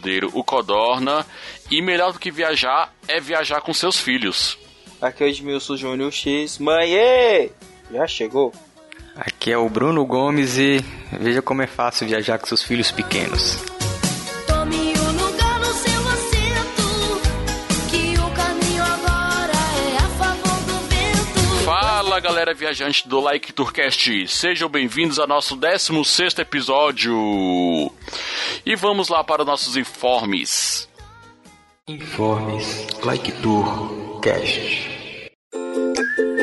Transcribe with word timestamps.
Cordeiro, 0.00 0.30
o 0.32 0.42
Codorna, 0.42 1.26
e 1.70 1.82
melhor 1.82 2.12
do 2.12 2.18
que 2.18 2.30
viajar 2.30 2.92
é 3.06 3.20
viajar 3.20 3.60
com 3.60 3.74
seus 3.74 3.98
filhos. 3.98 4.58
Aqui 5.00 5.22
é 5.22 5.26
o 5.26 5.28
Edmilson 5.28 5.76
Júnior 5.76 6.10
X. 6.10 6.58
Mãe, 6.58 6.94
ê! 6.94 7.50
já 7.92 8.06
chegou? 8.06 8.52
Aqui 9.14 9.52
é 9.52 9.58
o 9.58 9.68
Bruno 9.68 10.04
Gomes 10.06 10.56
e 10.56 10.82
veja 11.12 11.42
como 11.42 11.62
é 11.62 11.66
fácil 11.66 12.06
viajar 12.06 12.38
com 12.38 12.46
seus 12.46 12.62
filhos 12.62 12.90
pequenos. 12.90 13.79
Fala 22.20 22.34
galera 22.34 22.52
viajante 22.52 23.08
do 23.08 23.18
Like 23.18 23.50
Tourcast, 23.50 24.28
sejam 24.28 24.68
bem-vindos 24.68 25.18
ao 25.18 25.26
nosso 25.26 25.56
16 25.56 26.38
episódio. 26.38 27.90
E 28.64 28.76
vamos 28.76 29.08
lá 29.08 29.24
para 29.24 29.40
os 29.40 29.46
nossos 29.46 29.74
informes. 29.74 30.86
Informes 31.88 32.86
Like 33.02 33.32
Tour 33.40 34.20
Cast. 34.20 35.30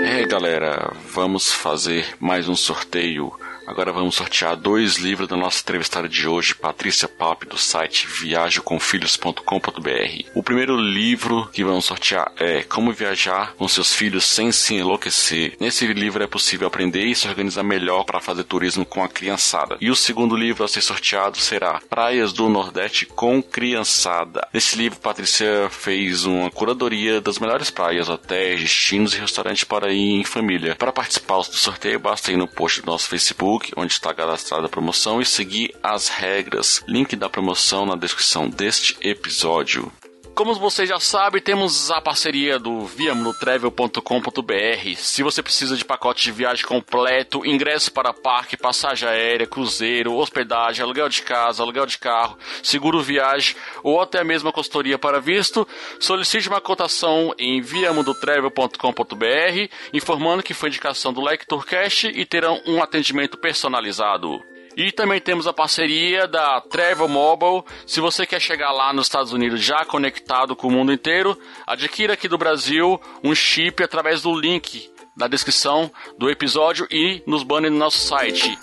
É 0.03 0.25
galera, 0.25 0.92
vamos 1.14 1.53
fazer 1.53 2.17
mais 2.20 2.50
um 2.50 2.55
sorteio. 2.55 3.31
Agora 3.68 3.92
vamos 3.92 4.16
sortear 4.16 4.56
dois 4.56 4.96
livros 4.96 5.28
da 5.28 5.36
nossa 5.36 5.60
entrevistada 5.60 6.08
de 6.08 6.26
hoje, 6.26 6.56
Patrícia 6.56 7.06
Papp, 7.06 7.46
do 7.46 7.58
site 7.58 8.08
viajoconfilhos.com.br. 8.08 10.30
O 10.34 10.42
primeiro 10.42 10.78
livro 10.78 11.50
que 11.52 11.66
vamos 11.66 11.84
sortear 11.84 12.32
é 12.38 12.64
Como 12.64 12.94
Viajar 12.94 13.54
com 13.58 13.68
Seus 13.68 13.94
Filhos 13.94 14.23
Sem 14.23 14.54
Se 14.54 14.76
Enlouquecer. 14.76 15.58
Nesse 15.60 15.86
livro 15.88 16.23
é 16.23 16.28
possível 16.28 16.66
aprender 16.66 17.08
e 17.08 17.14
se 17.14 17.28
organizar 17.28 17.62
melhor 17.62 18.06
para 18.06 18.22
fazer 18.22 18.45
turismo 18.45 18.86
com 18.86 19.04
a 19.04 19.10
criançada. 19.10 19.76
E 19.82 19.92
o 19.92 19.95
segundo 19.98 20.34
livro 20.34 20.64
a 20.64 20.68
ser 20.70 20.80
sorteado 20.80 21.36
será 21.36 21.82
Praias 21.90 22.32
do 22.32 22.48
Nordeste 22.48 23.06
com 23.06 23.44
Criançada. 23.44 24.48
Nesse 24.54 24.78
livro, 24.78 24.98
Patrícia 24.98 25.68
fez 25.70 26.23
uma 26.23 26.50
curadoria 26.50 27.20
das 27.20 27.38
melhores 27.38 27.70
praias, 27.70 28.08
hotéis, 28.08 28.62
destinos 28.62 29.14
e 29.14 29.20
restaurantes 29.20 29.66
para 29.66 29.92
ir 29.92 30.22
em 30.22 30.23
família. 30.23 30.78
Para 30.78 30.94
participar 30.94 31.40
do 31.40 31.54
sorteio, 31.54 32.00
basta 32.00 32.32
ir 32.32 32.38
no 32.38 32.48
post 32.48 32.82
do 32.82 32.88
nosso 32.88 33.10
Facebook, 33.10 33.57
onde 33.76 33.94
está 33.94 34.14
cadastrada 34.14 34.66
a 34.66 34.70
promoção, 34.70 35.22
e 35.22 35.26
seguir 35.26 35.76
as 35.82 36.08
regras. 36.10 36.84
Link 36.88 37.16
da 37.16 37.30
promoção 37.30 37.86
na 37.86 37.95
descrição 37.95 38.50
deste 38.50 38.98
episódio. 39.02 39.92
Como 40.37 40.53
vocês 40.53 40.87
já 40.87 40.99
sabem, 40.99 41.42
temos 41.42 41.89
a 41.89 41.99
parceria 41.99 42.59
do 42.59 42.86
viamunotravel.com.br. 42.86 44.95
Se 44.95 45.23
você 45.23 45.42
precisa 45.42 45.75
de 45.75 45.83
pacote 45.83 46.25
de 46.25 46.31
viagem 46.31 46.64
completo, 46.64 47.43
ingresso 47.43 47.92
para 47.92 48.14
parque, 48.14 48.55
passagem 48.55 49.09
aérea, 49.09 49.47
cruzeiro, 49.47 50.14
hospedagem, 50.14 50.83
aluguel 50.83 51.09
de 51.09 51.23
casa, 51.23 51.64
aluguel 51.64 51.87
de 51.87 51.97
carro, 51.97 52.37
seguro 52.61 53.02
viagem 53.02 53.55
ou 53.81 53.99
até 53.99 54.23
mesmo 54.23 54.47
a 54.47 54.53
consultoria 54.53 54.99
para 54.99 55.20
visto, 55.20 55.67
solicite 55.99 56.47
uma 56.47 56.61
cotação 56.61 57.33
em 57.39 57.59
viamunotravel.com.br, 57.59 59.73
informando 59.92 60.43
que 60.43 60.53
foi 60.53 60.70
indicação 60.70 61.11
do 61.11 61.20
Like 61.20 61.47
Tourcast 61.47 62.09
e 62.09 62.23
terão 62.27 62.61
um 62.67 62.83
atendimento 62.83 63.39
personalizado. 63.39 64.45
E 64.77 64.92
também 64.92 65.20
temos 65.20 65.48
a 65.48 65.54
parceria 65.54 66.27
da 66.27 66.61
Travel 66.61 67.08
Mobile. 67.08 67.64
Se 67.88 67.99
você 67.99 68.27
quer 68.27 68.39
chegar 68.39 68.71
lá 68.71 68.93
nos 68.93 69.08
Estados 69.08 69.33
Unidos 69.33 69.60
já 69.60 69.83
conectado 69.83 70.55
com 70.55 70.67
o 70.67 70.71
mundo 70.71 70.93
inteiro, 70.93 71.36
adquira 71.65 72.14
aqui 72.14 72.27
do 72.27 72.38
Brasil 72.38 73.02
um 73.23 73.33
chip 73.33 73.82
através 73.82 74.21
do 74.21 74.39
link 74.39 74.88
na 75.15 75.27
descrição 75.27 75.92
do 76.20 76.30
episódio 76.30 76.88
e 76.92 77.23
nos 77.26 77.42
banners 77.42 77.73
no 77.73 77.80
nosso 77.80 77.98
site. 77.98 78.55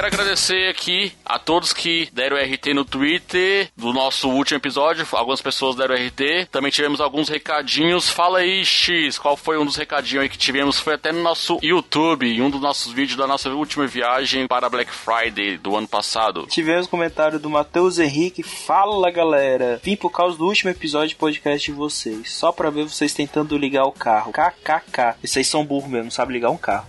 Quero 0.00 0.14
agradecer 0.14 0.70
aqui 0.70 1.12
a 1.22 1.38
todos 1.38 1.74
que 1.74 2.08
deram 2.10 2.38
RT 2.38 2.72
no 2.72 2.86
Twitter 2.86 3.68
do 3.76 3.92
nosso 3.92 4.30
último 4.30 4.56
episódio. 4.56 5.06
Algumas 5.12 5.42
pessoas 5.42 5.76
deram 5.76 5.94
RT. 5.94 6.48
Também 6.50 6.70
tivemos 6.70 7.02
alguns 7.02 7.28
recadinhos. 7.28 8.08
Fala 8.08 8.38
aí, 8.38 8.64
X, 8.64 9.18
qual 9.18 9.36
foi 9.36 9.58
um 9.58 9.64
dos 9.66 9.76
recadinhos 9.76 10.22
aí 10.22 10.30
que 10.30 10.38
tivemos? 10.38 10.80
Foi 10.80 10.94
até 10.94 11.12
no 11.12 11.22
nosso 11.22 11.58
YouTube, 11.62 12.40
um 12.40 12.48
dos 12.48 12.62
nossos 12.62 12.94
vídeos 12.94 13.18
da 13.18 13.26
nossa 13.26 13.50
última 13.50 13.86
viagem 13.86 14.46
para 14.46 14.70
Black 14.70 14.90
Friday 14.90 15.58
do 15.58 15.76
ano 15.76 15.86
passado. 15.86 16.46
Tivemos 16.46 16.86
comentário 16.86 17.38
do 17.38 17.50
Matheus 17.50 17.98
Henrique. 17.98 18.42
Fala 18.42 19.10
galera, 19.10 19.78
vim 19.82 19.96
por 19.96 20.08
causa 20.08 20.38
do 20.38 20.46
último 20.46 20.70
episódio 20.70 21.08
de 21.10 21.16
podcast 21.16 21.70
de 21.70 21.76
vocês. 21.76 22.32
Só 22.32 22.52
pra 22.52 22.70
ver 22.70 22.84
vocês 22.84 23.12
tentando 23.12 23.54
ligar 23.58 23.84
o 23.84 23.92
carro. 23.92 24.32
KKK. 24.32 25.16
Vocês 25.22 25.46
são 25.46 25.62
burros 25.62 25.90
mesmo, 25.90 26.04
não 26.04 26.10
sabem 26.10 26.32
ligar 26.32 26.48
um 26.48 26.56
carro. 26.56 26.88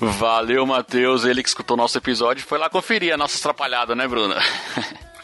Valeu, 0.00 0.66
Matheus, 0.66 1.24
ele 1.24 1.42
que 1.42 1.48
escutou 1.48 1.76
nosso 1.76 1.98
episódio. 1.98 2.44
Foi 2.44 2.58
lá 2.58 2.68
conferir 2.68 3.12
a 3.12 3.16
nossa 3.16 3.38
atrapalhada, 3.38 3.94
né, 3.94 4.06
Bruna? 4.06 4.36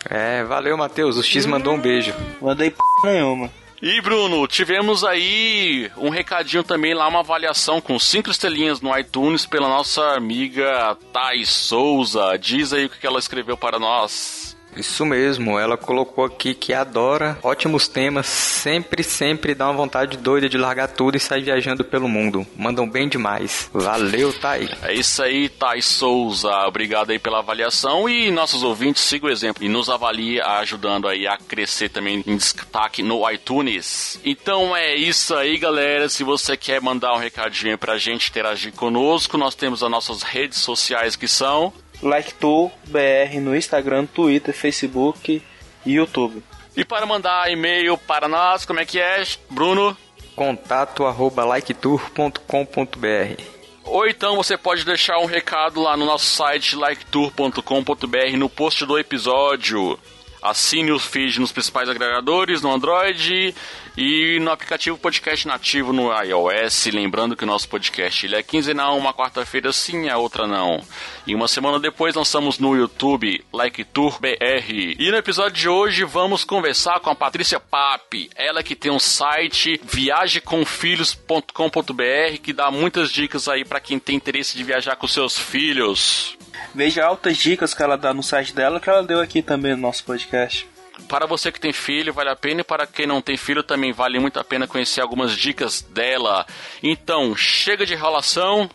É, 0.09 0.43
valeu, 0.45 0.77
Matheus. 0.77 1.17
O 1.19 1.23
X 1.23 1.45
mandou 1.47 1.75
um 1.75 1.81
beijo. 1.81 2.15
Mandei 2.41 2.71
p 2.71 2.79
nenhuma. 3.05 3.51
E 3.83 3.99
Bruno, 4.03 4.47
tivemos 4.47 5.05
aí 5.05 5.91
um 5.97 6.11
recadinho 6.11 6.63
também 6.63 6.93
lá, 6.93 7.09
uma 7.09 7.21
avaliação 7.21 7.81
com 7.81 7.99
cinco 7.99 8.31
estrelinhas 8.31 8.83
no 8.83 8.97
iTunes 8.99 9.47
pela 9.47 9.69
nossa 9.69 10.03
amiga 10.15 10.97
Thais 11.13 11.49
Souza. 11.49 12.37
Diz 12.39 12.75
aí 12.75 12.85
o 12.85 12.91
que 12.91 13.07
ela 13.07 13.19
escreveu 13.19 13.57
para 13.57 13.79
nós. 13.79 14.50
Isso 14.77 15.05
mesmo, 15.05 15.59
ela 15.59 15.77
colocou 15.77 16.25
aqui 16.25 16.55
que 16.55 16.73
adora 16.73 17.39
ótimos 17.43 17.89
temas, 17.89 18.27
sempre, 18.27 19.03
sempre 19.03 19.55
dá 19.55 19.67
uma 19.67 19.75
vontade 19.75 20.17
doida 20.17 20.49
de 20.49 20.57
largar 20.57 20.89
tudo 20.89 21.17
e 21.17 21.21
sair 21.21 21.43
viajando 21.43 21.85
pelo 21.85 22.09
mundo. 22.09 22.47
Mandam 22.57 22.89
bem 22.89 23.09
demais. 23.09 23.69
Valeu, 23.73 24.33
Thay. 24.33 24.69
É 24.83 24.95
isso 24.95 25.23
aí, 25.23 25.49
Thais 25.49 25.85
Souza. 25.85 26.51
Obrigado 26.67 27.11
aí 27.11 27.19
pela 27.19 27.39
avaliação 27.39 28.09
e 28.09 28.31
nossos 28.31 28.63
ouvintes 28.63 29.03
sigam 29.03 29.29
o 29.29 29.33
exemplo 29.33 29.65
e 29.65 29.69
nos 29.69 29.89
avalie 29.89 30.41
ajudando 30.41 31.09
aí 31.09 31.27
a 31.27 31.37
crescer 31.37 31.89
também 31.89 32.23
em 32.27 32.37
destaque 32.37 33.03
no 33.03 33.29
iTunes. 33.31 34.21
Então 34.25 34.77
é 34.77 34.95
isso 34.95 35.35
aí, 35.35 35.59
galera. 35.59 36.09
Se 36.09 36.23
você 36.25 36.57
quer 36.57 36.81
mandar 36.81 37.15
um 37.15 37.19
recadinho 37.19 37.77
pra 37.77 37.99
gente 37.99 38.31
interagir 38.31 38.73
conosco, 38.73 39.37
nós 39.37 39.55
temos 39.55 39.83
as 39.83 39.91
nossas 39.91 40.23
redes 40.23 40.59
sociais 40.59 41.17
que 41.17 41.29
são 41.29 41.73
LikeTour 42.03 42.71
BR 42.87 43.41
no 43.41 43.55
Instagram, 43.55 44.07
Twitter, 44.07 44.55
Facebook 44.55 45.43
e 45.85 45.93
YouTube. 45.93 46.43
E 46.77 46.85
para 46.85 47.07
mandar 47.07 47.51
e-mail 47.51 47.99
para 47.99 48.29
nós, 48.29 48.65
como 48.65 48.81
é 48.81 48.87
que 48.87 48.99
é, 49.01 49.23
Bruno? 49.51 49.97
Contato 50.35 51.05
arroba 51.05 51.45
liketour.com.br 51.45 53.43
Ou 53.85 54.07
então 54.07 54.37
você 54.37 54.57
pode 54.57 54.85
deixar 54.85 55.19
um 55.19 55.27
recado 55.27 55.83
lá 55.83 55.97
no 55.97 56.07
nosso 56.07 56.27
site 56.27 56.77
liketour.com.br 56.77 58.37
no 58.39 58.49
post 58.49 58.87
do 58.87 58.99
episódio. 58.99 59.99
Assine 60.43 60.93
o 60.93 60.99
feed 60.99 61.41
nos 61.41 61.53
principais 61.53 61.89
agregadores, 61.89 62.63
no 62.63 62.73
Android 62.73 63.55
e 63.97 64.39
no 64.41 64.51
aplicativo 64.51 64.97
podcast 64.97 65.47
nativo 65.47 65.93
no 65.93 66.11
iOS. 66.23 66.87
Lembrando 66.87 67.37
que 67.37 67.45
o 67.45 67.47
nosso 67.47 67.69
podcast 67.69 68.25
ele 68.25 68.37
é 68.37 68.43
quinzenal, 68.43 68.97
uma 68.97 69.13
quarta-feira 69.13 69.73
sim, 69.73 70.09
a 70.09 70.17
outra 70.17 70.47
não. 70.47 70.83
E 71.27 71.35
uma 71.35 71.49
semana 71.49 71.79
depois 71.79 72.15
lançamos 72.15 72.59
no 72.59 72.75
YouTube, 72.75 73.45
Like 73.53 73.85
Tour 73.85 74.19
BR. 74.21 74.97
E 74.99 75.11
no 75.11 75.17
episódio 75.17 75.57
de 75.57 75.69
hoje 75.69 76.05
vamos 76.05 76.45
conversar 76.45 77.01
com 77.01 77.11
a 77.11 77.15
Patrícia 77.15 77.61
Pape, 77.61 78.31
ela 78.35 78.63
que 78.63 78.75
tem 78.75 78.91
um 78.91 78.99
site 78.99 79.81
viagemcomfilhos.com.br 79.85 82.39
que 82.43 82.53
dá 82.53 82.71
muitas 82.71 83.11
dicas 83.11 83.49
aí 83.49 83.65
para 83.65 83.81
quem 83.81 83.99
tem 83.99 84.17
interesse 84.17 84.57
de 84.57 84.65
viajar 84.65 84.97
com 84.97 85.07
seus 85.07 85.39
filhos. 85.39 86.37
Veja 86.75 87.05
altas 87.05 87.37
dicas 87.37 87.75
que 87.75 87.83
ela 87.83 87.97
dá 87.97 88.15
no 88.15 88.23
site 88.23 88.55
dela, 88.55 88.81
que 88.81 88.89
ela 88.89 89.03
deu 89.03 89.21
aqui 89.21 89.43
também 89.43 89.73
no 89.73 89.83
nosso 89.83 90.05
podcast. 90.05 90.69
Para 91.09 91.27
você 91.27 91.51
que 91.51 91.59
tem 91.61 91.73
filho, 91.73 92.13
vale 92.13 92.31
a 92.31 92.37
pena, 92.37 92.61
e 92.61 92.65
para 92.65 92.87
quem 92.87 93.07
não 93.07 93.23
tem 93.23 93.37
filho, 93.37 93.63
também 93.63 93.93
vale 93.93 94.19
muito 94.19 94.39
a 94.39 94.45
pena 94.45 94.67
conhecer 94.67 95.01
algumas 95.01 95.33
dicas 95.33 95.81
dela. 95.81 96.47
Então, 96.83 97.35
chega 97.35 97.87
de 97.87 97.95
enrolação, 97.95 98.69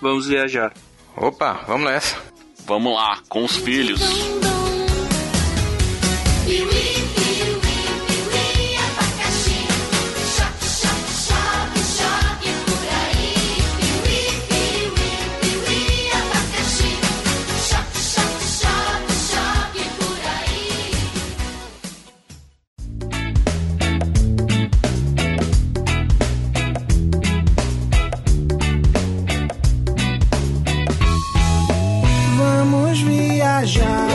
Vamos 0.00 0.26
viajar. 0.26 0.72
Opa, 1.16 1.60
vamos 1.66 1.90
nessa. 1.90 2.16
vamos 2.64 2.94
lá, 2.94 3.18
com 3.28 3.44
os 3.44 3.56
filhos. 3.56 4.00
Viajar 33.62 34.09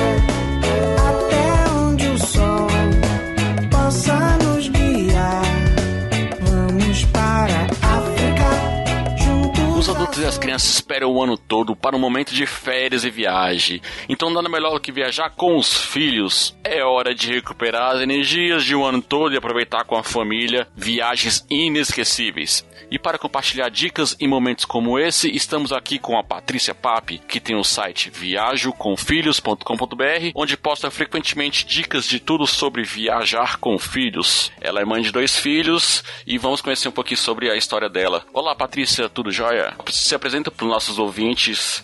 Os 9.86 9.96
adultos 9.96 10.18
e 10.18 10.26
as 10.26 10.40
crianças 10.40 10.74
esperam 10.74 11.12
o 11.12 11.22
ano 11.22 11.38
todo 11.38 11.76
para 11.76 11.96
um 11.96 12.00
momento 12.00 12.34
de 12.34 12.48
férias 12.48 13.06
e 13.06 13.12
viagem. 13.12 13.80
Então 14.10 14.32
nada 14.32 14.50
melhor 14.50 14.74
do 14.74 14.80
que 14.80 14.92
viajar 14.92 15.30
com 15.30 15.56
os 15.56 15.78
filhos. 15.78 16.58
É 16.64 16.84
hora 16.84 17.14
de 17.14 17.32
recuperar 17.32 17.92
as 17.92 18.02
energias 18.02 18.64
de 18.64 18.76
um 18.76 18.84
ano 18.84 19.00
todo 19.00 19.36
e 19.36 19.38
aproveitar 19.38 19.84
com 19.84 19.96
a 19.96 20.02
família 20.02 20.68
viagens 20.76 21.46
inesquecíveis. 21.52 22.66
E 22.90 22.98
para 22.98 23.20
compartilhar 23.20 23.70
dicas 23.70 24.18
e 24.20 24.28
momentos 24.28 24.66
como 24.66 24.98
esse, 24.98 25.30
estamos 25.30 25.72
aqui 25.72 26.00
com 26.00 26.18
a 26.18 26.24
Patrícia 26.24 26.74
Pape, 26.74 27.20
que 27.20 27.40
tem 27.40 27.56
o 27.56 27.64
site 27.64 28.10
viajoconfilhos.com.br, 28.10 30.32
onde 30.34 30.58
posta 30.58 30.90
frequentemente 30.90 31.64
dicas 31.66 32.08
de 32.08 32.20
tudo 32.20 32.48
sobre 32.48 32.82
viajar 32.84 33.58
com 33.58 33.78
filhos. 33.78 34.52
Ela 34.60 34.82
é 34.82 34.86
mãe 34.86 35.04
de 35.04 35.12
dois 35.12 35.38
filhos 35.38 36.04
e 36.26 36.40
vamos 36.40 36.62
conhecer 36.62 36.88
um 36.88 36.92
pouquinho 36.92 37.18
sobre 37.18 37.52
a 37.52 37.56
história 37.56 37.90
dela. 37.90 38.26
Olá, 38.34 38.56
Patrícia, 38.56 39.08
tudo 39.08 39.32
jóia? 39.32 39.75
Se 39.92 40.16
apresenta 40.16 40.52
para 40.52 40.66
os 40.66 40.72
nossos 40.72 41.00
ouvintes. 41.00 41.84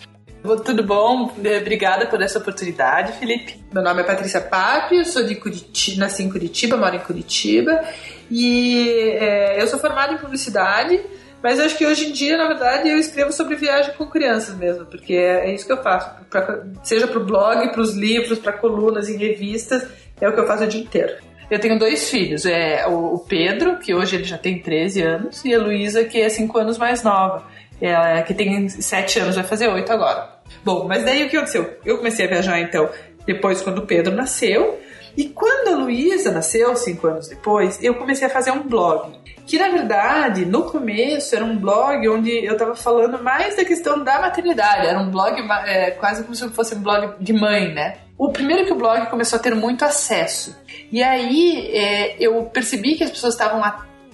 Tudo 0.64 0.82
bom? 0.82 1.32
Obrigada 1.60 2.06
por 2.06 2.20
essa 2.20 2.38
oportunidade, 2.38 3.12
Felipe. 3.12 3.62
Meu 3.72 3.82
nome 3.82 4.02
é 4.02 4.04
Patrícia 4.04 4.40
Papi, 4.40 4.96
eu 4.96 5.04
sou 5.04 5.24
de 5.24 5.36
Curitiba, 5.36 6.00
nasci 6.00 6.24
em 6.24 6.30
Curitiba, 6.30 6.76
moro 6.76 6.96
em 6.96 7.00
Curitiba 7.00 7.80
e 8.28 8.88
é, 9.20 9.62
eu 9.62 9.66
sou 9.68 9.78
formada 9.78 10.14
em 10.14 10.18
publicidade, 10.18 11.00
mas 11.42 11.60
acho 11.60 11.76
que 11.76 11.86
hoje 11.86 12.06
em 12.08 12.12
dia, 12.12 12.36
na 12.36 12.48
verdade, 12.48 12.88
eu 12.88 12.98
escrevo 12.98 13.30
sobre 13.30 13.56
viagem 13.56 13.94
com 13.94 14.06
crianças 14.06 14.56
mesmo, 14.56 14.86
porque 14.86 15.12
é, 15.12 15.50
é 15.50 15.54
isso 15.54 15.66
que 15.66 15.72
eu 15.72 15.82
faço, 15.82 16.10
pra, 16.30 16.64
seja 16.82 17.06
para 17.06 17.18
o 17.18 17.24
blog, 17.24 17.70
para 17.70 17.80
os 17.80 17.94
livros, 17.94 18.38
para 18.38 18.52
colunas 18.52 19.08
em 19.08 19.18
revistas, 19.18 19.86
é 20.20 20.28
o 20.28 20.32
que 20.32 20.40
eu 20.40 20.46
faço 20.46 20.64
o 20.64 20.66
dia 20.66 20.80
inteiro. 20.80 21.12
Eu 21.50 21.60
tenho 21.60 21.78
dois 21.78 22.08
filhos, 22.08 22.46
é 22.46 22.86
o 22.88 23.12
o 23.12 23.18
Pedro, 23.18 23.78
que 23.78 23.94
hoje 23.94 24.16
ele 24.16 24.24
já 24.24 24.38
tem 24.38 24.62
13 24.62 25.02
anos, 25.02 25.44
e 25.44 25.54
a 25.54 25.58
Luísa, 25.58 26.02
que 26.04 26.18
é 26.18 26.28
5 26.28 26.58
anos 26.58 26.78
mais 26.78 27.02
nova. 27.02 27.46
Ela 27.82 28.22
que 28.22 28.32
tem 28.32 28.68
7 28.68 29.18
anos, 29.18 29.34
vai 29.34 29.44
fazer 29.44 29.66
8 29.66 29.92
agora. 29.92 30.40
Bom, 30.64 30.86
mas 30.86 31.04
daí 31.04 31.24
o 31.24 31.28
que 31.28 31.36
aconteceu? 31.36 31.78
Eu 31.84 31.98
comecei 31.98 32.26
a 32.26 32.28
viajar 32.28 32.60
então 32.60 32.88
depois 33.26 33.60
quando 33.60 33.78
o 33.78 33.86
Pedro 33.86 34.14
nasceu. 34.14 34.80
E 35.16 35.28
quando 35.28 35.68
a 35.68 35.76
Luísa 35.76 36.30
nasceu, 36.30 36.74
cinco 36.74 37.06
anos 37.06 37.28
depois, 37.28 37.82
eu 37.82 37.94
comecei 37.96 38.26
a 38.26 38.30
fazer 38.30 38.50
um 38.50 38.62
blog. 38.62 39.12
Que 39.46 39.58
na 39.58 39.68
verdade, 39.68 40.46
no 40.46 40.62
começo, 40.62 41.34
era 41.34 41.44
um 41.44 41.58
blog 41.58 42.08
onde 42.08 42.30
eu 42.30 42.52
estava 42.54 42.74
falando 42.74 43.22
mais 43.22 43.56
da 43.56 43.64
questão 43.64 44.02
da 44.02 44.20
maternidade. 44.20 44.86
Era 44.86 44.98
um 44.98 45.10
blog 45.10 45.38
é, 45.66 45.90
quase 45.90 46.22
como 46.22 46.34
se 46.34 46.48
fosse 46.50 46.74
um 46.74 46.80
blog 46.80 47.14
de 47.20 47.32
mãe, 47.32 47.74
né? 47.74 47.98
O 48.16 48.30
primeiro 48.30 48.64
que 48.64 48.72
o 48.72 48.76
blog 48.76 49.10
começou 49.10 49.38
a 49.38 49.42
ter 49.42 49.54
muito 49.54 49.84
acesso. 49.84 50.56
E 50.90 51.02
aí 51.02 51.70
é, 51.74 52.16
eu 52.18 52.44
percebi 52.44 52.94
que 52.94 53.04
as 53.04 53.10
pessoas 53.10 53.34
estavam. 53.34 53.62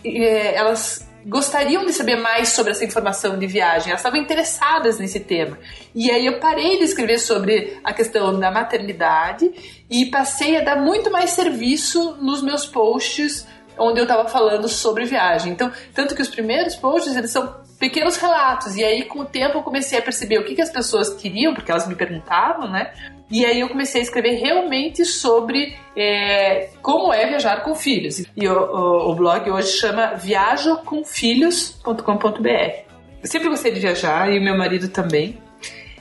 é, 0.05 0.55
elas 0.55 1.08
gostariam 1.29 1.85
de 1.85 1.93
saber 1.93 2.17
mais 2.17 2.49
sobre 2.49 2.73
essa 2.73 2.85
informação 2.85 3.39
de 3.39 3.47
viagem, 3.47 3.91
elas 3.91 4.01
estavam 4.01 4.19
interessadas 4.19 4.99
nesse 4.99 5.21
tema. 5.21 5.59
E 5.95 6.11
aí 6.11 6.25
eu 6.25 6.41
parei 6.41 6.79
de 6.79 6.85
escrever 6.85 7.19
sobre 7.19 7.79
a 7.85 7.93
questão 7.93 8.39
da 8.41 8.51
maternidade 8.51 9.51
e 9.91 10.07
passei 10.07 10.57
a 10.57 10.65
dar 10.65 10.77
muito 10.77 11.11
mais 11.11 11.31
serviço 11.31 12.17
nos 12.21 12.43
meus 12.43 12.65
posts 12.67 13.47
onde 13.79 14.01
eu 14.01 14.05
estava 14.05 14.29
falando 14.29 14.69
sobre 14.69 15.05
viagem. 15.05 15.53
Então, 15.53 15.71
tanto 15.95 16.15
que 16.15 16.23
os 16.23 16.29
primeiros 16.29 16.75
posts 16.75 17.15
eles 17.15 17.31
são 17.31 17.55
pequenos 17.79 18.17
relatos 18.17 18.75
e 18.75 18.83
aí 18.83 19.05
com 19.05 19.21
o 19.21 19.25
tempo 19.25 19.59
eu 19.59 19.63
comecei 19.63 19.99
a 19.99 20.03
perceber 20.03 20.39
o 20.39 20.45
que, 20.45 20.55
que 20.55 20.63
as 20.63 20.71
pessoas 20.71 21.11
queriam, 21.11 21.55
porque 21.55 21.71
elas 21.71 21.87
me 21.87 21.95
perguntavam, 21.95 22.69
né? 22.69 22.93
E 23.31 23.45
aí 23.45 23.61
eu 23.61 23.69
comecei 23.69 24.01
a 24.01 24.05
escrever 24.05 24.37
realmente 24.41 25.05
sobre 25.05 25.77
é, 25.97 26.71
como 26.81 27.13
é 27.13 27.27
viajar 27.27 27.63
com 27.63 27.75
filhos. 27.75 28.25
E 28.37 28.49
o, 28.49 28.53
o- 28.55 29.11
o 29.11 29.15
blog 29.15 29.51
hoje 29.51 29.73
chama 29.79 30.15
viajoconfilhos.com.br. 30.15 32.89
Eu 33.23 33.29
sempre 33.29 33.49
gostei 33.49 33.73
de 33.73 33.81
viajar 33.81 34.33
e 34.33 34.39
o 34.39 34.43
meu 34.43 34.57
marido 34.57 34.89
também. 34.89 35.39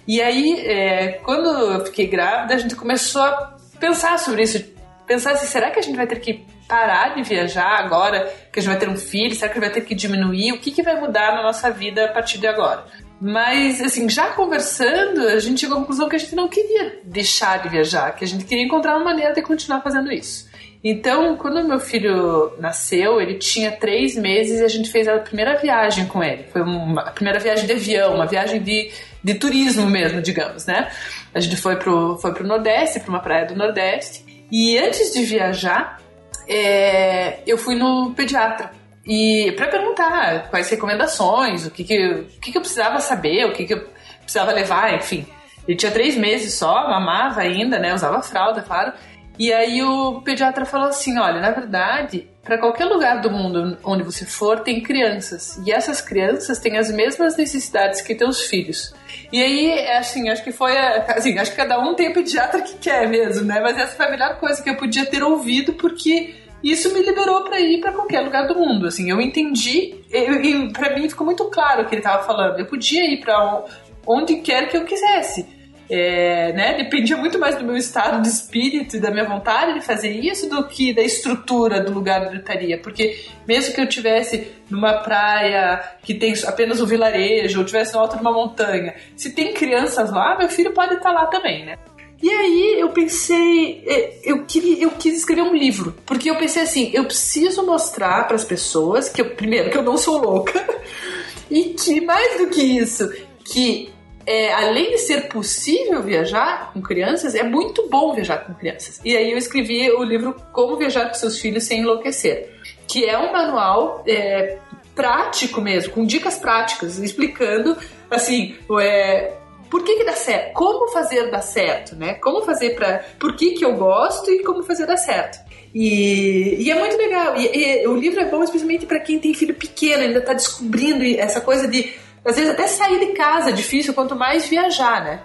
E 0.08 0.22
aí, 0.22 0.62
é, 0.66 1.20
quando 1.24 1.50
eu 1.50 1.86
fiquei 1.86 2.08
grávida, 2.08 2.56
a 2.56 2.58
gente 2.58 2.76
começou 2.76 3.22
a 3.22 3.56
pensar 3.80 4.18
sobre 4.20 4.44
isso. 4.44 4.64
Pensar 5.06 5.32
assim, 5.32 5.48
será 5.48 5.72
que 5.72 5.80
a 5.80 5.82
gente 5.82 5.96
vai 5.96 6.08
ter 6.08 6.20
que 6.20 6.46
parar 6.68 7.16
de 7.16 7.24
viajar 7.24 7.80
agora 7.80 8.32
que 8.52 8.60
a 8.60 8.62
gente 8.62 8.72
vai 8.72 8.80
ter 8.80 8.90
um 8.90 8.98
filho? 8.98 9.34
Será 9.36 9.52
que 9.52 9.60
vai 9.60 9.70
ter 9.70 9.82
que 9.82 9.96
diminuir? 9.96 10.52
O 10.54 10.60
que, 10.60 10.72
que 10.72 10.84
vai 10.84 11.00
mudar 11.00 11.34
na 11.36 11.44
nossa 11.44 11.70
vida 11.72 12.06
a 12.06 12.08
partir 12.10 12.38
de 12.40 12.48
agora? 12.48 12.86
Mas, 13.20 13.82
assim, 13.82 14.08
já 14.08 14.28
conversando, 14.28 15.28
a 15.28 15.40
gente 15.40 15.62
chegou 15.62 15.78
à 15.78 15.80
conclusão 15.80 16.08
que 16.08 16.16
a 16.16 16.20
gente 16.20 16.36
não 16.36 16.48
queria 16.48 17.00
deixar 17.04 17.62
de 17.64 17.70
viajar, 17.70 18.12
que 18.16 18.24
a 18.24 18.28
gente 18.28 18.46
queria 18.46 18.64
encontrar 18.64 18.96
uma 18.96 19.06
maneira 19.06 19.34
de 19.34 19.42
continuar 19.42 19.82
fazendo 19.82 20.12
isso. 20.12 20.48
Então, 20.84 21.36
quando 21.36 21.68
meu 21.68 21.80
filho 21.80 22.54
nasceu, 22.60 23.20
ele 23.20 23.36
tinha 23.36 23.72
três 23.72 24.16
meses 24.16 24.60
e 24.60 24.64
a 24.64 24.68
gente 24.68 24.92
fez 24.92 25.08
a 25.08 25.18
primeira 25.18 25.58
viagem 25.58 26.06
com 26.06 26.24
ele. 26.24 26.44
Foi 26.52 26.62
uma 26.62 27.02
a 27.02 27.12
primeira 27.12 27.40
viagem 27.40 27.66
de 27.66 27.74
avião, 27.74 28.14
uma 28.14 28.28
viagem 28.28 28.62
de, 28.62 28.92
de 29.24 29.34
turismo 29.34 29.90
mesmo, 29.90 30.22
digamos, 30.22 30.66
né? 30.66 30.92
A 31.34 31.40
gente 31.40 31.58
foi 31.58 31.76
pro, 31.78 32.18
foi 32.18 32.34
pro 32.34 32.48
Nordeste, 32.48 33.00
para 33.00 33.10
uma 33.10 33.20
praia 33.20 33.46
do 33.46 33.56
Nordeste. 33.56 34.24
E 34.52 34.78
antes 34.78 35.12
de 35.12 35.24
viajar, 35.24 36.00
é, 36.48 37.40
eu 37.46 37.58
fui 37.58 37.76
no 37.76 38.14
pediatra. 38.16 38.72
E 39.08 39.54
para 39.54 39.68
perguntar 39.68 40.50
quais 40.50 40.70
recomendações, 40.70 41.66
o 41.66 41.72
que 41.72 41.84
que, 41.84 41.98
o 41.98 42.26
que 42.42 42.52
que 42.52 42.58
eu 42.58 42.62
precisava 42.62 43.00
saber, 43.00 43.46
o 43.46 43.54
que 43.54 43.66
que 43.66 43.74
eu 43.74 43.88
precisava 44.22 44.52
levar, 44.52 44.94
enfim. 44.94 45.26
Ele 45.68 45.78
tinha 45.78 45.92
três 45.92 46.18
meses 46.18 46.54
só, 46.54 46.90
mamava 46.90 47.42
ainda, 47.42 47.80
né? 47.80 47.94
Usava 47.94 48.22
fralda, 48.22 48.62
claro. 48.62 48.94
E 49.40 49.54
aí 49.54 49.84
o 49.84 50.22
pediatra 50.22 50.66
falou 50.66 50.88
assim: 50.88 51.18
olha, 51.20 51.40
na 51.40 51.52
verdade, 51.52 52.28
para 52.44 52.58
qualquer 52.58 52.86
lugar 52.86 53.22
do 53.22 53.30
mundo 53.30 53.78
onde 53.84 54.04
você 54.04 54.26
for, 54.26 54.62
tem 54.62 54.82
crianças. 54.82 55.62
E 55.66 55.72
essas 55.72 56.02
crianças 56.02 56.60
têm 56.60 56.78
as 56.78 56.92
mesmas 56.92 57.38
necessidades 57.38 58.02
que 58.02 58.16
teus 58.16 58.42
filhos. 58.42 58.94
E 59.32 59.42
aí, 59.42 59.88
assim, 59.92 60.30
acho 60.30 60.44
que 60.44 60.52
foi. 60.52 60.76
Assim, 60.78 61.38
acho 61.38 61.52
que 61.52 61.58
cada 61.58 61.80
um 61.80 61.94
tem 61.94 62.10
o 62.10 62.14
pediatra 62.14 62.62
que 62.62 62.78
quer 62.78 63.08
mesmo, 63.08 63.46
né? 63.46 63.60
Mas 63.60 63.78
essa 63.78 63.96
foi 63.96 64.08
a 64.08 64.12
melhor 64.12 64.38
coisa 64.40 64.62
que 64.64 64.70
eu 64.70 64.76
podia 64.76 65.06
ter 65.06 65.22
ouvido, 65.22 65.74
porque 65.74 66.36
isso 66.64 66.94
me 66.94 67.02
liberou 67.02 67.44
para 67.44 67.60
ir 67.60 67.80
para 67.80 67.92
qualquer 67.92 68.22
lugar 68.22 68.48
do 68.48 68.56
mundo. 68.56 68.88
Assim, 68.88 69.10
eu 69.10 69.22
entendi, 69.22 69.96
e 70.12 70.74
para 70.74 70.96
mim 70.96 71.10
ficou 71.10 71.26
muito 71.26 71.46
claro 71.46 71.84
o 71.84 71.86
que 71.86 71.96
ele 71.96 72.02
estava 72.02 72.24
falando. 72.24 72.60
Eu 72.60 72.66
podia 72.66 73.06
ir 73.06 73.20
para 73.20 73.64
onde 74.06 74.38
quer 74.38 74.70
que 74.70 74.78
eu 74.78 74.86
quisesse. 74.86 75.58
É, 75.90 76.52
né? 76.52 76.74
Dependia 76.74 77.16
muito 77.16 77.40
mais 77.40 77.56
do 77.56 77.64
meu 77.64 77.78
estado 77.78 78.22
de 78.22 78.28
espírito 78.28 78.98
e 78.98 79.00
da 79.00 79.10
minha 79.10 79.24
vontade 79.24 79.74
de 79.74 79.86
fazer 79.86 80.10
isso 80.10 80.50
do 80.50 80.68
que 80.68 80.94
da 80.94 81.02
estrutura 81.02 81.80
do 81.80 81.94
lugar 81.94 82.24
onde 82.24 82.36
eu 82.36 82.40
estaria. 82.40 82.78
Porque 82.78 83.24
mesmo 83.48 83.74
que 83.74 83.80
eu 83.80 83.88
tivesse 83.88 84.52
numa 84.70 84.96
praia 84.96 85.82
que 86.04 86.14
tem 86.14 86.34
apenas 86.46 86.82
um 86.82 86.86
vilarejo, 86.86 87.60
ou 87.60 87.66
tivesse 87.66 87.94
no 87.94 88.02
alto 88.02 88.18
de 88.18 88.22
uma 88.22 88.34
montanha, 88.34 88.96
se 89.16 89.34
tem 89.34 89.54
crianças 89.54 90.12
lá, 90.12 90.38
meu 90.38 90.50
filho 90.50 90.74
pode 90.74 90.96
estar 90.96 91.14
lá 91.14 91.28
também, 91.28 91.66
né? 91.66 91.78
E 92.22 92.30
aí 92.30 92.80
eu 92.80 92.90
pensei, 92.90 93.84
eh, 93.86 94.20
eu 94.24 94.46
queria, 94.46 94.84
eu 94.84 94.92
quis 94.92 95.18
escrever 95.18 95.44
um 95.44 95.56
livro, 95.56 95.96
porque 96.06 96.30
eu 96.30 96.36
pensei 96.36 96.64
assim, 96.64 96.92
eu 96.94 97.06
preciso 97.06 97.64
mostrar 97.64 98.26
para 98.26 98.36
as 98.36 98.44
pessoas 98.44 99.08
que 99.08 99.22
eu, 99.22 99.36
primeiro 99.36 99.70
que 99.70 99.78
eu 99.78 99.84
não 99.84 99.98
sou 99.98 100.18
louca 100.18 100.66
e 101.50 101.76
que 101.76 102.02
mais 102.02 102.40
do 102.40 102.48
que 102.48 102.62
isso, 102.62 103.12
que 103.46 103.94
é, 104.26 104.52
além 104.52 104.92
de 104.92 104.98
ser 104.98 105.30
possível 105.30 106.04
viajar 106.04 106.74
com 106.74 106.82
crianças, 106.82 107.34
é 107.34 107.44
muito 107.44 107.88
bom 107.88 108.14
viajar 108.14 108.40
com 108.40 108.54
crianças. 108.54 109.00
E 109.06 109.16
aí 109.16 109.32
eu 109.32 109.38
escrevi 109.38 109.90
o 109.90 110.04
livro 110.04 110.36
Como 110.52 110.76
Viajar 110.76 111.08
com 111.08 111.14
Seus 111.14 111.40
Filhos 111.40 111.64
Sem 111.64 111.80
Enlouquecer, 111.80 112.50
que 112.88 113.06
é 113.06 113.18
um 113.18 113.32
manual 113.32 114.04
é, 114.06 114.58
prático 114.94 115.62
mesmo, 115.62 115.94
com 115.94 116.06
dicas 116.06 116.38
práticas, 116.38 116.98
explicando 116.98 117.78
assim, 118.12 118.58
é, 118.82 119.34
por 119.70 119.84
que, 119.84 119.96
que 119.96 120.04
dá 120.04 120.14
certo, 120.14 120.54
como 120.54 120.92
fazer 120.92 121.30
dar 121.30 121.42
certo, 121.42 121.96
né? 121.96 122.16
Como 122.16 122.42
fazer 122.42 122.76
para, 122.76 123.06
por 123.20 123.36
que, 123.36 123.52
que 123.52 123.66
eu 123.66 123.76
gosto 123.76 124.32
e 124.32 124.44
como 124.44 124.64
fazer 124.64 124.86
dar 124.86 124.98
certo. 124.98 125.40
E, 125.74 126.58
e 126.60 126.72
é 126.72 126.76
muito 126.80 126.98
legal. 126.98 127.36
E, 127.38 127.82
e 127.82 127.88
o 127.88 127.96
livro 127.96 128.20
é 128.20 128.26
bom 128.26 128.44
especialmente 128.44 128.86
para 128.86 129.00
quem 129.00 129.20
tem 129.20 129.34
filho 129.34 129.54
pequeno, 129.54 130.04
ainda 130.04 130.20
está 130.20 130.34
descobrindo 130.34 131.04
essa 131.20 131.42
coisa 131.42 131.68
de, 131.68 131.94
às 132.24 132.36
vezes 132.36 132.52
até 132.52 132.68
sair 132.68 133.00
de 133.00 133.14
casa 133.14 133.50
é 133.50 133.54
difícil, 133.54 133.94
quanto 133.94 134.16
mais 134.16 134.48
viajar, 134.48 135.04
né? 135.04 135.22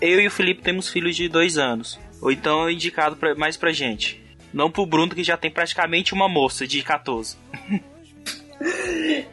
Eu 0.00 0.20
e 0.20 0.26
o 0.26 0.30
Felipe 0.30 0.62
temos 0.62 0.88
filhos 0.88 1.16
de 1.16 1.28
dois 1.28 1.58
anos. 1.58 1.98
Ou 2.20 2.30
então 2.30 2.68
é 2.68 2.72
indicado 2.72 3.16
pra, 3.16 3.34
mais 3.34 3.56
pra 3.56 3.72
gente. 3.72 4.22
Não 4.52 4.70
pro 4.70 4.86
Bruno, 4.86 5.14
que 5.14 5.22
já 5.22 5.36
tem 5.36 5.50
praticamente 5.50 6.14
uma 6.14 6.28
moça 6.28 6.66
de 6.66 6.82
14. 6.82 7.36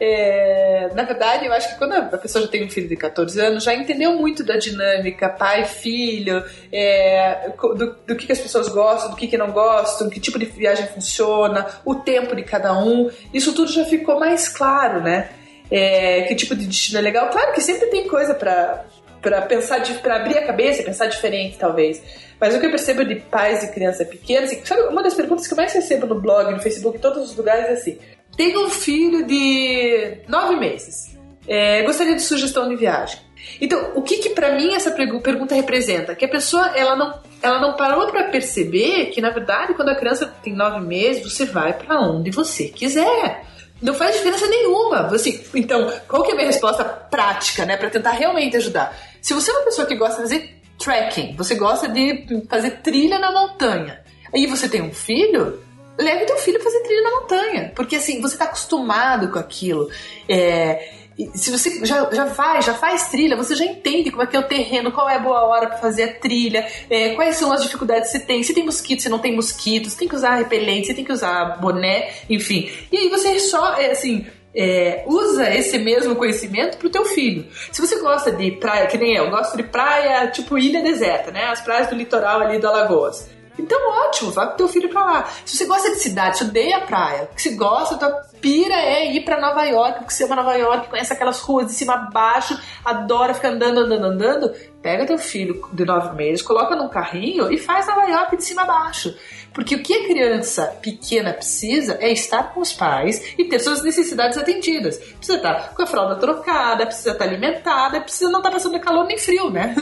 É, 0.00 0.90
na 0.94 1.02
verdade, 1.02 1.46
eu 1.46 1.52
acho 1.52 1.70
que 1.70 1.78
quando 1.78 1.94
a 1.94 2.18
pessoa 2.18 2.44
já 2.44 2.50
tem 2.50 2.64
um 2.64 2.70
filho 2.70 2.88
de 2.88 2.96
14 2.96 3.40
anos, 3.40 3.64
já 3.64 3.74
entendeu 3.74 4.14
muito 4.14 4.44
da 4.44 4.56
dinâmica 4.56 5.28
pai, 5.28 5.64
filho, 5.64 6.44
é, 6.72 7.50
do, 7.58 7.96
do 8.06 8.16
que, 8.16 8.26
que 8.26 8.32
as 8.32 8.40
pessoas 8.40 8.68
gostam, 8.68 9.10
do 9.10 9.16
que, 9.16 9.26
que 9.26 9.38
não 9.38 9.50
gostam, 9.50 10.10
que 10.10 10.20
tipo 10.20 10.38
de 10.38 10.46
viagem 10.46 10.86
funciona, 10.88 11.66
o 11.84 11.94
tempo 11.94 12.36
de 12.36 12.42
cada 12.42 12.78
um. 12.78 13.10
Isso 13.32 13.54
tudo 13.54 13.70
já 13.70 13.84
ficou 13.84 14.18
mais 14.18 14.48
claro, 14.48 15.02
né? 15.02 15.30
É, 15.70 16.22
que 16.22 16.34
tipo 16.34 16.54
de 16.54 16.66
destino 16.66 16.98
é 16.98 17.02
legal. 17.02 17.30
Claro 17.30 17.52
que 17.52 17.60
sempre 17.60 17.86
tem 17.86 18.06
coisa 18.06 18.34
para 18.34 18.84
para 19.24 19.40
pensar 19.40 19.80
para 20.02 20.16
abrir 20.16 20.36
a 20.36 20.46
cabeça, 20.46 20.82
pensar 20.82 21.06
diferente 21.06 21.56
talvez. 21.58 22.02
Mas 22.38 22.54
o 22.54 22.60
que 22.60 22.66
eu 22.66 22.70
percebo 22.70 23.02
de 23.06 23.16
pais 23.16 23.64
e 23.64 23.72
crianças 23.72 24.06
pequenas, 24.06 24.52
uma 24.90 25.02
das 25.02 25.14
perguntas 25.14 25.46
que 25.46 25.54
eu 25.54 25.56
mais 25.56 25.72
recebo 25.72 26.06
no 26.06 26.20
blog, 26.20 26.52
no 26.52 26.60
Facebook, 26.60 26.98
em 26.98 27.00
todos 27.00 27.30
os 27.30 27.34
lugares 27.34 27.64
é 27.64 27.72
assim: 27.72 27.98
tenho 28.36 28.66
um 28.66 28.70
filho 28.70 29.26
de 29.26 30.18
nove 30.28 30.56
meses. 30.56 31.16
É, 31.46 31.82
gostaria 31.82 32.14
de 32.14 32.22
sugestão 32.22 32.68
de 32.68 32.76
viagem. 32.76 33.18
Então, 33.60 33.92
o 33.94 34.02
que 34.02 34.18
que 34.18 34.30
para 34.30 34.54
mim 34.54 34.74
essa 34.74 34.90
pergunta 34.90 35.54
representa? 35.54 36.14
Que 36.14 36.24
a 36.24 36.28
pessoa 36.28 36.72
ela 36.74 36.96
não, 36.96 37.20
ela 37.42 37.60
não 37.60 37.76
parou 37.76 38.06
para 38.06 38.24
perceber 38.24 39.06
que 39.06 39.20
na 39.20 39.30
verdade 39.30 39.74
quando 39.74 39.90
a 39.90 39.94
criança 39.94 40.26
tem 40.42 40.54
nove 40.54 40.80
meses 40.80 41.22
você 41.22 41.44
vai 41.44 41.72
para 41.74 42.00
onde 42.00 42.30
você 42.30 42.68
quiser. 42.68 43.44
Não 43.82 43.92
faz 43.92 44.16
diferença 44.16 44.46
nenhuma. 44.46 45.08
Você, 45.08 45.44
então, 45.54 45.92
qual 46.08 46.22
que 46.22 46.30
é 46.30 46.32
a 46.32 46.36
minha 46.36 46.46
resposta 46.46 46.84
prática, 46.84 47.66
né, 47.66 47.76
para 47.76 47.90
tentar 47.90 48.12
realmente 48.12 48.56
ajudar? 48.56 48.96
Se 49.20 49.34
você 49.34 49.50
é 49.50 49.54
uma 49.54 49.64
pessoa 49.64 49.86
que 49.86 49.94
gosta 49.94 50.16
de 50.16 50.22
fazer 50.22 50.54
trekking, 50.78 51.34
você 51.36 51.54
gosta 51.54 51.88
de 51.88 52.24
fazer 52.48 52.82
trilha 52.82 53.18
na 53.18 53.30
montanha, 53.30 54.00
e 54.34 54.46
você 54.46 54.68
tem 54.68 54.82
um 54.82 54.92
filho, 54.92 55.62
leve 55.98 56.26
teu 56.26 56.36
filho 56.38 56.62
fazer 56.62 56.80
trilha 56.80 57.02
na 57.02 57.10
montanha. 57.10 57.72
Porque 57.74 57.96
assim, 57.96 58.20
você 58.20 58.36
tá 58.36 58.44
acostumado 58.44 59.30
com 59.30 59.38
aquilo. 59.38 59.88
É, 60.28 60.92
se 61.34 61.50
você 61.50 61.84
já, 61.84 62.08
já 62.10 62.24
vai, 62.24 62.60
já 62.60 62.74
faz 62.74 63.08
trilha, 63.08 63.36
você 63.36 63.54
já 63.54 63.64
entende 63.64 64.10
como 64.10 64.22
é 64.22 64.26
que 64.26 64.36
é 64.36 64.38
o 64.38 64.44
terreno, 64.48 64.90
qual 64.90 65.08
é 65.08 65.16
a 65.16 65.20
boa 65.20 65.44
hora 65.44 65.68
para 65.68 65.78
fazer 65.78 66.04
a 66.04 66.12
trilha, 66.14 66.66
é, 66.90 67.10
quais 67.10 67.36
são 67.36 67.52
as 67.52 67.62
dificuldades 67.62 68.10
que 68.10 68.18
você 68.18 68.24
tem, 68.24 68.42
se 68.42 68.52
tem 68.52 68.64
mosquito, 68.64 69.02
se 69.02 69.08
não 69.08 69.20
tem 69.20 69.34
mosquito, 69.34 69.88
se 69.88 69.96
tem 69.96 70.08
que 70.08 70.16
usar 70.16 70.36
repelente, 70.36 70.88
se 70.88 70.94
tem 70.94 71.04
que 71.04 71.12
usar 71.12 71.60
boné, 71.60 72.10
enfim. 72.28 72.68
E 72.90 72.96
aí 72.96 73.08
você 73.08 73.38
só, 73.38 73.74
é, 73.74 73.92
assim, 73.92 74.26
é, 74.54 75.04
usa 75.06 75.52
esse 75.54 75.78
mesmo 75.78 76.16
conhecimento 76.16 76.78
pro 76.78 76.90
teu 76.90 77.04
filho. 77.04 77.46
Se 77.70 77.80
você 77.80 78.00
gosta 78.00 78.32
de 78.32 78.50
praia, 78.52 78.86
que 78.86 78.98
nem 78.98 79.14
eu, 79.16 79.30
gosto 79.30 79.56
de 79.56 79.62
praia 79.62 80.26
tipo 80.28 80.58
ilha 80.58 80.82
deserta, 80.82 81.30
né? 81.30 81.44
As 81.44 81.60
praias 81.60 81.88
do 81.88 81.94
litoral 81.94 82.40
ali 82.40 82.58
do 82.58 82.66
Alagoas. 82.66 83.28
Então, 83.58 83.78
ótimo, 84.06 84.30
vai 84.32 84.50
com 84.50 84.56
teu 84.56 84.68
filho 84.68 84.88
pra 84.88 85.04
lá. 85.04 85.30
Se 85.44 85.56
você 85.56 85.66
gosta 85.66 85.90
de 85.90 85.96
cidade, 86.00 86.38
se 86.38 86.44
odeia 86.44 86.80
praia, 86.80 87.30
você 87.36 87.50
gosta, 87.50 87.96
tua 87.96 88.24
pira 88.44 88.74
é 88.74 89.10
ir 89.10 89.24
pra 89.24 89.40
Nova 89.40 89.64
York, 89.64 90.00
porque 90.00 90.12
você 90.12 90.24
ama 90.24 90.36
Nova 90.36 90.54
York, 90.54 90.90
conhece 90.90 91.10
aquelas 91.10 91.40
ruas 91.40 91.68
de 91.68 91.72
cima 91.72 91.94
a 91.94 92.10
baixo, 92.10 92.60
adora 92.84 93.32
ficar 93.32 93.48
andando, 93.48 93.78
andando, 93.80 94.04
andando, 94.04 94.52
pega 94.82 95.06
teu 95.06 95.16
filho 95.16 95.66
de 95.72 95.82
nove 95.86 96.14
meses, 96.14 96.42
coloca 96.42 96.76
num 96.76 96.90
carrinho 96.90 97.50
e 97.50 97.56
faz 97.56 97.86
Nova 97.86 98.02
York 98.02 98.36
de 98.36 98.44
cima 98.44 98.64
a 98.64 98.66
baixo. 98.66 99.16
Porque 99.54 99.74
o 99.74 99.82
que 99.82 99.94
a 99.94 100.04
criança 100.06 100.66
pequena 100.82 101.32
precisa 101.32 101.96
é 102.02 102.12
estar 102.12 102.52
com 102.52 102.60
os 102.60 102.74
pais 102.74 103.32
e 103.38 103.44
ter 103.44 103.60
suas 103.60 103.82
necessidades 103.82 104.36
atendidas. 104.36 104.98
Precisa 104.98 105.38
estar 105.38 105.74
com 105.74 105.82
a 105.82 105.86
fralda 105.86 106.16
trocada, 106.16 106.84
precisa 106.84 107.12
estar 107.12 107.24
alimentada, 107.24 107.98
precisa 108.02 108.28
não 108.28 108.40
estar 108.40 108.50
passando 108.50 108.78
calor 108.78 109.06
nem 109.06 109.16
frio, 109.16 109.48
né? 109.48 109.74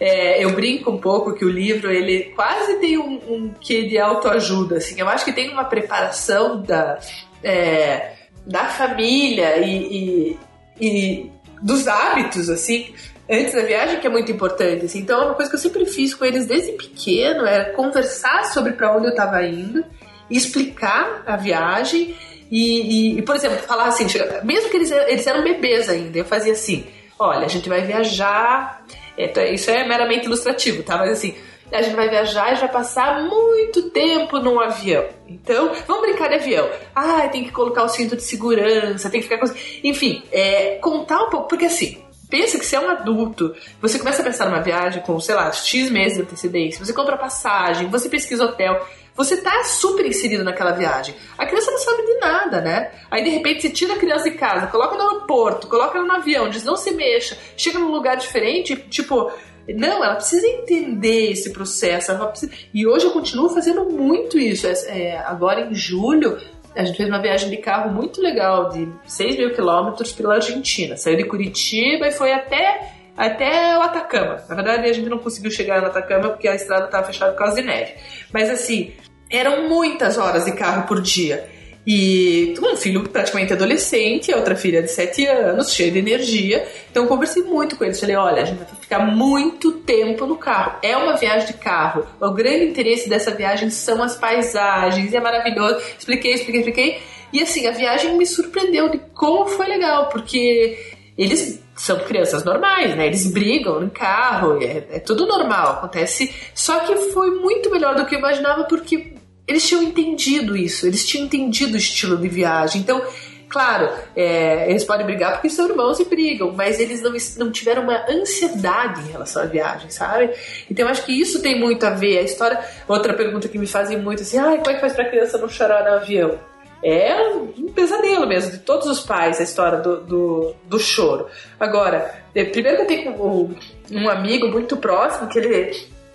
É, 0.00 0.42
eu 0.42 0.50
brinco 0.50 0.90
um 0.90 0.98
pouco 0.98 1.34
que 1.34 1.44
o 1.44 1.48
livro 1.48 1.90
ele 1.90 2.32
quase 2.34 2.76
tem 2.80 2.98
um, 2.98 3.20
um 3.28 3.54
quê 3.60 3.82
de 3.82 3.98
autoajuda. 3.98 4.78
Assim. 4.78 4.98
Eu 4.98 5.08
acho 5.08 5.24
que 5.24 5.32
tem 5.32 5.52
uma 5.52 5.64
preparação 5.64 6.62
da, 6.62 6.98
é, 7.44 8.12
da 8.46 8.64
família 8.66 9.58
e, 9.58 10.38
e, 10.80 10.86
e, 10.86 11.30
dos 11.62 11.86
hábitos, 11.86 12.48
assim, 12.50 12.92
antes 13.30 13.54
da 13.54 13.62
viagem, 13.62 14.00
que 14.00 14.06
é 14.06 14.10
muito 14.10 14.30
importante. 14.32 14.86
Assim. 14.86 15.00
Então, 15.00 15.22
é 15.22 15.24
uma 15.26 15.34
coisa 15.34 15.50
que 15.50 15.56
eu 15.56 15.60
sempre 15.60 15.86
fiz 15.86 16.14
com 16.14 16.24
eles 16.24 16.46
desde 16.46 16.72
pequeno 16.72 17.46
era 17.46 17.72
conversar 17.72 18.44
sobre 18.46 18.72
para 18.72 18.96
onde 18.96 19.06
eu 19.06 19.10
estava 19.10 19.42
indo, 19.44 19.84
explicar 20.30 21.22
a 21.26 21.36
viagem 21.36 22.16
e, 22.50 23.18
e, 23.18 23.22
por 23.22 23.36
exemplo, 23.36 23.58
falar 23.58 23.86
assim, 23.86 24.06
mesmo 24.42 24.70
que 24.70 24.76
eles, 24.76 24.90
eles 24.90 25.26
eram 25.26 25.42
bebês 25.42 25.88
ainda, 25.88 26.18
eu 26.18 26.24
fazia 26.24 26.52
assim: 26.52 26.86
olha, 27.18 27.46
a 27.46 27.48
gente 27.48 27.68
vai 27.68 27.82
viajar 27.82 28.84
é, 29.16 29.54
isso 29.54 29.70
é 29.70 29.86
meramente 29.86 30.26
ilustrativo, 30.26 30.82
tá? 30.82 30.98
Mas 30.98 31.12
assim, 31.12 31.34
a 31.72 31.82
gente 31.82 31.96
vai 31.96 32.08
viajar 32.08 32.52
e 32.52 32.56
vai 32.56 32.68
passar 32.68 33.22
muito 33.22 33.90
tempo 33.90 34.38
num 34.38 34.60
avião. 34.60 35.06
Então, 35.26 35.72
vamos 35.86 36.02
brincar 36.02 36.28
de 36.28 36.34
avião. 36.36 36.68
Ah, 36.94 37.28
tem 37.28 37.44
que 37.44 37.50
colocar 37.50 37.84
o 37.84 37.88
cinto 37.88 38.16
de 38.16 38.22
segurança, 38.22 39.10
tem 39.10 39.20
que 39.20 39.28
ficar 39.28 39.38
com. 39.38 39.52
Enfim, 39.82 40.22
é, 40.30 40.76
contar 40.80 41.22
um 41.24 41.30
pouco, 41.30 41.48
porque 41.48 41.66
assim. 41.66 42.02
Pensa 42.30 42.58
que 42.58 42.64
você 42.64 42.74
é 42.74 42.80
um 42.80 42.88
adulto, 42.88 43.54
você 43.80 43.96
começa 43.96 44.20
a 44.20 44.24
pensar 44.24 44.46
numa 44.46 44.60
viagem 44.60 45.02
com, 45.02 45.20
sei 45.20 45.36
lá, 45.36 45.52
X 45.52 45.88
meses 45.90 46.16
de 46.16 46.22
antecedência, 46.22 46.84
você 46.84 46.92
compra 46.92 47.16
passagem, 47.16 47.88
você 47.88 48.08
pesquisa 48.08 48.46
hotel, 48.46 48.84
você 49.14 49.36
tá 49.36 49.62
super 49.62 50.04
inserido 50.04 50.42
naquela 50.42 50.72
viagem. 50.72 51.14
A 51.38 51.46
criança 51.46 51.70
não 51.70 51.78
sabe 51.78 52.02
de 52.02 52.18
nada, 52.18 52.60
né? 52.60 52.90
Aí 53.10 53.22
de 53.22 53.30
repente 53.30 53.62
você 53.62 53.70
tira 53.70 53.94
a 53.94 53.98
criança 53.98 54.28
de 54.28 54.36
casa, 54.36 54.66
coloca 54.66 54.96
no 54.96 55.02
aeroporto, 55.02 55.68
coloca 55.68 55.96
ela 55.96 56.06
no 56.06 56.14
avião, 56.14 56.48
diz 56.48 56.64
não 56.64 56.76
se 56.76 56.90
mexa, 56.90 57.38
chega 57.56 57.78
num 57.78 57.90
lugar 57.90 58.16
diferente, 58.16 58.74
tipo. 58.74 59.30
Não, 59.68 60.04
ela 60.04 60.16
precisa 60.16 60.46
entender 60.46 61.32
esse 61.32 61.52
processo. 61.52 62.14
Precisa... 62.28 62.52
E 62.72 62.86
hoje 62.86 63.06
eu 63.06 63.12
continuo 63.12 63.48
fazendo 63.48 63.84
muito 63.90 64.38
isso. 64.38 64.66
É, 64.66 65.16
agora 65.18 65.62
em 65.62 65.74
julho, 65.74 66.38
a 66.76 66.84
gente 66.84 66.96
fez 66.96 67.08
uma 67.08 67.20
viagem 67.20 67.48
de 67.50 67.56
carro 67.58 67.90
muito 67.90 68.20
legal, 68.20 68.68
de 68.70 68.88
6 69.06 69.36
mil 69.36 69.54
quilômetros 69.54 70.12
pela 70.12 70.34
Argentina. 70.34 70.96
Saiu 70.96 71.16
de 71.16 71.24
Curitiba 71.24 72.08
e 72.08 72.12
foi 72.12 72.32
até 72.32 72.92
até 73.16 73.78
o 73.78 73.82
Atacama. 73.82 74.42
Na 74.48 74.56
verdade, 74.56 74.88
a 74.88 74.92
gente 74.92 75.08
não 75.08 75.18
conseguiu 75.18 75.50
chegar 75.50 75.80
no 75.80 75.86
Atacama 75.86 76.30
porque 76.30 76.48
a 76.48 76.54
estrada 76.54 76.86
estava 76.86 77.06
fechada 77.06 77.32
por 77.32 77.38
causa 77.38 77.54
de 77.54 77.62
neve. 77.62 77.94
Mas 78.32 78.50
assim, 78.50 78.92
eram 79.30 79.68
muitas 79.68 80.18
horas 80.18 80.44
de 80.44 80.52
carro 80.52 80.86
por 80.86 81.00
dia. 81.00 81.48
E 81.86 82.54
um 82.62 82.76
filho 82.76 83.06
praticamente 83.08 83.52
adolescente, 83.52 84.32
outra 84.34 84.56
filha 84.56 84.82
de 84.82 84.90
7 84.90 85.26
anos, 85.26 85.72
cheia 85.72 85.90
de 85.90 85.98
energia. 85.98 86.66
Então 86.90 87.06
conversei 87.06 87.42
muito 87.42 87.76
com 87.76 87.84
eles. 87.84 88.00
Falei: 88.00 88.16
olha, 88.16 88.42
a 88.42 88.44
gente 88.46 88.58
vai 88.58 88.66
ficar 88.80 89.00
muito 89.00 89.72
tempo 89.72 90.24
no 90.24 90.36
carro. 90.36 90.78
É 90.82 90.96
uma 90.96 91.16
viagem 91.16 91.48
de 91.48 91.54
carro. 91.54 92.06
O 92.20 92.30
grande 92.30 92.64
interesse 92.64 93.08
dessa 93.08 93.30
viagem 93.30 93.68
são 93.68 94.02
as 94.02 94.16
paisagens, 94.16 95.12
e 95.12 95.16
é 95.16 95.20
maravilhoso. 95.20 95.80
Expliquei, 95.98 96.32
expliquei, 96.32 96.60
expliquei. 96.60 97.02
E 97.32 97.42
assim, 97.42 97.66
a 97.66 97.72
viagem 97.72 98.16
me 98.16 98.24
surpreendeu 98.24 98.88
de 98.88 98.98
como 99.12 99.46
foi 99.46 99.66
legal, 99.66 100.08
porque 100.08 100.78
eles 101.18 101.60
são 101.76 101.98
crianças 102.00 102.44
normais, 102.44 102.96
né? 102.96 103.06
Eles 103.06 103.30
brigam 103.30 103.80
no 103.80 103.90
carro, 103.90 104.62
é, 104.62 104.84
é, 104.90 104.98
tudo 105.00 105.26
normal, 105.26 105.72
acontece. 105.72 106.32
Só 106.54 106.80
que 106.80 106.94
foi 107.12 107.30
muito 107.32 107.70
melhor 107.70 107.94
do 107.96 108.06
que 108.06 108.14
eu 108.14 108.18
imaginava, 108.18 108.64
porque 108.64 109.13
eles 109.46 109.66
tinham 109.66 109.82
entendido 109.82 110.56
isso, 110.56 110.86
eles 110.86 111.06
tinham 111.06 111.26
entendido 111.26 111.74
o 111.74 111.76
estilo 111.76 112.16
de 112.16 112.28
viagem. 112.28 112.80
Então, 112.80 113.02
claro, 113.48 113.90
é, 114.16 114.70
eles 114.70 114.84
podem 114.84 115.04
brigar 115.04 115.32
porque 115.32 115.50
são 115.50 115.68
irmãos 115.68 116.00
e 116.00 116.04
brigam, 116.04 116.52
mas 116.52 116.80
eles 116.80 117.02
não, 117.02 117.12
não 117.38 117.52
tiveram 117.52 117.82
uma 117.82 118.04
ansiedade 118.08 119.02
em 119.02 119.12
relação 119.12 119.42
à 119.42 119.46
viagem, 119.46 119.90
sabe? 119.90 120.30
Então, 120.70 120.86
eu 120.86 120.90
acho 120.90 121.04
que 121.04 121.12
isso 121.12 121.42
tem 121.42 121.60
muito 121.60 121.84
a 121.84 121.90
ver. 121.90 122.18
A 122.18 122.22
história. 122.22 122.58
Outra 122.88 123.12
pergunta 123.12 123.48
que 123.48 123.58
me 123.58 123.66
fazem 123.66 123.98
muito 124.00 124.22
assim: 124.22 124.38
ah, 124.38 124.56
como 124.56 124.70
é 124.70 124.74
que 124.74 124.80
faz 124.80 124.94
pra 124.94 125.08
criança 125.08 125.38
não 125.38 125.48
chorar 125.48 125.84
no 125.84 125.96
avião? 125.96 126.38
é 126.84 127.28
um 127.56 127.72
pesadelo 127.72 128.26
mesmo 128.26 128.50
de 128.52 128.58
todos 128.58 128.86
os 128.86 129.00
pais 129.00 129.40
a 129.40 129.42
história 129.42 129.78
do, 129.78 130.02
do, 130.02 130.54
do 130.64 130.78
choro. 130.78 131.28
Agora, 131.58 132.14
é, 132.34 132.44
primeiro 132.44 132.76
que 132.76 132.82
eu 132.82 132.86
tenho 132.86 133.24
um, 133.24 133.54
um 133.90 134.08
amigo 134.10 134.48
muito 134.48 134.76
próximo 134.76 135.26
que 135.28 135.38
ele 135.38 135.72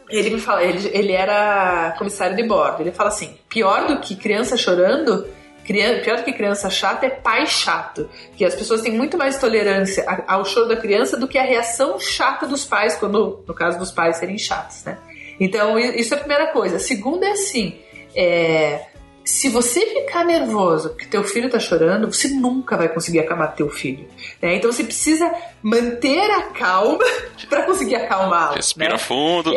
ele 0.09 0.31
me 0.31 0.41
fala, 0.41 0.63
ele, 0.63 0.89
ele 0.93 1.11
era 1.11 1.93
comissário 1.97 2.35
de 2.35 2.43
bordo. 2.43 2.81
Ele 2.81 2.91
fala 2.91 3.09
assim: 3.09 3.37
pior 3.47 3.87
do 3.87 3.99
que 3.99 4.15
criança 4.15 4.57
chorando, 4.57 5.27
criança, 5.65 6.01
pior 6.01 6.17
do 6.17 6.23
que 6.23 6.33
criança 6.33 6.69
chata 6.69 7.05
é 7.05 7.09
pai 7.09 7.45
chato. 7.45 8.09
Que 8.35 8.43
as 8.43 8.55
pessoas 8.55 8.81
têm 8.81 8.91
muito 8.91 9.17
mais 9.17 9.39
tolerância 9.39 10.05
ao 10.27 10.43
choro 10.45 10.67
da 10.67 10.75
criança 10.75 11.17
do 11.17 11.27
que 11.27 11.37
a 11.37 11.43
reação 11.43 11.99
chata 11.99 12.47
dos 12.47 12.65
pais, 12.65 12.95
quando, 12.95 13.43
no 13.47 13.53
caso 13.53 13.77
dos 13.77 13.91
pais 13.91 14.17
serem 14.17 14.37
chatos, 14.37 14.83
né? 14.83 14.97
Então, 15.39 15.77
isso 15.79 16.13
é 16.13 16.17
a 16.17 16.19
primeira 16.19 16.47
coisa. 16.47 16.77
A 16.77 16.79
segunda 16.79 17.25
é 17.25 17.31
assim: 17.31 17.79
é, 18.15 18.87
se 19.29 19.48
você 19.48 19.86
ficar 19.86 20.25
nervoso 20.25 20.89
porque 20.89 21.05
teu 21.05 21.24
filho 21.24 21.50
tá 21.51 21.59
chorando, 21.59 22.12
você 22.12 22.29
nunca 22.29 22.75
vai 22.75 22.89
conseguir 22.89 23.19
acalmar 23.19 23.53
teu 23.53 23.69
filho. 23.69 24.07
né? 24.41 24.55
Então 24.55 24.71
você 24.71 24.83
precisa 24.83 25.31
manter 25.62 26.31
a 26.31 26.48
calma 26.48 27.05
para 27.48 27.62
conseguir 27.62 27.95
acalmá-lo. 27.95 28.55
Respira 28.55 28.93
né? 28.93 28.98
fundo. 28.98 29.53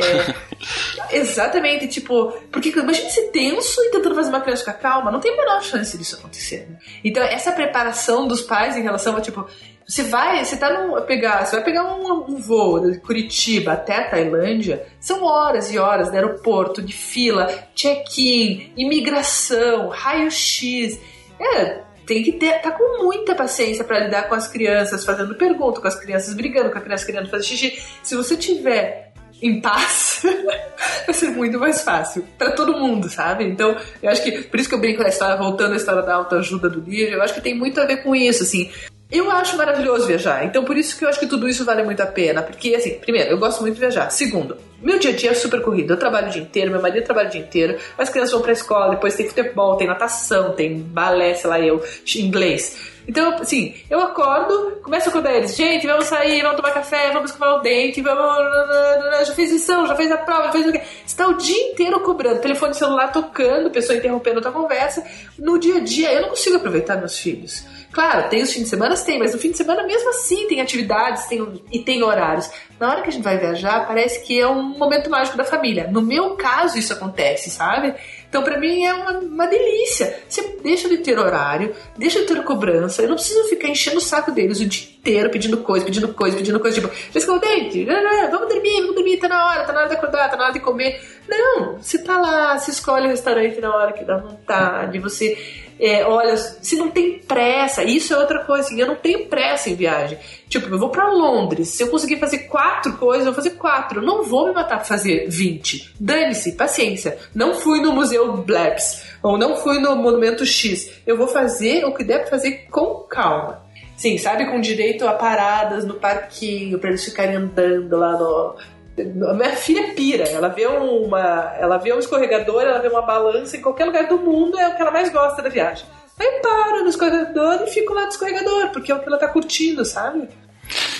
Exatamente, 1.10 1.88
tipo, 1.88 2.32
porque 2.52 2.68
imagina 2.68 3.08
se 3.08 3.28
tenso 3.28 3.80
e 3.84 3.90
tentando 3.90 4.14
fazer 4.14 4.28
uma 4.28 4.42
criança 4.42 4.60
ficar 4.60 4.74
calma, 4.74 5.10
não 5.10 5.20
tem 5.20 5.32
a 5.32 5.36
menor 5.38 5.62
chance 5.62 5.96
disso 5.96 6.16
acontecer. 6.16 6.68
né? 6.68 6.76
Então, 7.02 7.22
essa 7.22 7.50
preparação 7.50 8.28
dos 8.28 8.42
pais 8.42 8.76
em 8.76 8.82
relação 8.82 9.16
a, 9.16 9.22
tipo, 9.22 9.46
você 9.86 10.04
vai, 10.04 10.44
você 10.44 10.56
tá 10.56 10.70
num, 10.70 11.00
pegar, 11.02 11.44
você 11.44 11.56
vai 11.56 11.64
pegar 11.64 11.84
um, 11.84 12.34
um 12.34 12.36
voo 12.36 12.90
de 12.90 12.98
Curitiba 13.00 13.72
até 13.72 13.96
a 13.96 14.10
Tailândia, 14.10 14.86
são 15.00 15.24
horas 15.24 15.72
e 15.72 15.78
horas 15.78 16.10
de 16.10 16.16
aeroporto, 16.16 16.82
de 16.82 16.92
fila, 16.92 17.46
check-in, 17.74 18.72
imigração, 18.76 19.88
raio-x. 19.88 20.98
É, 21.40 21.82
tem 22.06 22.22
que 22.22 22.32
ter, 22.32 22.60
tá 22.60 22.70
com 22.70 23.04
muita 23.04 23.34
paciência 23.34 23.84
para 23.84 24.00
lidar 24.00 24.28
com 24.28 24.34
as 24.34 24.48
crianças, 24.48 25.04
fazendo 25.04 25.34
pergunta, 25.34 25.80
com 25.80 25.88
as 25.88 25.98
crianças 25.98 26.34
brigando, 26.34 26.70
com 26.70 26.78
a 26.78 26.80
criança 26.80 27.06
querendo 27.06 27.30
fazer 27.30 27.44
xixi. 27.44 27.82
Se 28.02 28.14
você 28.14 28.36
tiver 28.36 29.12
em 29.42 29.60
paz, 29.60 30.22
vai 31.04 31.14
ser 31.14 31.30
muito 31.30 31.58
mais 31.58 31.82
fácil 31.82 32.24
para 32.38 32.52
todo 32.52 32.78
mundo, 32.78 33.10
sabe? 33.10 33.44
Então, 33.44 33.76
eu 34.00 34.08
acho 34.08 34.22
que 34.22 34.42
por 34.42 34.58
isso 34.58 34.68
que 34.68 34.74
eu 34.74 34.80
brinco 34.80 35.02
na 35.02 35.08
história, 35.08 35.36
voltando 35.36 35.72
à 35.72 35.76
história 35.76 36.02
da 36.02 36.14
autoajuda 36.14 36.70
do 36.70 36.80
livro, 36.80 37.14
eu 37.14 37.22
acho 37.22 37.34
que 37.34 37.40
tem 37.40 37.54
muito 37.54 37.80
a 37.80 37.84
ver 37.84 37.98
com 37.98 38.14
isso, 38.14 38.44
assim. 38.44 38.70
Eu 39.12 39.30
acho 39.30 39.58
maravilhoso 39.58 40.06
viajar, 40.06 40.42
então 40.42 40.64
por 40.64 40.74
isso 40.74 40.96
que 40.96 41.04
eu 41.04 41.08
acho 41.10 41.20
que 41.20 41.26
tudo 41.26 41.46
isso 41.46 41.66
vale 41.66 41.82
muito 41.82 42.00
a 42.00 42.06
pena. 42.06 42.42
Porque, 42.42 42.74
assim, 42.74 42.94
primeiro, 42.94 43.30
eu 43.30 43.38
gosto 43.38 43.60
muito 43.60 43.74
de 43.74 43.80
viajar. 43.80 44.08
Segundo, 44.08 44.56
meu 44.80 44.98
dia 44.98 45.10
a 45.10 45.14
dia 45.14 45.32
é 45.32 45.34
super 45.34 45.60
corrido. 45.60 45.92
Eu 45.92 45.98
trabalho 45.98 46.28
o 46.28 46.30
dia 46.30 46.40
inteiro, 46.40 46.70
meu 46.70 46.80
marido 46.80 47.04
trabalha 47.04 47.28
o 47.28 47.30
dia 47.30 47.42
inteiro, 47.42 47.78
as 47.98 48.08
crianças 48.08 48.32
vão 48.32 48.40
pra 48.40 48.52
escola, 48.52 48.88
depois 48.88 49.14
tem 49.14 49.28
futebol, 49.28 49.76
tem 49.76 49.86
natação, 49.86 50.52
tem 50.52 50.78
balé, 50.78 51.34
sei 51.34 51.50
lá, 51.50 51.60
eu, 51.60 51.84
inglês. 52.16 52.90
Então, 53.06 53.34
assim, 53.34 53.74
eu 53.90 54.00
acordo, 54.00 54.78
começo 54.82 55.08
a 55.08 55.10
acordar 55.10 55.34
eles, 55.34 55.56
gente, 55.56 55.86
vamos 55.86 56.06
sair, 56.06 56.40
vamos 56.40 56.56
tomar 56.56 56.70
café, 56.70 57.10
vamos 57.12 57.32
escovar 57.32 57.58
o 57.58 57.60
dente, 57.60 58.00
vamos. 58.00 59.26
Já 59.26 59.34
fez 59.34 59.52
lição, 59.52 59.86
já 59.86 59.94
fez 59.94 60.10
a 60.10 60.16
prova, 60.16 60.44
já 60.44 60.52
fez 60.52 60.66
o 60.68 60.72
quê? 60.72 60.80
Você 61.04 61.16
tá 61.16 61.26
o 61.26 61.34
dia 61.34 61.70
inteiro 61.70 62.00
cobrando, 62.00 62.40
telefone 62.40 62.72
celular 62.74 63.08
tocando, 63.12 63.70
pessoa 63.70 63.98
interrompendo 63.98 64.36
outra 64.36 64.52
conversa. 64.52 65.04
No 65.38 65.58
dia 65.58 65.76
a 65.76 65.80
dia, 65.80 66.12
eu 66.12 66.22
não 66.22 66.28
consigo 66.30 66.56
aproveitar 66.56 66.96
meus 66.96 67.18
filhos. 67.18 67.64
Claro, 67.92 68.30
tem 68.30 68.42
os 68.42 68.50
fins 68.52 68.62
de 68.62 68.68
semana, 68.68 68.96
tem, 68.96 69.18
mas 69.18 69.34
no 69.34 69.38
fim 69.38 69.50
de 69.50 69.58
semana 69.58 69.86
mesmo 69.86 70.08
assim 70.08 70.46
tem 70.48 70.62
atividades 70.62 71.26
tem, 71.26 71.62
e 71.70 71.78
tem 71.78 72.02
horários. 72.02 72.50
Na 72.80 72.90
hora 72.90 73.02
que 73.02 73.10
a 73.10 73.12
gente 73.12 73.22
vai 73.22 73.38
viajar, 73.38 73.86
parece 73.86 74.20
que 74.22 74.40
é 74.40 74.48
um 74.48 74.62
momento 74.78 75.10
mágico 75.10 75.36
da 75.36 75.44
família. 75.44 75.88
No 75.88 76.00
meu 76.00 76.30
caso, 76.30 76.78
isso 76.78 76.92
acontece, 76.92 77.50
sabe? 77.50 77.94
Então, 78.28 78.42
pra 78.42 78.58
mim, 78.58 78.82
é 78.84 78.94
uma, 78.94 79.18
uma 79.18 79.46
delícia. 79.46 80.20
Você 80.26 80.56
deixa 80.64 80.88
de 80.88 80.98
ter 80.98 81.18
horário, 81.18 81.76
deixa 81.96 82.20
de 82.20 82.26
ter 82.26 82.42
cobrança. 82.44 83.02
Eu 83.02 83.08
não 83.08 83.16
preciso 83.16 83.44
ficar 83.44 83.68
enchendo 83.68 83.98
o 83.98 84.00
saco 84.00 84.32
deles 84.32 84.58
o 84.58 84.66
dia 84.66 84.88
inteiro 85.02 85.30
pedindo 85.30 85.58
coisa, 85.58 85.84
pedindo 85.84 86.14
coisa, 86.14 86.36
pedindo 86.36 86.60
coisa. 86.60 86.80
Tipo, 86.80 86.94
já 87.12 88.00
não, 88.00 88.30
Vamos 88.30 88.48
dormir, 88.48 88.80
vamos 88.80 88.94
dormir, 88.94 89.16
tá 89.18 89.28
na 89.28 89.46
hora, 89.46 89.64
tá 89.64 89.72
na 89.72 89.80
hora 89.80 89.88
de 89.88 89.96
acordar, 89.96 90.30
tá 90.30 90.36
na 90.36 90.44
hora 90.44 90.52
de 90.52 90.60
comer. 90.60 91.00
Não, 91.28 91.78
você 91.78 91.98
tá 91.98 92.18
lá, 92.18 92.56
você 92.56 92.70
escolhe 92.70 93.06
o 93.06 93.10
restaurante 93.10 93.60
na 93.60 93.74
hora 93.74 93.92
que 93.92 94.04
dá 94.04 94.16
vontade, 94.16 94.98
você 94.98 95.36
é, 95.78 96.04
olha, 96.04 96.36
se 96.36 96.76
não 96.76 96.90
tem 96.90 97.18
pressa, 97.18 97.82
isso 97.82 98.14
é 98.14 98.18
outra 98.18 98.44
coisa, 98.44 98.68
assim, 98.68 98.80
eu 98.80 98.86
não 98.86 98.94
tenho 98.94 99.26
pressa 99.26 99.68
em 99.68 99.74
viagem. 99.74 100.16
Tipo, 100.48 100.68
eu 100.68 100.78
vou 100.78 100.90
pra 100.90 101.10
Londres, 101.10 101.68
se 101.70 101.82
eu 101.82 101.88
conseguir 101.88 102.20
fazer 102.20 102.40
quatro 102.40 102.92
coisas, 102.98 103.26
eu 103.26 103.32
vou 103.32 103.42
fazer 103.42 103.56
quatro. 103.56 103.98
Eu 104.00 104.06
não 104.06 104.22
vou 104.22 104.46
me 104.46 104.52
matar 104.52 104.76
pra 104.76 104.84
fazer 104.84 105.26
20. 105.28 105.94
Dane-se, 105.98 106.52
paciência. 106.52 107.18
Não 107.34 107.54
fui 107.54 107.80
no 107.80 107.92
Museu 107.92 108.32
Blebs, 108.36 109.04
ou 109.20 109.36
não 109.36 109.56
fui 109.56 109.80
no 109.80 109.96
Monumento 109.96 110.46
X. 110.46 110.88
Eu 111.04 111.16
vou 111.16 111.26
fazer 111.26 111.84
o 111.84 111.92
que 111.92 112.04
der 112.04 112.20
pra 112.20 112.30
fazer 112.30 112.68
com 112.70 113.04
calma. 113.08 113.62
Sim, 113.96 114.18
sabe, 114.18 114.46
com 114.46 114.60
direito 114.60 115.06
a 115.06 115.12
paradas 115.12 115.84
no 115.84 115.94
parquinho, 115.94 116.78
pra 116.78 116.90
eles 116.90 117.04
ficarem 117.04 117.36
andando 117.36 117.96
lá 117.96 118.12
no, 118.12 118.56
a 118.98 119.34
minha 119.34 119.56
filha 119.56 119.94
pira, 119.94 120.24
ela 120.24 120.48
vê 120.48 120.66
uma, 120.66 121.54
ela 121.58 121.78
vê 121.78 121.94
um 121.94 121.98
escorregador, 121.98 122.62
ela 122.62 122.78
vê 122.78 122.88
uma 122.88 123.02
balança 123.02 123.56
em 123.56 123.62
qualquer 123.62 123.86
lugar 123.86 124.06
do 124.06 124.18
mundo, 124.18 124.58
é 124.58 124.68
o 124.68 124.76
que 124.76 124.82
ela 124.82 124.90
mais 124.90 125.08
gosta 125.08 125.40
da 125.40 125.48
viagem. 125.48 125.86
Aí 126.20 126.40
para 126.42 126.82
no 126.82 126.88
escorregador 126.88 127.62
e 127.62 127.70
fico 127.70 127.94
lá 127.94 128.02
no 128.02 128.08
escorregador, 128.08 128.70
porque 128.70 128.92
é 128.92 128.94
o 128.94 129.00
que 129.00 129.08
ela 129.08 129.18
tá 129.18 129.28
curtindo, 129.28 129.84
sabe? 129.84 130.28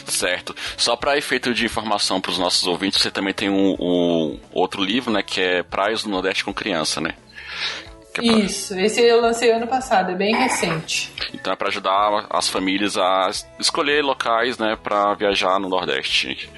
Certo. 0.07 0.55
Só 0.76 0.96
para 0.96 1.18
efeito 1.18 1.52
de 1.52 1.66
informação 1.66 2.20
para 2.20 2.31
os 2.31 2.38
nossos 2.38 2.66
ouvintes, 2.66 3.00
você 3.00 3.11
também 3.11 3.35
tem 3.35 3.50
um, 3.50 3.76
um 3.78 4.40
outro 4.52 4.83
livro, 4.83 5.12
né, 5.12 5.22
que 5.22 5.40
é 5.40 5.62
Praias 5.62 6.02
do 6.02 6.09
Nordeste 6.09 6.44
com 6.44 6.55
Criança, 6.55 7.00
né? 7.00 7.14
É 8.18 8.22
pra- 8.22 8.38
Isso, 8.40 8.79
esse 8.79 9.01
eu 9.01 9.20
lancei 9.20 9.51
ano 9.51 9.66
passado, 9.66 10.11
é 10.11 10.14
bem 10.14 10.35
recente. 10.35 11.12
Então 11.33 11.53
é 11.53 11.57
para 11.57 11.68
ajudar 11.68 12.27
as 12.31 12.48
famílias 12.48 12.96
a 12.98 13.31
escolher 13.59 14.03
locais, 14.03 14.59
né, 14.59 14.77
para 14.83 15.14
viajar 15.14 15.59
no 15.59 15.68
Nordeste. 15.68 16.48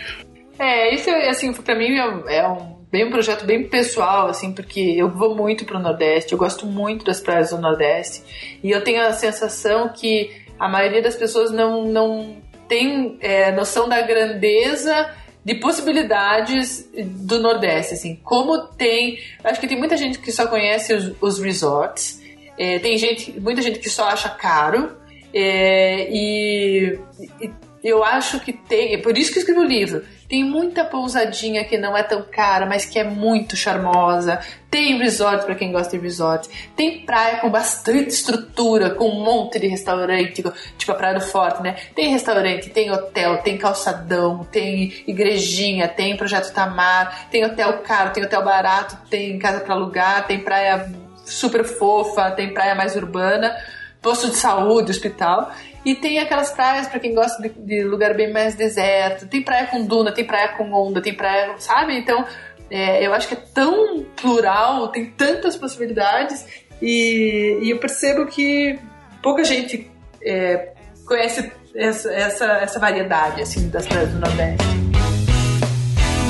É, 0.58 0.94
isso 0.94 1.10
é, 1.10 1.28
assim, 1.28 1.52
pra 1.52 1.74
mim 1.74 1.98
é, 1.98 2.36
é 2.38 2.48
um, 2.48 2.76
bem 2.90 3.04
um 3.06 3.10
projeto 3.10 3.44
bem 3.44 3.68
pessoal, 3.68 4.28
assim, 4.28 4.52
porque 4.52 4.80
eu 4.80 5.10
vou 5.10 5.34
muito 5.34 5.64
pro 5.64 5.78
Nordeste, 5.80 6.32
eu 6.32 6.38
gosto 6.38 6.64
muito 6.66 7.04
das 7.04 7.20
praias 7.20 7.50
do 7.50 7.58
Nordeste, 7.58 8.58
e 8.62 8.70
eu 8.70 8.82
tenho 8.82 9.02
a 9.04 9.12
sensação 9.12 9.88
que 9.88 10.30
a 10.58 10.68
maioria 10.68 11.02
das 11.02 11.16
pessoas 11.16 11.50
não, 11.50 11.84
não 11.84 12.36
tem 12.68 13.18
é, 13.20 13.50
noção 13.52 13.88
da 13.88 14.00
grandeza 14.02 15.10
de 15.44 15.54
possibilidades 15.56 16.88
do 16.94 17.38
Nordeste, 17.38 17.94
assim, 17.94 18.18
como 18.24 18.66
tem, 18.68 19.18
acho 19.42 19.60
que 19.60 19.68
tem 19.68 19.78
muita 19.78 19.96
gente 19.96 20.18
que 20.18 20.32
só 20.32 20.46
conhece 20.46 20.94
os, 20.94 21.12
os 21.20 21.38
resorts, 21.38 22.22
é, 22.58 22.78
tem 22.78 22.96
gente, 22.96 23.38
muita 23.38 23.60
gente 23.60 23.78
que 23.78 23.90
só 23.90 24.08
acha 24.08 24.30
caro, 24.30 24.96
é, 25.34 26.08
e, 26.10 26.98
e 27.40 27.50
eu 27.84 28.02
acho 28.02 28.40
que 28.40 28.50
tem, 28.50 28.94
é 28.94 28.98
por 28.98 29.18
isso 29.18 29.30
que 29.30 29.38
eu 29.38 29.40
escrevi 29.42 29.60
o 29.60 29.68
livro. 29.68 30.02
Tem 30.26 30.42
muita 30.42 30.86
pousadinha 30.86 31.64
que 31.64 31.76
não 31.76 31.94
é 31.94 32.02
tão 32.02 32.22
cara, 32.22 32.64
mas 32.64 32.86
que 32.86 32.98
é 32.98 33.04
muito 33.04 33.56
charmosa. 33.56 34.40
Tem 34.70 34.96
resort 34.96 35.44
para 35.44 35.54
quem 35.54 35.70
gosta 35.70 35.94
de 35.94 36.02
resort. 36.02 36.48
Tem 36.74 37.04
praia 37.04 37.40
com 37.40 37.50
bastante 37.50 38.08
estrutura, 38.08 38.88
com 38.88 39.10
um 39.10 39.22
monte 39.22 39.58
de 39.58 39.66
restaurante, 39.66 40.42
tipo 40.78 40.92
a 40.92 40.94
Praia 40.94 41.18
do 41.18 41.20
Forte, 41.20 41.62
né? 41.62 41.76
Tem 41.94 42.08
restaurante, 42.08 42.70
tem 42.70 42.90
hotel, 42.90 43.42
tem 43.42 43.58
calçadão, 43.58 44.44
tem 44.50 45.04
igrejinha, 45.06 45.86
tem 45.86 46.16
projeto 46.16 46.54
Tamar, 46.54 47.28
tem 47.30 47.44
hotel 47.44 47.82
caro, 47.82 48.14
tem 48.14 48.24
hotel 48.24 48.42
barato, 48.42 48.96
tem 49.10 49.38
casa 49.38 49.60
para 49.60 49.74
alugar, 49.74 50.26
tem 50.26 50.38
praia 50.40 50.90
super 51.26 51.64
fofa, 51.64 52.30
tem 52.30 52.54
praia 52.54 52.74
mais 52.74 52.96
urbana, 52.96 53.54
posto 54.00 54.30
de 54.30 54.36
saúde, 54.36 54.90
hospital. 54.90 55.52
E 55.84 55.94
tem 55.94 56.18
aquelas 56.18 56.50
praias 56.50 56.88
para 56.88 56.98
quem 56.98 57.14
gosta 57.14 57.42
de, 57.42 57.50
de 57.50 57.84
lugar 57.84 58.14
bem 58.14 58.32
mais 58.32 58.54
deserto. 58.54 59.26
Tem 59.26 59.42
praia 59.42 59.66
com 59.66 59.84
duna, 59.84 60.12
tem 60.12 60.24
praia 60.24 60.48
com 60.56 60.72
onda, 60.72 61.02
tem 61.02 61.14
praia, 61.14 61.54
sabe? 61.58 61.98
Então, 61.98 62.24
é, 62.70 63.06
eu 63.06 63.12
acho 63.12 63.28
que 63.28 63.34
é 63.34 63.42
tão 63.52 64.04
plural, 64.16 64.88
tem 64.88 65.10
tantas 65.10 65.56
possibilidades 65.56 66.46
e, 66.80 67.58
e 67.62 67.70
eu 67.70 67.78
percebo 67.78 68.26
que 68.26 68.78
pouca 69.22 69.44
gente 69.44 69.90
é, 70.22 70.72
conhece 71.06 71.52
essa, 71.74 72.12
essa, 72.12 72.44
essa 72.58 72.78
variedade 72.78 73.42
assim 73.42 73.68
das 73.68 73.86
praias 73.86 74.10
do 74.10 74.18
Nordeste. 74.18 74.64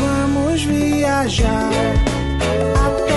Vamos 0.00 0.62
viajar 0.64 1.70
até 2.86 3.13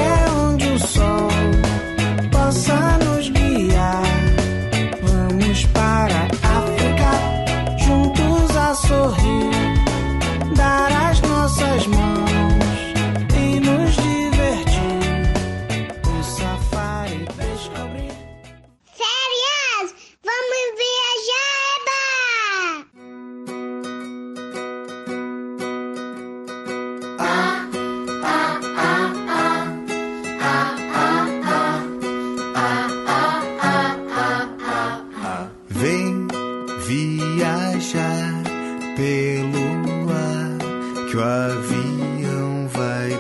que 41.10 41.16
o 41.16 41.24
avião 41.24 42.68
vai 42.68 43.18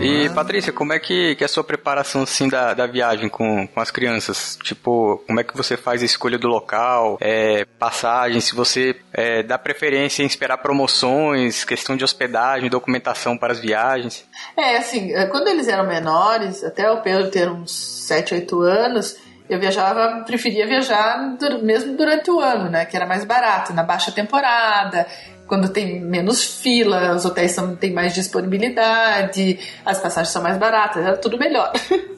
E 0.00 0.28
Patrícia, 0.30 0.72
como 0.72 0.92
é 0.92 0.98
que, 0.98 1.36
que 1.36 1.44
é 1.44 1.46
a 1.46 1.48
sua 1.48 1.62
preparação 1.62 2.22
assim 2.22 2.48
da, 2.48 2.74
da 2.74 2.88
viagem 2.88 3.28
com, 3.28 3.68
com 3.68 3.80
as 3.80 3.90
crianças? 3.90 4.58
Tipo, 4.60 5.22
como 5.24 5.38
é 5.38 5.44
que 5.44 5.56
você 5.56 5.76
faz 5.76 6.02
a 6.02 6.04
escolha 6.04 6.36
do 6.36 6.48
local, 6.48 7.18
é, 7.20 7.64
passagem, 7.78 8.40
se 8.40 8.52
você 8.52 8.96
é, 9.12 9.44
dá 9.44 9.56
preferência 9.56 10.24
em 10.24 10.26
esperar 10.26 10.58
promoções, 10.58 11.62
questão 11.64 11.96
de 11.96 12.02
hospedagem, 12.02 12.68
documentação 12.68 13.38
para 13.38 13.52
as 13.52 13.60
viagens? 13.60 14.26
É, 14.56 14.78
assim, 14.78 15.12
eh, 15.14 15.26
quando 15.26 15.46
eles 15.46 15.68
eram 15.68 15.86
menores, 15.86 16.64
até 16.64 16.90
o 16.90 17.00
Pedro 17.00 17.30
ter 17.30 17.48
uns 17.48 18.06
7, 18.08 18.34
8 18.34 18.60
anos, 18.60 19.16
eu 19.48 19.60
viajava, 19.60 20.24
preferia 20.24 20.66
viajar 20.66 21.36
mesmo 21.62 21.96
durante 21.96 22.30
o 22.30 22.40
ano, 22.40 22.70
né? 22.70 22.86
Que 22.86 22.96
era 22.96 23.06
mais 23.06 23.24
barato, 23.24 23.72
na 23.74 23.82
baixa 23.82 24.10
temporada, 24.10 25.06
quando 25.52 25.68
tem 25.68 26.00
menos 26.00 26.62
fila, 26.62 27.14
os 27.14 27.26
hotéis 27.26 27.52
são, 27.52 27.76
têm 27.76 27.92
mais 27.92 28.14
disponibilidade, 28.14 29.58
as 29.84 30.00
passagens 30.00 30.32
são 30.32 30.42
mais 30.42 30.56
baratas, 30.56 31.04
era 31.04 31.18
tudo 31.18 31.38
melhor. 31.38 31.70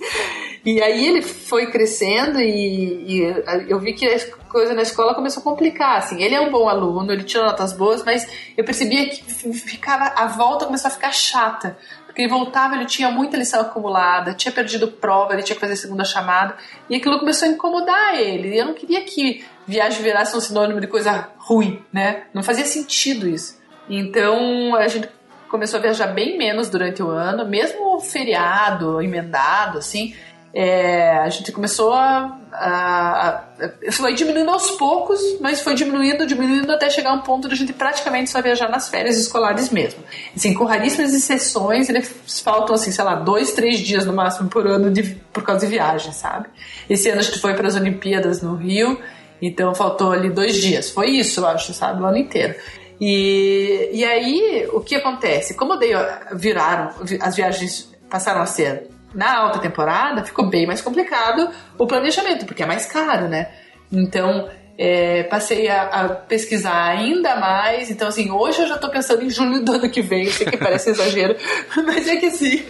e 0.64 0.80
aí 0.80 1.04
ele 1.04 1.20
foi 1.20 1.66
crescendo 1.66 2.40
e, 2.40 3.18
e 3.18 3.44
eu 3.68 3.80
vi 3.80 3.92
que 3.92 4.06
a 4.06 4.20
coisa 4.48 4.72
na 4.72 4.82
escola 4.82 5.16
começou 5.16 5.40
a 5.40 5.42
complicar, 5.42 5.98
assim. 5.98 6.22
Ele 6.22 6.36
é 6.36 6.40
um 6.40 6.52
bom 6.52 6.68
aluno, 6.68 7.12
ele 7.12 7.24
tira 7.24 7.42
notas 7.42 7.72
boas, 7.72 8.04
mas 8.04 8.24
eu 8.56 8.62
percebia 8.62 9.08
que 9.08 9.24
ficava, 9.52 10.12
a 10.14 10.28
volta 10.28 10.66
começou 10.66 10.86
a 10.86 10.94
ficar 10.94 11.10
chata. 11.10 11.76
Porque 12.14 12.22
ele 12.22 12.30
voltava, 12.30 12.76
ele 12.76 12.84
tinha 12.84 13.10
muita 13.10 13.36
lição 13.36 13.60
acumulada, 13.60 14.34
tinha 14.34 14.52
perdido 14.52 14.86
prova, 14.86 15.32
ele 15.32 15.42
tinha 15.42 15.56
que 15.56 15.60
fazer 15.60 15.74
segunda 15.74 16.04
chamada, 16.04 16.54
e 16.88 16.94
aquilo 16.94 17.18
começou 17.18 17.48
a 17.48 17.50
incomodar 17.50 18.14
ele. 18.14 18.54
E 18.54 18.56
eu 18.56 18.66
não 18.66 18.72
queria 18.72 19.02
que 19.02 19.44
viagem 19.66 20.00
virasse 20.00 20.36
um 20.36 20.38
sinônimo 20.38 20.80
de 20.80 20.86
coisa 20.86 21.30
ruim, 21.38 21.84
né? 21.92 22.22
Não 22.32 22.40
fazia 22.40 22.64
sentido 22.64 23.28
isso. 23.28 23.60
Então 23.90 24.76
a 24.76 24.86
gente 24.86 25.08
começou 25.48 25.80
a 25.80 25.82
viajar 25.82 26.06
bem 26.06 26.38
menos 26.38 26.70
durante 26.70 27.02
o 27.02 27.08
ano, 27.10 27.44
mesmo 27.44 27.98
feriado, 27.98 29.02
emendado, 29.02 29.78
assim. 29.78 30.14
É, 30.56 31.18
a 31.18 31.28
gente 31.30 31.50
começou 31.50 31.92
a, 31.92 32.38
a, 32.52 33.28
a- 33.28 33.42
Foi 33.90 34.14
diminuindo 34.14 34.50
aos 34.50 34.70
poucos, 34.72 35.20
mas 35.40 35.60
foi 35.60 35.74
diminuindo, 35.74 36.24
diminuindo 36.26 36.70
até 36.72 36.88
chegar 36.88 37.12
um 37.12 37.20
ponto 37.22 37.48
de 37.48 37.54
a 37.54 37.56
gente 37.56 37.72
praticamente 37.72 38.30
só 38.30 38.40
viajar 38.40 38.68
nas 38.68 38.88
férias 38.88 39.16
escolares 39.18 39.70
mesmo. 39.70 40.00
Assim, 40.36 40.54
com 40.54 40.64
raríssimas 40.64 41.12
exceções, 41.12 41.88
eles 41.88 42.40
faltam, 42.44 42.74
assim, 42.76 42.92
sei 42.92 43.04
lá, 43.04 43.16
dois, 43.16 43.52
três 43.52 43.80
dias 43.80 44.06
no 44.06 44.12
máximo 44.12 44.48
por 44.48 44.66
ano 44.66 44.90
de, 44.92 45.02
por 45.32 45.42
causa 45.42 45.66
de 45.66 45.72
viagem, 45.72 46.12
sabe? 46.12 46.46
Esse 46.88 47.08
ano 47.10 47.18
a 47.20 47.22
gente 47.24 47.40
foi 47.40 47.54
para 47.54 47.66
as 47.66 47.74
Olimpíadas 47.74 48.40
no 48.40 48.54
Rio, 48.54 49.00
então 49.42 49.74
faltou 49.74 50.12
ali 50.12 50.30
dois 50.30 50.54
dias. 50.56 50.88
Foi 50.90 51.10
isso, 51.10 51.40
eu 51.40 51.46
acho, 51.48 51.72
sabe? 51.74 52.00
O 52.00 52.06
ano 52.06 52.16
inteiro. 52.18 52.54
E, 53.00 53.90
e 53.92 54.04
aí, 54.04 54.68
o 54.72 54.80
que 54.80 54.94
acontece? 54.94 55.54
Como 55.54 55.74
daí 55.76 55.92
ó, 55.94 56.04
viraram, 56.36 56.90
vi- 57.02 57.18
as 57.20 57.34
viagens 57.34 57.92
passaram 58.08 58.40
a 58.40 58.46
ser 58.46 58.88
na 59.14 59.38
alta 59.38 59.58
temporada, 59.58 60.24
ficou 60.24 60.48
bem 60.48 60.66
mais 60.66 60.80
complicado 60.80 61.48
o 61.78 61.86
planejamento, 61.86 62.44
porque 62.46 62.62
é 62.62 62.66
mais 62.66 62.86
caro, 62.86 63.28
né? 63.28 63.48
Então, 63.92 64.48
é, 64.76 65.22
passei 65.24 65.68
a, 65.68 65.82
a 65.82 66.08
pesquisar 66.08 66.84
ainda 66.84 67.36
mais. 67.36 67.90
Então, 67.90 68.08
assim, 68.08 68.30
hoje 68.30 68.62
eu 68.62 68.66
já 68.68 68.76
tô 68.76 68.88
pensando 68.90 69.22
em 69.22 69.30
julho 69.30 69.64
do 69.64 69.72
ano 69.72 69.88
que 69.88 70.02
vem. 70.02 70.26
Sei 70.26 70.46
que 70.46 70.56
parece 70.56 70.90
exagero, 70.90 71.36
mas 71.84 72.08
é 72.08 72.16
que 72.16 72.26
assim, 72.26 72.64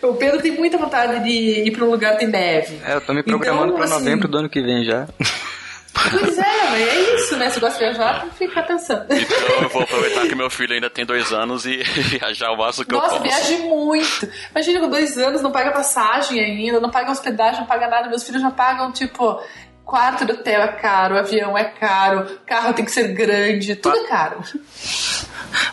o 0.00 0.14
Pedro 0.14 0.40
tem 0.40 0.52
muita 0.52 0.78
vontade 0.78 1.22
de 1.24 1.66
ir 1.66 1.70
para 1.72 1.84
um 1.84 1.90
lugar 1.90 2.12
que 2.12 2.20
tem 2.20 2.28
neve. 2.28 2.78
É, 2.84 2.94
eu 2.94 3.00
tô 3.00 3.12
me 3.12 3.22
programando 3.22 3.72
Então, 3.72 3.76
pra 3.76 3.84
assim, 3.84 3.94
novembro 3.94 4.28
do 4.28 4.38
ano 4.38 4.48
que 4.48 4.62
vem 4.62 4.84
já. 4.84 5.08
Pois 5.92 6.38
é, 6.38 6.82
é 6.82 7.14
isso, 7.14 7.36
né? 7.36 7.50
Se 7.50 7.60
gosta 7.60 7.78
de 7.78 7.84
viajar, 7.84 8.26
ficar 8.36 8.62
pensando. 8.62 9.06
Então 9.12 9.62
eu 9.62 9.68
vou 9.68 9.82
aproveitar 9.82 10.26
que 10.26 10.34
meu 10.34 10.48
filho 10.48 10.72
ainda 10.74 10.88
tem 10.88 11.04
dois 11.04 11.32
anos 11.32 11.66
e 11.66 11.82
viajar 12.18 12.50
o 12.50 12.56
máximo 12.56 12.86
que 12.86 12.94
eu 12.94 12.98
Nossa, 12.98 13.16
posso. 13.16 13.22
viaje 13.22 13.58
muito. 13.58 14.28
Imagina 14.50 14.80
com 14.80 14.88
dois 14.88 15.18
anos, 15.18 15.42
não 15.42 15.52
paga 15.52 15.70
passagem 15.72 16.40
ainda, 16.40 16.80
não 16.80 16.90
paga 16.90 17.10
hospedagem, 17.10 17.60
não 17.60 17.66
paga 17.66 17.88
nada. 17.88 18.08
Meus 18.08 18.24
filhos 18.24 18.40
já 18.40 18.50
pagam, 18.50 18.90
tipo, 18.90 19.40
quarto 19.84 20.24
do 20.24 20.32
hotel 20.32 20.62
é 20.62 20.68
caro, 20.68 21.18
avião 21.18 21.56
é 21.56 21.64
caro, 21.64 22.38
carro 22.46 22.72
tem 22.72 22.84
que 22.84 22.90
ser 22.90 23.08
grande, 23.08 23.76
tudo 23.76 23.98
é 23.98 24.08
caro. 24.08 24.42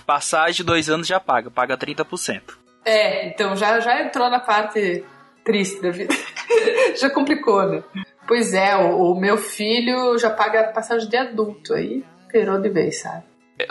Passagem 0.06 0.58
de 0.58 0.64
dois 0.64 0.90
anos 0.90 1.08
já 1.08 1.20
paga, 1.20 1.50
paga 1.50 1.78
30%. 1.78 2.42
É, 2.84 3.28
então 3.28 3.56
já, 3.56 3.80
já 3.80 4.02
entrou 4.02 4.30
na 4.30 4.40
parte 4.40 5.04
triste 5.46 5.82
da 5.82 5.92
vida. 5.92 6.14
já 7.00 7.10
complicou, 7.10 7.64
né? 7.68 7.84
Pois 8.30 8.54
é, 8.54 8.78
o, 8.78 9.12
o 9.14 9.20
meu 9.20 9.38
filho 9.38 10.16
já 10.20 10.30
paga 10.30 10.66
passagem 10.72 11.10
de 11.10 11.18
adulto, 11.18 11.74
aí 11.74 12.04
perou 12.32 12.62
de 12.62 12.70
vez, 12.70 13.02
sabe? 13.02 13.24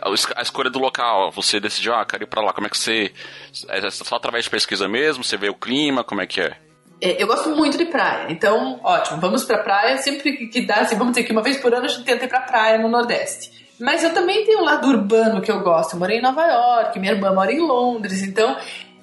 A 0.03 0.11
es- 0.11 0.27
a 0.37 0.43
escolha 0.43 0.69
do 0.69 0.81
local, 0.81 1.31
você 1.31 1.61
decidiu, 1.61 1.95
ah, 1.95 2.05
quero 2.05 2.25
ir 2.25 2.27
pra 2.27 2.43
lá. 2.43 2.53
Como 2.53 2.67
é 2.67 2.71
que 2.71 2.77
você. 2.77 3.13
É 3.69 3.89
só 3.91 4.17
através 4.17 4.45
de 4.45 4.51
pesquisa 4.51 4.87
mesmo? 4.89 5.23
Você 5.25 5.37
vê 5.37 5.49
o 5.49 5.55
clima? 5.55 6.03
Como 6.05 6.21
é 6.21 6.27
que 6.27 6.41
é? 6.41 6.57
É, 7.01 7.23
eu 7.23 7.29
gosto 7.29 7.51
muito 7.51 7.79
de 7.79 7.85
praia, 7.87 8.27
então, 8.29 8.81
ótimo, 8.83 9.21
vamos 9.21 9.45
pra 9.45 9.59
praia 9.59 9.97
sempre 9.99 10.33
que- 10.37 10.47
que 10.49 10.67
dá, 10.67 10.81
assim, 10.81 10.97
vamos 10.97 11.13
dizer 11.13 11.25
que 11.25 11.31
uma 11.33 11.43
vez 11.43 11.57
por 11.59 11.73
ano 11.73 11.85
a 11.85 11.89
gente 11.89 12.05
tenta 12.05 12.25
ir 12.25 12.29
pra 12.29 12.41
praia 12.41 12.77
no 12.79 12.89
Nordeste. 12.89 13.57
Mas 13.81 14.03
eu 14.03 14.13
também 14.13 14.45
tenho 14.45 14.59
um 14.59 14.65
lado 14.65 14.89
urbano 14.89 15.41
que 15.41 15.53
eu 15.53 15.61
gosto. 15.61 15.93
Eu 15.93 16.01
morei 16.01 16.19
em 16.19 16.21
Nova 16.21 16.45
York, 16.45 16.99
minha 16.99 17.13
irmã 17.13 17.33
mora 17.33 17.53
em 17.53 17.61
Londres, 17.61 18.23
então 18.25 18.57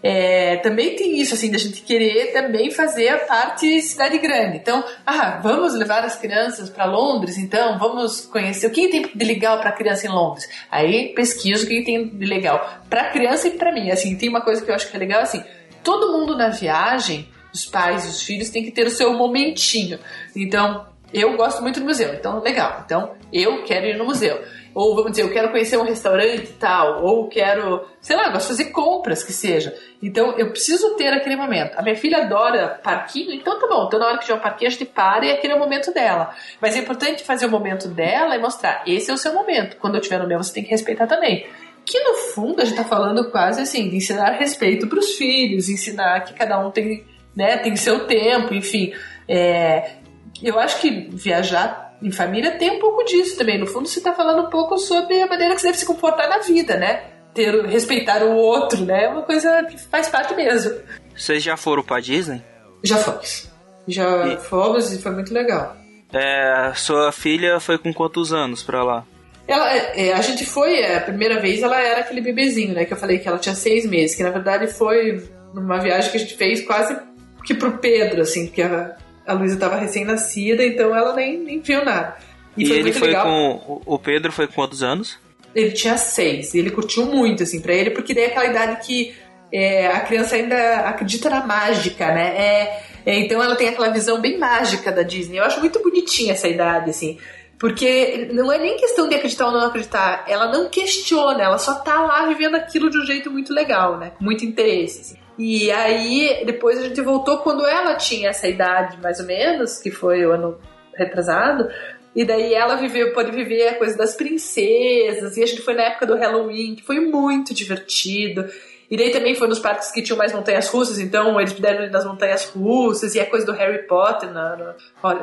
é, 0.08 0.58
também 0.58 0.96
tem 0.96 1.20
isso, 1.20 1.34
assim, 1.34 1.50
da 1.50 1.58
gente 1.58 1.82
querer 1.82 2.32
também 2.32 2.70
fazer 2.70 3.10
a 3.10 3.18
parte 3.18 3.82
cidade 3.82 4.20
grande. 4.20 4.58
Então, 4.58 4.84
ah, 5.04 5.40
vamos 5.42 5.74
levar 5.74 6.06
as 6.06 6.16
crianças 6.16 6.70
para 6.70 6.86
Londres, 6.86 7.40
então 7.40 7.80
vamos 7.80 8.22
conhecer 8.22 8.68
o 8.68 8.70
que 8.70 8.88
tem 8.88 9.10
de 9.16 9.26
legal 9.26 9.60
para 9.60 9.72
criança 9.72 10.06
em 10.06 10.12
Londres. 10.12 10.48
Aí 10.70 11.12
pesquiso 11.16 11.66
o 11.66 11.68
que 11.68 11.84
tem 11.84 12.08
de 12.08 12.24
legal 12.24 12.84
para 12.88 13.10
criança 13.10 13.48
e 13.48 13.52
para 13.58 13.74
mim. 13.74 13.90
Assim, 13.90 14.16
tem 14.16 14.30
uma 14.30 14.42
coisa 14.42 14.64
que 14.64 14.70
eu 14.70 14.76
acho 14.76 14.92
que 14.92 14.96
é 14.96 15.00
legal, 15.00 15.24
assim, 15.24 15.44
todo 15.84 16.12
mundo 16.16 16.38
na 16.38 16.50
viagem, 16.50 17.28
os 17.52 17.66
pais 17.66 18.06
e 18.06 18.10
os 18.10 18.22
filhos, 18.22 18.52
tem 18.52 18.64
que 18.64 18.70
ter 18.70 18.86
o 18.86 18.92
seu 18.92 19.12
momentinho. 19.12 19.98
Então, 20.36 20.86
eu 21.14 21.36
gosto 21.38 21.62
muito 21.62 21.80
do 21.80 21.86
museu, 21.86 22.14
então 22.14 22.42
legal. 22.42 22.84
Então, 22.86 23.14
eu 23.32 23.64
quero 23.64 23.86
ir 23.86 23.98
no 23.98 24.06
museu. 24.06 24.42
Ou 24.76 24.94
vamos 24.94 25.12
dizer, 25.12 25.24
eu 25.24 25.32
quero 25.32 25.52
conhecer 25.52 25.78
um 25.78 25.84
restaurante 25.84 26.48
tal, 26.60 27.02
ou 27.02 27.30
quero, 27.30 27.86
sei 28.02 28.18
lá, 28.18 28.28
gosto 28.28 28.52
de 28.52 28.58
fazer 28.58 28.72
compras 28.72 29.24
que 29.24 29.32
seja. 29.32 29.74
Então, 30.04 30.38
eu 30.38 30.52
preciso 30.52 30.98
ter 30.98 31.14
aquele 31.14 31.38
momento. 31.38 31.78
A 31.78 31.82
minha 31.82 31.96
filha 31.96 32.26
adora 32.26 32.78
parquinho, 32.84 33.32
então 33.32 33.58
tá 33.58 33.68
bom. 33.68 33.86
Então, 33.88 33.98
na 33.98 34.08
hora 34.08 34.18
que 34.18 34.26
tiver 34.26 34.38
um 34.38 34.42
parquinho, 34.42 34.68
a 34.68 34.72
gente 34.72 34.84
para 34.84 35.26
e 35.26 35.32
aquele 35.32 35.54
é 35.54 35.56
o 35.56 35.60
momento 35.60 35.94
dela. 35.94 36.36
Mas 36.60 36.76
é 36.76 36.80
importante 36.80 37.24
fazer 37.24 37.46
o 37.46 37.50
momento 37.50 37.88
dela 37.88 38.36
e 38.36 38.40
mostrar: 38.40 38.84
esse 38.86 39.10
é 39.10 39.14
o 39.14 39.18
seu 39.18 39.34
momento. 39.34 39.78
Quando 39.78 39.96
eu 39.96 40.02
estiver 40.02 40.20
no 40.20 40.28
meu, 40.28 40.44
você 40.44 40.54
tem 40.54 40.64
que 40.64 40.72
respeitar 40.72 41.08
também. 41.08 41.48
Que 41.86 41.98
no 42.02 42.16
fundo 42.16 42.62
a 42.62 42.66
gente 42.66 42.76
tá 42.76 42.84
falando 42.84 43.32
quase 43.32 43.62
assim, 43.62 43.90
de 43.90 43.96
ensinar 43.96 44.32
respeito 44.32 44.88
pros 44.88 45.16
filhos, 45.16 45.70
ensinar 45.70 46.26
que 46.26 46.34
cada 46.34 46.60
um 46.60 46.70
tem, 46.70 47.06
né, 47.34 47.58
tem 47.60 47.78
seu 47.78 48.06
tempo, 48.08 48.54
enfim. 48.54 48.92
É, 49.26 50.04
eu 50.44 50.60
acho 50.60 50.80
que 50.82 51.10
viajar 51.12 51.96
em 52.02 52.12
família 52.12 52.52
tem 52.52 52.72
um 52.72 52.80
pouco 52.80 53.04
disso 53.04 53.38
também. 53.38 53.60
No 53.60 53.66
fundo, 53.68 53.88
você 53.88 54.00
está 54.00 54.14
falando 54.14 54.46
um 54.48 54.50
pouco 54.50 54.78
sobre 54.78 55.22
a 55.22 55.28
maneira 55.28 55.56
que 55.56 55.62
você 55.62 55.68
deve 55.68 55.80
se 55.80 55.86
comportar 55.86 56.28
na 56.30 56.40
vida, 56.40 56.76
né? 56.78 57.04
Ter, 57.34 57.66
respeitar 57.66 58.24
o 58.24 58.36
outro, 58.36 58.86
né? 58.86 59.06
É 59.06 59.10
uma 59.10 59.24
coisa 59.24 59.64
que 59.64 59.78
faz 59.78 60.08
parte 60.10 60.34
mesmo. 60.36 60.74
Vocês 61.16 61.42
já 61.44 61.58
foram 61.58 61.84
pra 61.84 62.00
Disney? 62.00 62.42
Já 62.84 62.98
fomos. 62.98 63.50
Já 63.88 64.28
E- 64.28 64.38
fomos 64.38 64.92
e 64.94 65.02
foi 65.02 65.12
muito 65.12 65.34
legal. 65.34 65.76
É, 66.14 66.72
sua 66.76 67.12
filha 67.12 67.60
foi 67.60 67.78
com 67.78 67.94
quantos 67.94 68.32
anos 68.32 68.64
pra 68.64 68.84
lá? 68.84 69.06
Ela, 69.48 69.74
é, 69.74 70.08
é, 70.08 70.14
a 70.14 70.22
gente 70.22 70.46
foi, 70.46 70.80
é, 70.80 70.98
a 70.98 71.02
primeira 71.02 71.40
vez 71.40 71.62
ela 71.62 71.80
era 71.80 72.00
aquele 72.02 72.22
bebezinho, 72.22 72.74
né? 72.74 72.86
Que 72.86 72.94
eu 72.94 72.98
falei 72.98 73.20
que 73.20 73.28
ela 73.28 73.38
tinha 73.38 73.54
seis 73.56 73.86
meses, 73.86 74.16
que 74.16 74.24
na 74.24 74.32
verdade 74.32 74.68
foi 74.68 75.24
numa 75.54 75.78
viagem 75.80 76.10
que 76.12 76.18
a 76.18 76.20
gente 76.20 76.36
fez 76.36 76.66
quase 76.66 76.98
que 77.44 77.54
pro 77.54 77.78
Pedro, 77.78 78.22
assim, 78.22 78.48
porque 78.48 78.62
a, 78.62 78.96
a 79.26 79.34
Luísa 79.34 79.58
tava 79.58 79.76
recém-nascida, 79.78 80.66
então 80.66 80.96
ela 80.96 81.14
nem, 81.16 81.38
nem 81.40 81.60
viu 81.60 81.84
nada. 81.84 82.18
E, 82.58 82.66
foi 82.66 82.78
ele 82.78 82.94
foi 82.94 83.08
legal. 83.08 83.26
com. 83.26 83.82
O 83.86 83.96
o 83.96 84.00
Pedro 84.00 84.32
foi 84.32 84.48
com 84.48 84.54
quantos 84.54 84.82
anos? 84.82 85.18
Ele 85.54 85.72
tinha 85.72 85.98
seis 85.98 86.54
e 86.54 86.60
ele 86.60 86.72
curtiu 86.72 87.06
muito, 87.06 87.44
assim, 87.44 87.62
pra 87.62 87.74
ele, 87.74 87.92
porque 87.92 88.14
daí 88.14 88.26
é 88.26 88.28
aquela 88.28 88.46
idade 88.46 88.86
que 88.86 89.16
é, 89.52 89.88
a 89.88 90.02
criança 90.02 90.36
ainda 90.36 90.80
acredita 90.82 91.30
na 91.30 91.46
mágica, 91.46 92.14
né? 92.14 92.36
É, 92.38 92.84
é, 93.06 93.20
então 93.20 93.42
ela 93.42 93.56
tem 93.56 93.70
aquela 93.70 93.90
visão 93.90 94.20
bem 94.20 94.38
mágica 94.38 94.92
da 94.92 95.04
Disney. 95.04 95.38
Eu 95.38 95.44
acho 95.44 95.60
muito 95.60 95.82
bonitinha 95.82 96.34
essa 96.34 96.48
idade, 96.48 96.90
assim. 96.90 97.18
Porque 97.58 98.30
não 98.34 98.52
é 98.52 98.58
nem 98.58 98.76
questão 98.76 99.08
de 99.08 99.16
acreditar 99.16 99.48
ou 99.48 99.54
não 99.54 99.68
acreditar, 99.68 100.26
ela 100.28 100.52
não 100.52 100.70
questiona, 100.70 101.42
ela 101.42 101.58
só 101.58 101.76
tá 101.76 102.02
lá 102.02 102.26
vivendo 102.26 102.56
aquilo 102.56 102.90
de 102.90 103.00
um 103.00 103.06
jeito 103.06 103.32
muito 103.32 103.54
legal, 103.54 103.98
né? 103.98 104.12
Com 104.18 104.26
muito 104.26 104.44
interesse. 104.44 105.00
assim. 105.02 105.25
E 105.38 105.70
aí, 105.72 106.44
depois 106.46 106.78
a 106.80 106.84
gente 106.84 107.02
voltou 107.02 107.40
quando 107.40 107.66
ela 107.66 107.96
tinha 107.96 108.30
essa 108.30 108.48
idade, 108.48 108.98
mais 109.02 109.20
ou 109.20 109.26
menos, 109.26 109.80
que 109.80 109.92
foi 109.92 110.26
o 110.26 110.32
ano 110.32 110.58
retrasado. 110.94 111.68
E 112.16 112.24
daí 112.24 112.54
ela 112.54 112.76
viveu, 112.76 113.12
pode 113.14 113.32
viver 113.32 113.68
a 113.68 113.76
coisa 113.76 113.98
das 113.98 114.16
princesas. 114.16 115.36
E 115.36 115.44
a 115.44 115.46
gente 115.46 115.62
foi 115.62 115.74
na 115.74 115.84
época 115.84 116.06
do 116.06 116.16
Halloween, 116.16 116.76
que 116.76 116.84
foi 116.84 117.02
muito 117.02 117.54
divertido. 117.54 118.46
E 118.90 118.96
daí 118.96 119.12
também 119.12 119.36
foi 119.36 119.48
nos 119.48 119.60
parques 119.60 119.92
que 119.92 120.02
tinham 120.02 120.18
mais 120.18 120.32
montanhas 120.32 120.70
russas, 120.70 121.00
então 121.00 121.40
eles 121.40 121.54
puderam 121.54 121.84
ir 121.84 121.92
nas 121.92 122.06
montanhas 122.06 122.46
russas. 122.46 123.16
E 123.16 123.20
a 123.20 123.26
coisa 123.26 123.46
do 123.46 123.52
Harry 123.52 123.86
Potter 123.88 124.30
no, 124.32 124.74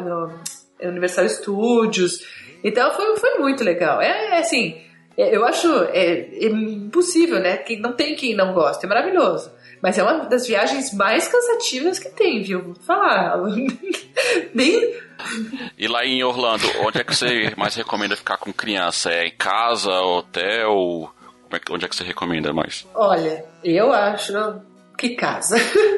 no 0.03 0.41
Universal 0.83 1.29
Studios. 1.29 2.21
Então 2.63 2.93
foi, 2.93 3.17
foi 3.17 3.39
muito 3.39 3.65
legal. 3.65 4.01
É, 4.01 4.37
é 4.37 4.39
assim, 4.41 4.79
É, 5.17 5.35
Eu 5.35 5.45
acho 5.45 5.69
é, 5.93 6.29
é 6.45 6.47
impossível, 6.47 7.41
né? 7.41 7.57
Quem 7.59 7.81
não 7.81 7.93
tem 7.95 8.15
quem 8.15 8.35
não 8.35 8.53
gosta, 8.53 8.87
é 8.87 8.89
maravilhoso. 8.89 9.51
Mas 9.83 9.99
é 9.99 10.03
uma 10.03 10.27
das 10.27 10.47
viagens 10.47 10.93
mais 10.95 11.27
cansativas 11.27 11.99
que 11.99 12.09
tem, 12.11 12.43
viu? 12.43 12.63
Vou 12.63 12.75
falar. 12.77 13.37
Bem, 14.55 14.95
E 15.79 15.87
lá 15.87 16.05
em 16.05 16.23
Orlando, 16.25 16.65
onde 16.81 16.99
é 17.01 17.05
que 17.05 17.15
você 17.15 17.53
mais 17.57 17.75
recomenda 17.77 18.17
ficar 18.17 18.37
com 18.39 18.53
criança? 18.53 19.11
É 19.13 19.27
em 19.27 19.35
casa, 19.37 19.91
hotel? 19.91 21.13
Como 21.45 21.57
é 21.57 21.59
que- 21.61 21.73
onde 21.73 21.85
é 21.85 21.89
que 21.89 21.95
você 21.97 22.03
recomenda 22.05 22.53
mais? 22.53 22.87
olha, 22.95 23.45
eu 23.63 23.93
acho 23.93 24.33
que 24.99 25.11
casa. 25.11 25.57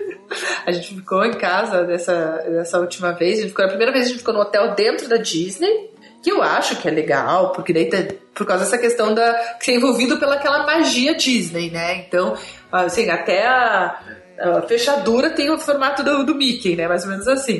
a 0.66 0.72
gente 0.72 0.94
ficou 0.94 1.24
em 1.24 1.32
casa 1.34 1.84
dessa, 1.84 2.36
dessa 2.48 2.78
última 2.80 3.12
vez. 3.12 3.42
A, 3.42 3.48
ficou, 3.48 3.64
a 3.64 3.68
primeira 3.68 3.92
vez 3.92 4.04
a 4.06 4.08
gente 4.08 4.18
ficou 4.18 4.34
no 4.34 4.40
hotel 4.40 4.74
dentro 4.74 5.08
da 5.08 5.16
Disney. 5.16 5.90
Que 6.22 6.30
eu 6.32 6.42
acho 6.42 6.76
que 6.76 6.88
é 6.88 6.90
legal, 6.90 7.52
porque 7.52 7.72
daí 7.72 7.86
tá- 7.90 8.14
por 8.34 8.46
causa 8.46 8.64
dessa 8.64 8.78
questão 8.78 9.14
da. 9.14 9.32
que 9.62 9.70
é 9.70 9.74
envolvido 9.74 10.18
pelaquela 10.18 10.64
magia 10.66 11.14
Disney, 11.14 11.70
né? 11.70 12.04
Então, 12.06 12.36
assim, 12.70 13.08
até 13.08 13.46
a, 13.46 13.98
a 14.38 14.62
fechadura 14.62 15.30
tem 15.30 15.50
o 15.50 15.58
formato 15.58 16.02
do, 16.02 16.24
do 16.24 16.34
Mickey, 16.34 16.76
né? 16.76 16.88
Mais 16.88 17.04
ou 17.04 17.10
menos 17.10 17.28
assim. 17.28 17.58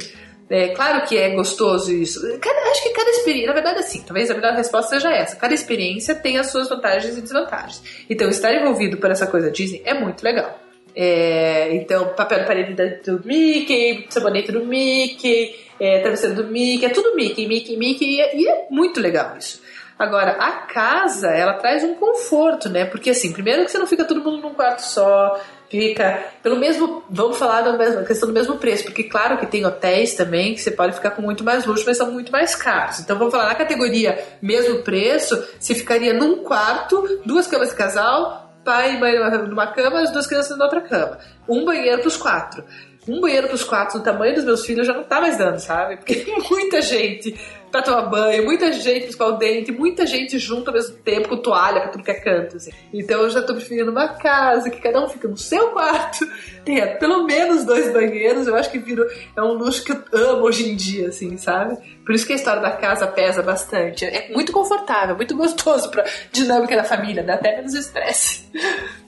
É 0.51 0.69
claro 0.69 1.07
que 1.07 1.17
é 1.17 1.31
gostoso 1.31 1.91
isso. 1.91 2.21
Cada- 2.39 2.71
acho 2.71 2.83
que 2.83 2.91
cada 2.91 3.11
experiência, 3.11 3.47
na 3.49 3.55
verdade, 3.55 3.79
assim, 3.79 4.03
talvez 4.03 4.31
a 4.31 4.35
melhor 4.35 4.53
resposta 4.53 4.91
seja 4.91 5.11
essa. 5.11 5.37
Cada 5.37 5.55
experiência 5.55 6.15
tem 6.15 6.37
as 6.39 6.51
suas 6.51 6.69
vantagens 6.69 7.17
e 7.17 7.23
desvantagens. 7.23 7.83
Então, 8.11 8.29
estar 8.29 8.53
envolvido 8.55 8.99
por 8.99 9.11
essa 9.11 9.27
coisa 9.27 9.51
Disney 9.51 9.81
é 9.87 9.95
muito 9.95 10.23
legal. 10.23 10.61
É, 10.95 11.75
então, 11.75 12.09
papel 12.15 12.41
de 12.41 12.47
parede 12.47 12.75
do 13.05 13.21
Mickey, 13.25 14.07
sabonete 14.11 14.53
do 14.53 14.65
Mickey, 14.65 15.57
é, 15.81 16.01
travesseiro 16.01 16.37
do 16.37 16.45
Mickey, 16.45 16.87
é 16.87 16.91
tudo 16.91 17.17
Mickey, 17.17 17.49
Mickey, 17.49 17.77
Mickey, 17.77 18.05
e 18.05 18.21
é, 18.21 18.37
e 18.37 18.49
é 18.49 18.67
muito 18.71 19.01
legal 19.01 19.37
isso. 19.37 19.61
Agora, 19.99 20.33
a 20.33 20.51
casa, 20.53 21.29
ela 21.29 21.55
traz 21.55 21.85
um 21.85 21.95
conforto, 21.95 22.69
né? 22.69 22.85
Porque, 22.85 23.11
assim, 23.11 23.33
primeiro 23.33 23.65
que 23.65 23.71
você 23.71 23.79
não 23.79 23.87
fica 23.87 24.05
todo 24.05 24.21
mundo 24.21 24.39
num 24.43 24.53
quarto 24.53 24.81
só, 24.81 25.41
fica 25.71 26.21
pelo 26.43 26.57
mesmo. 26.57 27.05
Vamos 27.09 27.37
falar 27.37 27.61
da 27.63 27.73
mesma- 27.77 28.03
questão 28.03 28.29
do 28.29 28.35
mesmo 28.35 28.57
preço, 28.57 28.85
porque, 28.85 29.05
claro 29.05 29.39
que 29.39 29.47
tem 29.47 29.65
hotéis 29.65 30.15
também 30.15 30.53
que 30.55 30.61
você 30.61 30.73
pode 30.73 30.95
ficar 30.95 31.13
com 31.13 31.23
muito 31.23 31.45
mais 31.45 31.65
luxo, 31.65 31.85
mas 31.87 31.97
são 31.97 32.11
muito 32.11 32.33
mais 32.33 32.57
caros. 32.57 32.99
Então, 32.99 33.17
vamos 33.17 33.33
falar 33.33 33.47
na 33.47 33.55
categoria 33.55 34.19
mesmo 34.43 34.83
preço, 34.83 35.43
se 35.61 35.75
ficaria 35.77 36.13
num 36.13 36.43
quarto, 36.43 37.21
duas 37.25 37.47
camas 37.47 37.69
de 37.71 37.77
casal, 37.77 38.53
pai 38.65 38.95
e 38.97 38.99
mãe 38.99 39.15
numa 39.47 39.69
cama, 39.69 40.01
as 40.01 40.11
duas 40.11 40.27
crianças 40.27 40.59
na 40.59 40.65
outra 40.65 40.81
cama. 40.81 41.19
Um 41.49 41.65
banheiro 41.65 42.01
pros 42.03 42.17
quatro. 42.17 42.65
Um 43.07 43.21
banheiro 43.21 43.47
pros 43.49 43.63
quatro, 43.63 43.99
no 43.99 44.03
tamanho 44.05 44.35
dos 44.35 44.45
meus 44.45 44.65
filhos, 44.65 44.87
já 44.87 44.95
não 44.95 45.05
tá 45.05 45.21
mais 45.21 45.37
dando, 45.37 45.59
sabe? 45.61 45.99
Porque 45.99 46.25
muita 46.51 46.81
gente 46.81 47.39
pra 47.75 47.83
tomar 47.83 48.03
banho, 48.03 48.45
muita 48.45 48.73
gente 48.73 49.09
escovar 49.09 49.35
o 49.35 49.37
dente, 49.37 49.73
muita 49.73 50.07
gente 50.07 50.39
junto 50.39 50.69
ao 50.69 50.75
mesmo 50.75 50.95
tempo 50.99 51.29
com 51.29 51.37
toalha 51.39 51.81
pra 51.81 51.89
tudo 51.91 52.05
que 52.05 52.11
é 52.13 52.21
canto, 52.21 52.57
assim. 52.57 52.71
Então 52.93 53.23
eu 53.23 53.31
já 53.31 53.43
tô 53.43 53.53
preferindo 53.53 53.91
uma 53.91 54.07
casa 54.11 54.71
que 54.71 54.81
cada 54.81 55.05
um 55.05 55.09
fica 55.09 55.27
no 55.27 55.37
seu 55.37 55.71
quarto, 55.71 56.25
tenha 56.65 56.97
pelo 56.99 57.25
menos 57.25 57.65
dois 57.65 57.93
banheiros, 57.93 58.47
eu 58.47 58.55
acho 58.55 58.71
que 58.71 58.79
viro, 58.79 59.05
é 59.37 59.43
um 59.43 59.55
luxo 59.55 59.83
que 59.83 59.91
eu 59.91 60.05
amo 60.13 60.45
hoje 60.45 60.71
em 60.71 60.77
dia, 60.77 61.09
assim, 61.09 61.37
sabe? 61.37 61.77
Por 62.07 62.15
isso 62.15 62.25
que 62.25 62.33
a 62.33 62.37
história 62.37 62.63
da 62.63 62.71
casa 62.71 63.09
pesa 63.09 63.43
bastante. 63.43 64.05
É 64.05 64.31
muito 64.33 64.53
confortável, 64.53 65.17
muito 65.17 65.37
gostoso 65.37 65.91
pra 65.91 66.05
dinâmica 66.31 66.77
da 66.77 66.85
família, 66.85 67.25
dá 67.25 67.35
até 67.35 67.57
menos 67.57 67.75
estresse. 67.75 68.49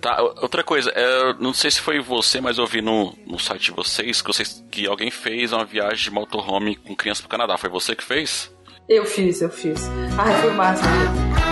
Tá, 0.00 0.22
outra 0.22 0.62
coisa, 0.62 0.90
é, 0.94 1.34
não 1.40 1.52
sei 1.52 1.70
se 1.70 1.80
foi 1.80 2.00
você, 2.00 2.40
mas 2.40 2.58
eu 2.58 2.66
vi 2.66 2.80
no, 2.80 3.16
no 3.26 3.38
site 3.38 3.66
de 3.66 3.72
vocês 3.72 4.22
que, 4.22 4.28
vocês 4.28 4.64
que 4.70 4.86
alguém 4.86 5.10
fez 5.10 5.52
uma 5.52 5.64
viagem 5.64 6.04
de 6.04 6.10
motorhome 6.10 6.76
com 6.76 6.94
criança 6.94 7.22
pro 7.22 7.30
Canadá. 7.30 7.56
Foi 7.56 7.70
você 7.70 7.94
que 7.94 8.04
fez? 8.04 8.50
Eu 8.88 9.04
fiz, 9.04 9.42
eu 9.42 9.50
fiz. 9.50 9.88
Ai, 10.16 10.40
foi 10.40 10.50
o 10.50 11.47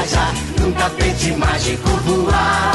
viajar 0.00 0.32
num 0.60 0.72
tapete 0.72 1.32
mágico 1.32 1.88
voar. 1.88 2.72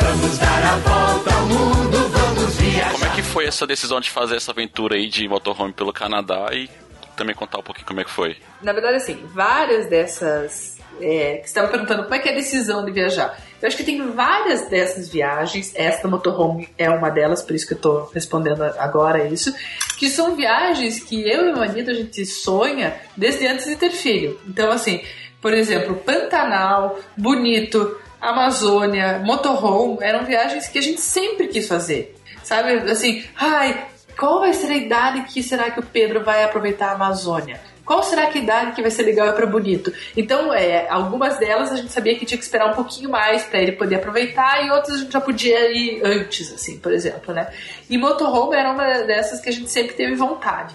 Vamos 0.00 0.38
dar 0.38 0.64
a 0.64 0.76
volta 0.76 1.34
ao 1.34 1.46
mundo, 1.46 2.08
vamos 2.08 2.56
viajar. 2.56 2.92
Como 2.92 3.04
é 3.04 3.08
que 3.16 3.22
foi 3.22 3.46
essa 3.46 3.66
decisão 3.66 4.00
de 4.00 4.10
fazer 4.10 4.36
essa 4.36 4.52
aventura 4.52 4.94
aí 4.94 5.08
de 5.08 5.28
motorhome 5.28 5.72
pelo 5.72 5.92
Canadá 5.92 6.48
e 6.52 6.70
também 7.16 7.34
contar 7.34 7.58
um 7.58 7.62
pouquinho 7.62 7.86
como 7.86 8.00
é 8.00 8.04
que 8.04 8.10
foi? 8.10 8.36
Na 8.62 8.72
verdade, 8.72 8.96
assim, 8.96 9.18
várias 9.34 9.86
dessas. 9.86 10.78
É, 11.00 11.36
que 11.36 11.42
você 11.42 11.50
estava 11.50 11.68
perguntando 11.68 12.02
como 12.02 12.14
é 12.14 12.18
que 12.18 12.28
é 12.28 12.32
a 12.32 12.34
decisão 12.34 12.84
de 12.84 12.90
viajar. 12.90 13.38
Eu 13.62 13.68
acho 13.68 13.76
que 13.76 13.84
tem 13.84 14.10
várias 14.10 14.68
dessas 14.68 15.08
viagens, 15.08 15.72
esta 15.76 16.08
motorhome 16.08 16.68
é 16.76 16.90
uma 16.90 17.08
delas, 17.08 17.40
por 17.40 17.54
isso 17.54 17.68
que 17.68 17.74
eu 17.74 17.78
tô 17.78 18.04
respondendo 18.12 18.62
agora 18.62 19.24
isso, 19.24 19.54
que 19.96 20.08
são 20.08 20.34
viagens 20.34 21.00
que 21.00 21.22
eu 21.28 21.42
e 21.42 21.44
meu 21.46 21.56
marido 21.56 21.90
a 21.90 21.94
gente 21.94 22.26
sonha 22.26 22.96
desde 23.16 23.46
antes 23.46 23.66
de 23.66 23.76
ter 23.76 23.90
filho. 23.90 24.40
Então, 24.48 24.72
assim, 24.72 25.00
por 25.40 25.54
exemplo, 25.54 25.96
Pantanal, 25.96 26.98
Bonito, 27.16 27.96
Amazônia, 28.20 29.20
Motorhome, 29.24 29.98
eram 30.00 30.24
viagens 30.24 30.68
que 30.68 30.78
a 30.78 30.82
gente 30.82 31.00
sempre 31.00 31.48
quis 31.48 31.68
fazer. 31.68 32.16
Sabe, 32.42 32.90
assim, 32.90 33.24
ai, 33.36 33.86
qual 34.18 34.40
vai 34.40 34.52
ser 34.52 34.72
a 34.72 34.76
idade 34.76 35.22
que 35.22 35.42
será 35.42 35.70
que 35.70 35.80
o 35.80 35.82
Pedro 35.82 36.24
vai 36.24 36.42
aproveitar 36.42 36.88
a 36.88 36.92
Amazônia? 36.92 37.60
Qual 37.84 38.02
será 38.02 38.26
que 38.26 38.38
a 38.38 38.42
idade 38.42 38.72
que 38.72 38.82
vai 38.82 38.90
ser 38.90 39.02
legal 39.02 39.32
para 39.32 39.46
bonito? 39.46 39.90
Então, 40.14 40.52
é, 40.52 40.86
algumas 40.90 41.38
delas 41.38 41.72
a 41.72 41.76
gente 41.76 41.90
sabia 41.90 42.18
que 42.18 42.26
tinha 42.26 42.36
que 42.36 42.44
esperar 42.44 42.70
um 42.70 42.74
pouquinho 42.74 43.08
mais 43.08 43.44
para 43.44 43.62
ele 43.62 43.72
poder 43.72 43.94
aproveitar 43.94 44.62
e 44.66 44.70
outras 44.70 44.96
a 44.96 44.98
gente 44.98 45.12
já 45.12 45.20
podia 45.22 45.70
ir 45.72 46.02
antes, 46.04 46.52
assim, 46.52 46.78
por 46.78 46.92
exemplo, 46.92 47.32
né? 47.32 47.50
E 47.88 47.96
motorhome 47.96 48.56
era 48.56 48.72
uma 48.72 49.04
dessas 49.04 49.40
que 49.40 49.48
a 49.48 49.52
gente 49.52 49.70
sempre 49.70 49.94
teve 49.94 50.14
vontade. 50.16 50.74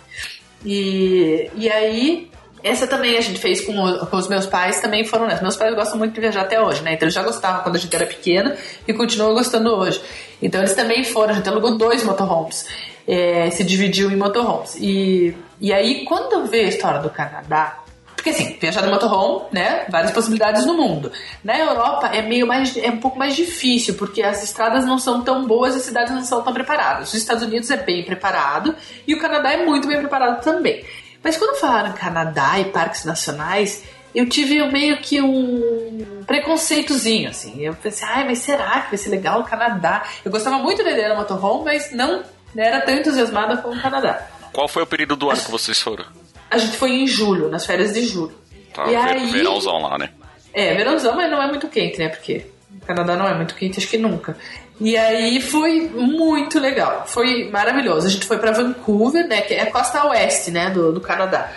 E, 0.65 1.51
e 1.55 1.69
aí, 1.69 2.31
essa 2.63 2.87
também 2.87 3.17
a 3.17 3.21
gente 3.21 3.39
fez 3.39 3.61
com, 3.61 3.77
o- 3.77 4.05
com 4.07 4.17
os 4.17 4.27
meus 4.27 4.45
pais, 4.45 4.79
também 4.79 5.03
foram 5.05 5.27
nessa. 5.27 5.41
Meus 5.41 5.55
pais 5.55 5.75
gostam 5.75 5.97
muito 5.99 6.13
de 6.13 6.21
viajar 6.21 6.41
até 6.41 6.61
hoje, 6.61 6.81
né? 6.81 6.93
Então 6.93 7.05
eles 7.05 7.13
já 7.13 7.21
gostavam 7.23 7.61
quando 7.63 7.75
a 7.75 7.79
gente 7.79 7.95
era 7.95 8.05
pequena 8.05 8.55
e 8.87 8.93
continuam 8.93 9.33
gostando 9.33 9.69
hoje. 9.75 10.01
Então 10.41 10.61
eles 10.61 10.73
também 10.73 11.03
foram, 11.03 11.31
a 11.33 11.35
gente 11.35 11.49
alugou 11.49 11.77
dois 11.77 12.03
motorhomes. 12.03 12.65
É, 13.05 13.49
se 13.51 13.63
dividiu 13.65 14.09
em 14.11 14.15
motorhomes. 14.15 14.75
E, 14.79 15.35
e 15.59 15.73
aí, 15.73 16.05
quando 16.05 16.45
veio 16.47 16.67
a 16.67 16.69
história 16.69 17.01
do 17.01 17.09
Canadá, 17.09 17.79
porque 18.15 18.29
assim, 18.29 18.55
viajar 18.61 18.79
de 18.81 18.87
motorhome, 18.89 19.47
né? 19.51 19.83
Várias 19.89 20.11
possibilidades 20.11 20.65
no 20.65 20.73
mundo. 20.75 21.11
Na 21.43 21.59
Europa 21.59 22.07
é 22.13 22.21
meio 22.21 22.47
mais, 22.47 22.77
é 22.77 22.87
um 22.89 22.97
pouco 23.01 23.19
mais 23.19 23.35
difícil, 23.35 23.95
porque 23.95 24.23
as 24.23 24.41
estradas 24.41 24.85
não 24.85 24.97
são 24.97 25.21
tão 25.21 25.45
boas 25.45 25.73
e 25.73 25.77
as 25.79 25.83
cidades 25.83 26.13
não 26.13 26.23
são 26.23 26.41
tão 26.41 26.53
preparadas. 26.53 27.09
Os 27.09 27.15
Estados 27.15 27.43
Unidos 27.43 27.69
é 27.69 27.75
bem 27.75 28.03
preparado 28.05 28.73
e 29.05 29.13
o 29.13 29.19
Canadá 29.19 29.51
é 29.51 29.65
muito 29.65 29.85
bem 29.85 29.97
preparado 29.99 30.41
também. 30.41 30.85
Mas 31.23 31.37
quando 31.37 31.57
falaram 31.59 31.93
Canadá 31.93 32.59
e 32.59 32.65
parques 32.65 33.05
nacionais, 33.05 33.83
eu 34.13 34.27
tive 34.27 34.63
meio 34.71 34.97
que 34.97 35.21
um 35.21 36.23
preconceitozinho, 36.27 37.29
assim. 37.29 37.61
Eu 37.61 37.73
pensei, 37.75 38.07
ai, 38.07 38.25
mas 38.25 38.39
será 38.39 38.81
que 38.81 38.89
vai 38.89 38.97
ser 38.97 39.09
legal 39.09 39.39
o 39.41 39.43
Canadá? 39.43 40.03
Eu 40.23 40.31
gostava 40.31 40.57
muito 40.59 40.83
da 40.83 40.91
ideia 40.91 41.09
do 41.09 41.15
motorhome, 41.15 41.65
mas 41.65 41.91
não 41.91 42.23
era 42.55 42.81
tão 42.81 42.93
entusiasmada 42.95 43.57
como 43.57 43.75
o 43.77 43.81
Canadá. 43.81 44.27
Qual 44.51 44.67
foi 44.67 44.83
o 44.83 44.87
período 44.87 45.15
do 45.15 45.29
ano 45.31 45.41
que 45.41 45.49
vocês 45.49 45.79
foram? 45.81 46.05
A 46.51 46.57
gente 46.57 46.77
foi 46.77 46.91
em 46.91 47.07
julho, 47.07 47.49
nas 47.49 47.65
férias 47.65 47.93
de 47.93 48.05
julho. 48.05 48.35
Tá, 48.73 48.85
E 48.87 48.95
aí- 48.95 49.31
verãozão 49.31 49.79
lá, 49.81 49.97
né? 49.97 50.09
É, 50.53 50.75
verãozão, 50.75 51.15
mas 51.15 51.31
não 51.31 51.41
é 51.41 51.47
muito 51.47 51.67
quente, 51.67 51.97
né? 51.97 52.09
Porque 52.09 52.45
o 52.81 52.85
Canadá 52.85 53.15
não 53.15 53.27
é 53.27 53.33
muito 53.33 53.55
quente, 53.55 53.79
acho 53.79 53.87
que 53.87 53.97
nunca. 53.97 54.37
E 54.81 54.97
aí 54.97 55.39
foi 55.41 55.89
muito 55.89 56.59
legal, 56.59 57.03
foi 57.07 57.49
maravilhoso. 57.49 58.07
A 58.07 58.09
gente 58.09 58.25
foi 58.25 58.37
pra 58.37 58.51
Vancouver, 58.51 59.27
né? 59.27 59.41
Que 59.41 59.53
é 59.53 59.61
a 59.61 59.71
costa 59.71 60.05
oeste, 60.07 60.51
né? 60.51 60.69
Do, 60.69 60.91
do 60.91 60.99
Canadá. 60.99 61.51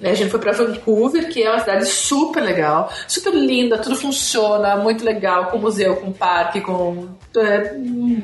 Né, 0.00 0.10
A 0.10 0.14
gente 0.14 0.30
foi 0.30 0.40
pra 0.40 0.52
Vancouver, 0.52 1.28
que 1.28 1.42
é 1.42 1.48
uma 1.50 1.60
cidade 1.60 1.86
super 1.86 2.42
legal, 2.42 2.92
super 3.06 3.32
linda, 3.32 3.78
tudo 3.78 3.94
funciona, 3.94 4.74
muito 4.76 5.04
legal, 5.04 5.46
com 5.46 5.58
museu, 5.58 5.94
com 5.96 6.12
parque, 6.12 6.60
com 6.60 7.08
é, 7.36 7.74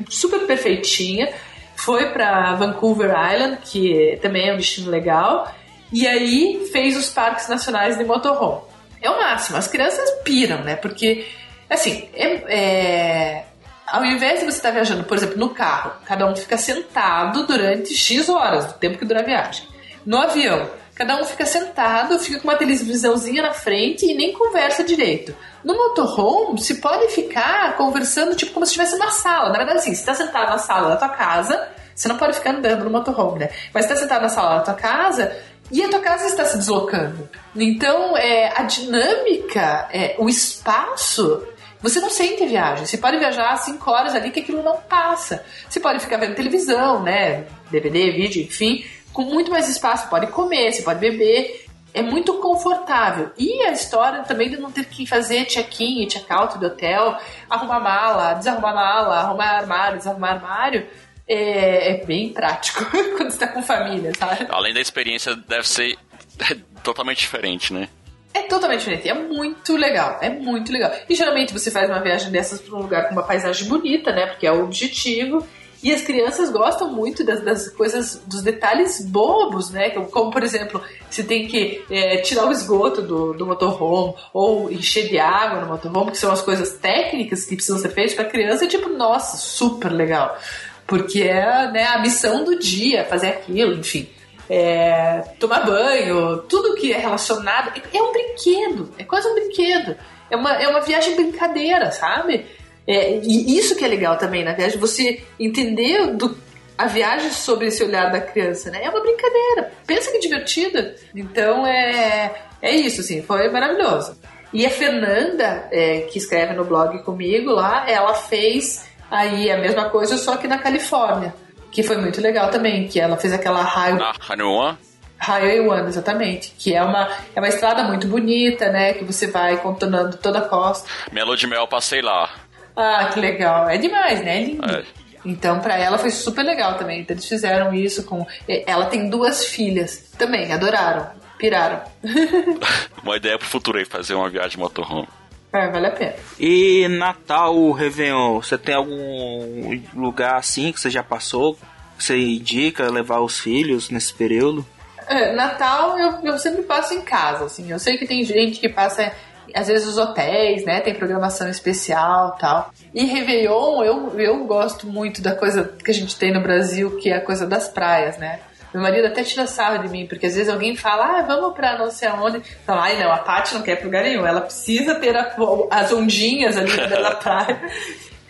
super 0.09 0.39
perfeitinha. 0.45 1.29
Foi 1.77 2.09
pra 2.09 2.55
Vancouver 2.55 3.11
Island, 3.11 3.59
que 3.63 4.19
também 4.21 4.49
é 4.49 4.53
um 4.53 4.57
destino 4.57 4.91
legal. 4.91 5.49
E 5.93 6.05
aí 6.05 6.67
fez 6.71 6.97
os 6.97 7.09
parques 7.09 7.47
nacionais 7.47 7.97
de 7.97 8.03
motorhome. 8.03 8.61
É 9.01 9.09
o 9.09 9.17
máximo. 9.17 9.57
As 9.57 9.67
crianças 9.67 10.11
piram, 10.25 10.61
né? 10.61 10.75
Porque, 10.75 11.25
assim, 11.69 12.09
é, 12.13 12.25
é- 12.53 13.45
ao 13.91 14.05
invés 14.05 14.39
de 14.39 14.45
você 14.45 14.57
estar 14.57 14.71
viajando, 14.71 15.03
por 15.03 15.17
exemplo, 15.17 15.37
no 15.37 15.49
carro, 15.49 15.93
cada 16.05 16.25
um 16.25 16.35
fica 16.35 16.57
sentado 16.57 17.45
durante 17.45 17.93
X 17.93 18.29
horas, 18.29 18.65
do 18.65 18.73
tempo 18.73 18.97
que 18.97 19.05
dura 19.05 19.21
a 19.21 19.23
viagem. 19.23 19.67
no 20.05 20.17
avião. 20.17 20.69
Cada 20.95 21.15
um 21.15 21.23
fica 21.23 21.45
sentado, 21.45 22.19
fica 22.19 22.39
com 22.39 22.47
uma 22.49 22.57
televisãozinha 22.57 23.41
na 23.41 23.53
frente 23.53 24.05
e 24.05 24.13
nem 24.13 24.33
conversa 24.33 24.83
direito. 24.83 25.33
No 25.63 25.73
motorhome, 25.73 26.61
se 26.61 26.75
pode 26.81 27.07
ficar 27.13 27.77
conversando 27.77 28.35
tipo 28.35 28.51
como 28.51 28.65
se 28.65 28.71
estivesse 28.71 28.97
numa 28.97 29.11
sala. 29.11 29.49
Na 29.49 29.57
verdade, 29.57 29.79
assim, 29.79 29.93
você 29.93 30.01
está 30.01 30.13
sentado 30.13 30.49
na 30.49 30.57
sala 30.57 30.89
da 30.89 30.97
tua 30.97 31.09
casa, 31.09 31.69
você 31.95 32.07
não 32.09 32.17
pode 32.17 32.35
ficar 32.35 32.51
andando 32.51 32.83
no 32.83 32.89
motorhome, 32.89 33.39
né? 33.39 33.49
Mas 33.73 33.85
você 33.85 33.93
está 33.93 34.03
sentado 34.03 34.21
na 34.23 34.29
sala 34.29 34.55
da 34.57 34.61
tua 34.61 34.73
casa 34.73 35.33
e 35.71 35.81
a 35.81 35.89
tua 35.89 35.99
casa 35.99 36.25
está 36.25 36.43
se 36.43 36.57
deslocando. 36.57 37.29
Então, 37.55 38.17
é, 38.17 38.51
a 38.57 38.63
dinâmica, 38.63 39.87
é, 39.93 40.15
o 40.17 40.27
espaço 40.27 41.47
você 41.81 41.99
não 41.99 42.09
sente 42.09 42.45
viagem. 42.45 42.85
Você 42.85 42.97
pode 42.97 43.17
viajar 43.17 43.55
cinco 43.57 43.89
horas 43.89 44.13
ali 44.13 44.31
que 44.31 44.41
aquilo 44.41 44.61
não 44.61 44.77
passa. 44.77 45.45
Você 45.67 45.79
pode 45.79 45.99
ficar 45.99 46.17
vendo 46.17 46.35
televisão, 46.35 47.01
né? 47.01 47.45
DVD, 47.71 48.11
vídeo, 48.11 48.43
enfim, 48.43 48.85
com 49.13 49.23
muito 49.23 49.49
mais 49.49 49.69
espaço. 49.69 50.09
Pode 50.09 50.27
comer, 50.27 50.71
você 50.71 50.81
pode 50.81 50.99
beber. 50.99 51.65
É 51.93 52.01
muito 52.01 52.35
confortável. 52.35 53.31
E 53.37 53.63
a 53.63 53.71
história 53.71 54.23
também 54.23 54.49
de 54.49 54.57
não 54.57 54.71
ter 54.71 54.85
que 54.85 55.07
fazer 55.07 55.45
check-in 55.45 56.07
check-out 56.07 56.59
do 56.59 56.67
hotel, 56.67 57.17
arrumar 57.49 57.79
mala, 57.79 58.33
desarrumar 58.33 58.75
mala, 58.75 59.15
arrumar 59.17 59.57
armário, 59.57 59.97
desarrumar 59.97 60.33
armário. 60.33 60.87
É, 61.27 61.91
é 61.91 62.05
bem 62.05 62.33
prático 62.33 62.83
quando 63.17 63.31
você 63.31 63.37
tá 63.37 63.47
com 63.47 63.61
família, 63.61 64.11
sabe? 64.17 64.47
Além 64.49 64.73
da 64.73 64.81
experiência, 64.81 65.35
deve 65.35 65.67
ser 65.67 65.97
totalmente 66.83 67.19
diferente, 67.19 67.73
né? 67.73 67.87
É 68.33 68.41
totalmente 68.43 68.79
diferente. 68.79 69.09
É 69.09 69.13
muito 69.13 69.75
legal. 69.75 70.19
É 70.21 70.29
muito 70.29 70.71
legal. 70.71 70.91
E 71.09 71.15
geralmente 71.15 71.53
você 71.53 71.71
faz 71.71 71.89
uma 71.89 71.99
viagem 71.99 72.31
dessas 72.31 72.61
para 72.61 72.75
um 72.75 72.81
lugar 72.81 73.07
com 73.07 73.13
uma 73.13 73.23
paisagem 73.23 73.67
bonita, 73.67 74.11
né? 74.11 74.27
Porque 74.27 74.45
é 74.45 74.51
o 74.51 74.63
objetivo. 74.63 75.45
E 75.81 75.93
as 75.93 76.01
crianças 76.01 76.49
gostam 76.49 76.91
muito 76.91 77.23
das, 77.23 77.41
das 77.41 77.69
coisas, 77.69 78.21
dos 78.27 78.43
detalhes 78.43 79.03
bobos, 79.05 79.71
né? 79.71 79.89
Como, 79.91 80.29
por 80.29 80.43
exemplo, 80.43 80.81
se 81.09 81.23
tem 81.23 81.47
que 81.47 81.83
é, 81.89 82.17
tirar 82.17 82.45
o 82.45 82.51
esgoto 82.51 83.01
do, 83.01 83.33
do 83.33 83.45
motorhome 83.45 84.13
ou 84.33 84.69
encher 84.69 85.07
de 85.07 85.17
água 85.17 85.61
no 85.61 85.67
motorhome, 85.67 86.11
que 86.11 86.17
são 86.17 86.31
as 86.31 86.41
coisas 86.41 86.73
técnicas 86.73 87.45
que 87.45 87.55
precisam 87.55 87.79
ser 87.79 87.89
feitas 87.89 88.13
para 88.13 88.25
a 88.25 88.29
criança, 88.29 88.65
é 88.65 88.67
tipo, 88.67 88.89
nossa, 88.89 89.37
super 89.37 89.89
legal. 89.89 90.37
Porque 90.85 91.23
é 91.23 91.71
né, 91.71 91.85
a 91.85 92.01
missão 92.01 92.43
do 92.43 92.59
dia, 92.59 93.05
fazer 93.05 93.27
aquilo, 93.27 93.73
enfim 93.73 94.09
é, 94.49 95.21
tomar 95.39 95.65
banho, 95.65 96.39
tudo 96.49 96.75
que 96.75 96.91
é 96.91 96.97
relacionado. 96.97 97.71
É 97.93 98.01
um 98.01 98.11
brinquedo, 98.11 98.91
é 98.97 99.03
quase 99.03 99.27
um 99.27 99.35
brinquedo. 99.35 99.95
É 100.29 100.35
uma, 100.35 100.53
é 100.53 100.67
uma 100.67 100.81
viagem 100.81 101.15
brincadeira, 101.15 101.91
sabe? 101.91 102.45
É, 102.87 103.19
e 103.19 103.57
isso 103.57 103.75
que 103.75 103.85
é 103.85 103.87
legal 103.87 104.17
também 104.17 104.43
na 104.43 104.53
viagem, 104.53 104.79
você 104.79 105.21
entender 105.39 106.07
do, 106.15 106.35
a 106.75 106.87
viagem 106.87 107.29
sobre 107.29 107.67
esse 107.67 107.83
olhar 107.83 108.11
da 108.11 108.19
criança, 108.19 108.71
né? 108.71 108.79
É 108.83 108.89
uma 108.89 109.01
brincadeira. 109.01 109.71
Pensa 109.85 110.11
que 110.11 110.19
divertida. 110.19 110.95
Então 111.13 111.67
é, 111.67 112.33
é 112.61 112.71
isso, 112.75 113.01
assim, 113.01 113.21
foi 113.21 113.49
maravilhoso. 113.49 114.17
E 114.51 114.65
a 114.65 114.69
Fernanda, 114.71 115.67
é, 115.71 116.01
que 116.01 116.17
escreve 116.17 116.53
no 116.53 116.65
blog 116.65 116.97
comigo 117.03 117.51
lá, 117.51 117.87
ela 117.87 118.15
fez 118.15 118.83
aí 119.11 119.51
a 119.51 119.57
mesma 119.57 119.89
coisa, 119.89 120.17
só 120.17 120.37
que 120.37 120.47
na 120.47 120.57
Califórnia 120.57 121.33
que 121.71 121.83
foi 121.83 121.97
muito 121.97 122.21
legal 122.21 122.49
também, 122.49 122.87
que 122.87 122.99
ela 122.99 123.17
fez 123.17 123.33
aquela. 123.33 123.61
Ah, 123.61 124.13
Highway 124.19 124.43
One? 124.43 124.77
Highway 125.19 125.59
One, 125.59 125.87
exatamente. 125.87 126.53
Que 126.57 126.73
é 126.73 126.83
uma, 126.83 127.09
é 127.35 127.39
uma 127.39 127.49
estrada 127.49 127.83
muito 127.83 128.07
bonita, 128.07 128.71
né? 128.71 128.93
Que 128.93 129.03
você 129.03 129.27
vai 129.27 129.57
contornando 129.57 130.17
toda 130.17 130.39
a 130.39 130.41
costa. 130.41 130.89
Minha 131.11 131.25
lua 131.25 131.35
de 131.35 131.45
mel, 131.45 131.67
passei 131.67 132.01
lá. 132.01 132.29
Ah, 132.75 133.09
que 133.13 133.19
legal. 133.19 133.69
É 133.69 133.77
demais, 133.77 134.23
né? 134.23 134.37
É 134.37 134.43
lindo. 134.45 134.71
É. 134.71 134.83
Então, 135.25 135.59
para 135.59 135.77
ela 135.77 135.97
foi 135.97 136.11
super 136.11 136.43
legal 136.43 136.75
também. 136.75 137.01
Então, 137.01 137.13
eles 137.13 137.27
fizeram 137.27 137.73
isso 137.73 138.03
com. 138.03 138.25
Ela 138.47 138.85
tem 138.85 139.09
duas 139.09 139.45
filhas 139.45 140.11
também, 140.17 140.51
adoraram, 140.53 141.09
piraram. 141.37 141.81
uma 143.03 143.17
ideia 143.17 143.37
pro 143.37 143.47
futuro 143.47 143.77
aí, 143.77 143.85
fazer 143.85 144.13
uma 144.13 144.29
viagem 144.29 144.57
motorhome. 144.57 145.07
É, 145.51 145.67
vale 145.67 145.87
a 145.87 145.91
pena. 145.91 146.15
E 146.39 146.87
Natal, 146.87 147.71
Réveillon, 147.71 148.41
você 148.41 148.57
tem 148.57 148.75
algum 148.75 149.81
lugar 149.95 150.35
assim 150.35 150.71
que 150.71 150.79
você 150.79 150.89
já 150.89 151.03
passou? 151.03 151.57
Que 151.97 152.03
você 152.03 152.17
indica 152.17 152.89
levar 152.89 153.19
os 153.19 153.39
filhos 153.39 153.89
nesse 153.89 154.13
período? 154.13 154.65
É, 155.07 155.33
Natal 155.33 155.97
eu, 155.97 156.19
eu 156.23 156.37
sempre 156.37 156.61
passo 156.61 156.93
em 156.93 157.01
casa, 157.01 157.45
assim. 157.45 157.71
Eu 157.71 157.79
sei 157.79 157.97
que 157.97 158.05
tem 158.05 158.23
gente 158.23 158.59
que 158.59 158.69
passa, 158.69 159.11
às 159.55 159.67
vezes, 159.67 159.87
os 159.87 159.97
hotéis, 159.97 160.63
né? 160.63 160.81
Tem 160.81 160.93
programação 160.93 161.49
especial 161.49 162.37
tal. 162.39 162.71
E 162.93 163.05
Réveillon, 163.05 163.83
eu, 163.83 164.19
eu 164.19 164.45
gosto 164.45 164.85
muito 164.85 165.19
da 165.19 165.35
coisa 165.35 165.63
que 165.83 165.89
a 165.89 165.93
gente 165.93 166.15
tem 166.15 166.31
no 166.31 166.41
Brasil, 166.41 166.97
que 166.97 167.09
é 167.09 167.17
a 167.17 167.21
coisa 167.21 167.47
das 167.47 167.67
praias, 167.67 168.19
né? 168.19 168.39
Meu 168.73 168.83
marido 168.83 169.07
até 169.07 169.23
tira 169.23 169.47
sarro 169.47 169.81
de 169.81 169.89
mim, 169.89 170.05
porque 170.05 170.27
às 170.27 170.35
vezes 170.35 170.49
alguém 170.51 170.75
fala, 170.75 171.19
ah, 171.19 171.21
vamos 171.23 171.55
pra 171.55 171.77
não 171.77 171.89
sei 171.89 172.07
aonde. 172.07 172.41
Fala, 172.65 172.83
ai 172.83 173.01
não, 173.01 173.11
a 173.11 173.17
Paty 173.17 173.55
não 173.55 173.61
quer 173.61 173.73
ir 173.73 173.75
pra 173.77 173.85
lugar 173.85 174.03
nenhum. 174.03 174.25
Ela 174.25 174.41
precisa 174.41 174.95
ter 174.95 175.15
a, 175.15 175.35
as 175.71 175.91
ondinhas 175.91 176.55
ali 176.57 176.75
da 176.75 177.11
praia. 177.17 177.59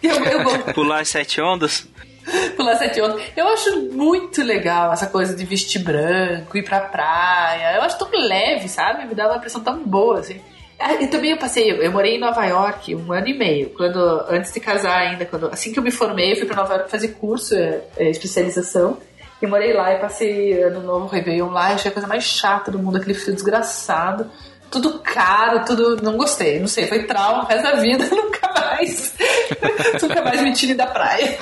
Eu, 0.02 0.24
eu 0.26 0.44
vou... 0.44 0.60
Pular 0.74 1.02
as 1.02 1.10
sete 1.10 1.42
ondas? 1.42 1.88
Pular 2.56 2.78
sete 2.78 3.02
ondas. 3.02 3.22
Eu 3.36 3.48
acho 3.50 3.82
muito 3.92 4.42
legal 4.42 4.94
essa 4.94 5.08
coisa 5.08 5.36
de 5.36 5.44
vestir 5.44 5.82
branco, 5.82 6.58
ir 6.58 6.64
pra 6.64 6.80
praia. 6.80 7.76
Eu 7.76 7.82
acho 7.82 7.98
tão 7.98 8.10
leve, 8.12 8.70
sabe? 8.70 9.06
Me 9.06 9.16
dá 9.16 9.28
uma 9.28 9.38
impressão 9.38 9.62
tão 9.62 9.84
boa, 9.84 10.20
assim. 10.20 10.40
Ah, 10.80 10.94
e 10.94 11.08
também 11.08 11.32
eu 11.32 11.38
passei, 11.38 11.70
eu 11.70 11.92
morei 11.92 12.16
em 12.16 12.20
Nova 12.20 12.46
York 12.46 12.96
um 12.96 13.12
ano 13.12 13.28
e 13.28 13.38
meio, 13.38 13.70
quando 13.72 14.00
antes 14.30 14.54
de 14.54 14.62
casar 14.62 14.98
ainda, 14.98 15.26
quando 15.26 15.48
assim 15.48 15.74
que 15.74 15.80
eu 15.80 15.84
me 15.84 15.92
formei, 15.92 16.32
eu 16.32 16.38
fui 16.38 16.46
para 16.46 16.56
Nova 16.56 16.76
York 16.76 16.90
fazer 16.90 17.10
curso, 17.10 17.54
é, 17.54 17.82
é, 17.98 18.10
especialização. 18.10 18.98
E 19.42 19.48
morei 19.48 19.74
lá 19.74 19.94
e 19.94 20.00
passei 20.00 20.62
ano 20.62 20.82
novo 20.82 21.08
Réveillon 21.08 21.50
lá. 21.50 21.68
Achei 21.68 21.90
a 21.90 21.94
coisa 21.94 22.08
mais 22.08 22.24
chata 22.24 22.70
do 22.70 22.80
mundo, 22.80 22.98
aquele 22.98 23.14
frio 23.14 23.34
desgraçado. 23.34 24.30
Tudo 24.70 25.00
caro, 25.00 25.66
tudo. 25.66 26.02
Não 26.04 26.18
gostei, 26.18 26.60
não 26.60 26.68
sei, 26.68 26.88
foi 26.88 27.04
trauma 27.04 27.44
o 27.44 27.46
resto 27.46 27.64
da 27.64 27.76
vida, 27.76 28.06
nunca 28.12 28.52
mais. 28.54 29.16
nunca 30.02 30.22
mais 30.22 30.42
me 30.42 30.54
tire 30.54 30.74
da 30.74 30.86
praia. 30.86 31.38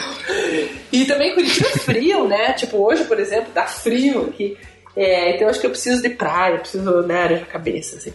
E 0.92 1.06
também 1.06 1.34
Curitiba 1.34 1.68
é 1.68 1.80
frio, 1.80 2.28
né? 2.28 2.54
Tipo, 2.54 2.78
hoje, 2.78 3.04
por 3.06 3.20
exemplo, 3.20 3.52
dá 3.54 3.66
frio 3.66 4.28
aqui. 4.30 4.58
É, 4.96 5.36
então 5.36 5.48
acho 5.48 5.60
que 5.60 5.66
eu 5.66 5.72
preciso 5.72 6.02
de 6.02 6.10
praia, 6.10 6.58
preciso 6.58 7.02
né, 7.02 7.30
na 7.30 7.46
cabeça, 7.46 7.98
assim. 7.98 8.14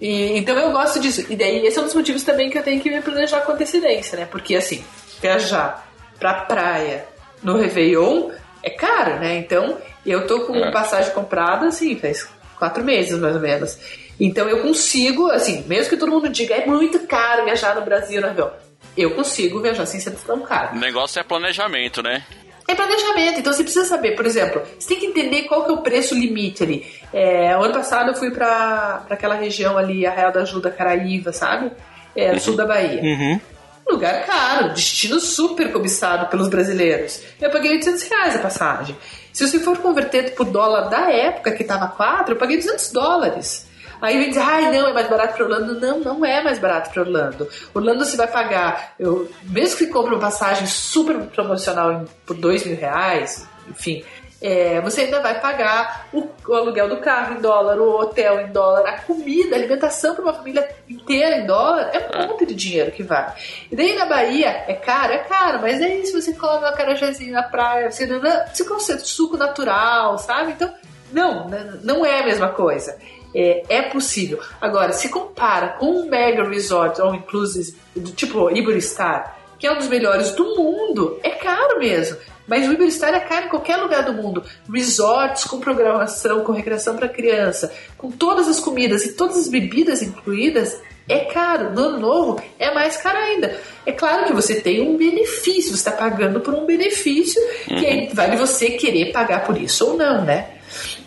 E, 0.00 0.36
então 0.38 0.56
eu 0.56 0.70
gosto 0.72 1.00
disso. 1.00 1.24
E 1.28 1.36
daí 1.36 1.66
esse 1.66 1.78
é 1.78 1.80
um 1.80 1.84
dos 1.84 1.94
motivos 1.94 2.22
também 2.22 2.50
que 2.50 2.58
eu 2.58 2.62
tenho 2.62 2.80
que 2.80 2.90
me 2.90 3.00
planejar 3.00 3.40
com 3.40 3.52
antecedência, 3.52 4.18
né? 4.18 4.26
Porque 4.30 4.54
assim, 4.54 4.84
viajar 5.20 5.88
pra 6.18 6.34
praia 6.34 7.06
no 7.42 7.56
Réveillon 7.56 8.30
é 8.66 8.70
caro, 8.70 9.20
né? 9.20 9.36
Então, 9.36 9.78
eu 10.04 10.26
tô 10.26 10.40
com 10.40 10.56
é. 10.56 10.72
passagem 10.72 11.12
comprada, 11.12 11.66
assim, 11.66 11.96
faz 11.96 12.28
quatro 12.58 12.82
meses 12.82 13.18
mais 13.18 13.36
ou 13.36 13.40
menos. 13.40 13.78
Então 14.18 14.48
eu 14.48 14.62
consigo, 14.62 15.30
assim, 15.30 15.64
mesmo 15.68 15.90
que 15.90 15.96
todo 15.96 16.10
mundo 16.10 16.28
diga 16.28 16.54
é 16.54 16.66
muito 16.66 17.00
caro 17.06 17.44
viajar 17.44 17.76
no 17.76 17.82
Brasil 17.82 18.20
no 18.20 18.28
avião, 18.28 18.50
eu 18.96 19.14
consigo 19.14 19.60
viajar 19.60 19.86
sem 19.86 20.00
ser 20.00 20.12
tão 20.26 20.40
caro. 20.40 20.74
O 20.74 20.80
negócio 20.80 21.20
é 21.20 21.22
planejamento, 21.22 22.02
né? 22.02 22.24
É 22.66 22.74
planejamento, 22.74 23.38
então 23.38 23.52
você 23.52 23.62
precisa 23.62 23.84
saber, 23.84 24.16
por 24.16 24.26
exemplo, 24.26 24.62
você 24.76 24.88
tem 24.88 24.98
que 24.98 25.06
entender 25.06 25.42
qual 25.42 25.64
que 25.64 25.70
é 25.70 25.74
o 25.74 25.82
preço 25.82 26.14
limite 26.14 26.64
ali. 26.64 26.84
É, 27.12 27.52
ano 27.52 27.72
passado 27.72 28.10
eu 28.10 28.14
fui 28.16 28.30
para 28.30 29.04
aquela 29.08 29.36
região 29.36 29.78
ali, 29.78 30.04
a 30.04 30.10
Real 30.10 30.32
da 30.32 30.40
Ajuda, 30.40 30.70
Caraíva, 30.70 31.32
sabe? 31.32 31.70
É, 32.16 32.32
uhum. 32.32 32.40
sul 32.40 32.56
da 32.56 32.66
Bahia. 32.66 33.02
Uhum 33.02 33.40
lugar 33.88 34.26
caro, 34.26 34.72
destino 34.72 35.20
super 35.20 35.72
cobiçado 35.72 36.26
pelos 36.26 36.48
brasileiros. 36.48 37.22
Eu 37.40 37.50
paguei 37.50 37.72
800 37.72 38.02
reais 38.02 38.36
a 38.36 38.40
passagem. 38.40 38.96
Se 39.32 39.46
você 39.46 39.58
for 39.58 39.78
converter 39.78 40.34
pro 40.34 40.44
dólar 40.44 40.88
da 40.88 41.10
época 41.10 41.52
que 41.52 41.62
tava 41.62 41.88
4, 41.88 42.34
eu 42.34 42.38
paguei 42.38 42.56
200 42.56 42.90
dólares. 42.90 43.66
Aí 44.00 44.18
vem 44.18 44.28
dizer, 44.28 44.40
ai 44.40 44.70
não, 44.72 44.88
é 44.88 44.92
mais 44.92 45.08
barato 45.08 45.34
para 45.34 45.44
Orlando. 45.44 45.80
Não, 45.80 46.00
não 46.00 46.24
é 46.24 46.42
mais 46.42 46.58
barato 46.58 46.90
para 46.90 47.02
Orlando. 47.02 47.48
Orlando 47.72 48.04
você 48.04 48.16
vai 48.16 48.26
pagar, 48.26 48.94
eu, 48.98 49.30
mesmo 49.44 49.78
que 49.78 49.86
compre 49.86 50.14
uma 50.14 50.20
passagem 50.20 50.66
super 50.66 51.18
promocional 51.26 52.04
por 52.24 52.36
2 52.36 52.66
mil 52.66 52.76
reais, 52.76 53.46
enfim, 53.68 54.04
é, 54.46 54.80
você 54.80 55.00
ainda 55.00 55.20
vai 55.20 55.40
pagar 55.40 56.06
o, 56.12 56.28
o, 56.46 56.54
aluguel 56.54 56.88
do 56.88 56.98
carro 56.98 57.34
em 57.36 57.40
dólar, 57.40 57.80
o 57.80 57.98
hotel 57.98 58.40
em 58.42 58.52
dólar, 58.52 58.86
a 58.86 59.00
comida, 59.00 59.56
a 59.56 59.58
alimentação 59.58 60.14
para 60.14 60.22
uma 60.22 60.32
família 60.32 60.68
inteira 60.88 61.38
em 61.38 61.46
dólar, 61.46 61.90
é 61.92 62.16
um 62.16 62.28
monte 62.28 62.46
de 62.46 62.54
dinheiro 62.54 62.92
que 62.92 63.02
vai. 63.02 63.34
E 63.68 63.74
daí 63.74 63.96
na 63.96 64.06
Bahia 64.06 64.64
é 64.68 64.74
caro, 64.74 65.14
é 65.14 65.18
caro, 65.18 65.60
mas 65.60 65.82
aí 65.82 66.06
se 66.06 66.12
você 66.12 66.32
coloca 66.32 66.68
uma 66.68 66.76
carajazinha 66.76 67.32
na 67.32 67.42
praia, 67.42 67.90
você, 67.90 68.06
você 68.06 68.64
consegue 68.64 69.00
suco 69.00 69.36
natural, 69.36 70.16
sabe? 70.16 70.52
Então, 70.52 70.72
não, 71.12 71.48
não 71.82 72.06
é 72.06 72.20
a 72.20 72.24
mesma 72.24 72.50
coisa. 72.50 72.96
É, 73.34 73.64
é 73.68 73.82
possível. 73.82 74.38
Agora, 74.60 74.92
se 74.92 75.08
compara 75.08 75.70
com 75.70 75.86
um 75.86 76.08
mega 76.08 76.48
resort 76.48 77.00
ou 77.02 77.16
inclusive 77.16 77.76
do 77.96 78.12
tipo 78.12 78.48
Iberostar, 78.48 79.36
que 79.58 79.66
é 79.66 79.72
um 79.72 79.78
dos 79.78 79.88
melhores 79.88 80.30
do 80.30 80.44
mundo, 80.54 81.18
é 81.24 81.30
caro 81.30 81.80
mesmo. 81.80 82.16
Mas 82.46 82.68
o 82.68 82.72
Iberostar 82.72 83.14
é 83.14 83.20
caro 83.20 83.46
em 83.46 83.48
qualquer 83.48 83.76
lugar 83.76 84.04
do 84.04 84.12
mundo. 84.12 84.42
Resorts 84.72 85.44
com 85.44 85.58
programação, 85.60 86.44
com 86.44 86.52
recreação 86.52 86.96
para 86.96 87.08
criança, 87.08 87.72
com 87.96 88.10
todas 88.10 88.48
as 88.48 88.60
comidas 88.60 89.04
e 89.04 89.12
todas 89.12 89.36
as 89.36 89.48
bebidas 89.48 90.02
incluídas, 90.02 90.80
é 91.08 91.20
caro. 91.20 91.72
No 91.72 91.82
ano 91.82 92.00
novo 92.00 92.42
é 92.58 92.72
mais 92.74 92.96
caro 92.96 93.18
ainda. 93.18 93.58
É 93.84 93.92
claro 93.92 94.26
que 94.26 94.32
você 94.32 94.60
tem 94.60 94.80
um 94.80 94.96
benefício, 94.96 95.70
você 95.70 95.88
está 95.88 95.92
pagando 95.92 96.40
por 96.40 96.54
um 96.54 96.66
benefício, 96.66 97.40
uhum. 97.70 97.76
que 97.76 98.10
vale 98.14 98.36
você 98.36 98.70
querer 98.70 99.12
pagar 99.12 99.44
por 99.44 99.60
isso 99.60 99.86
ou 99.86 99.96
não, 99.96 100.24
né? 100.24 100.50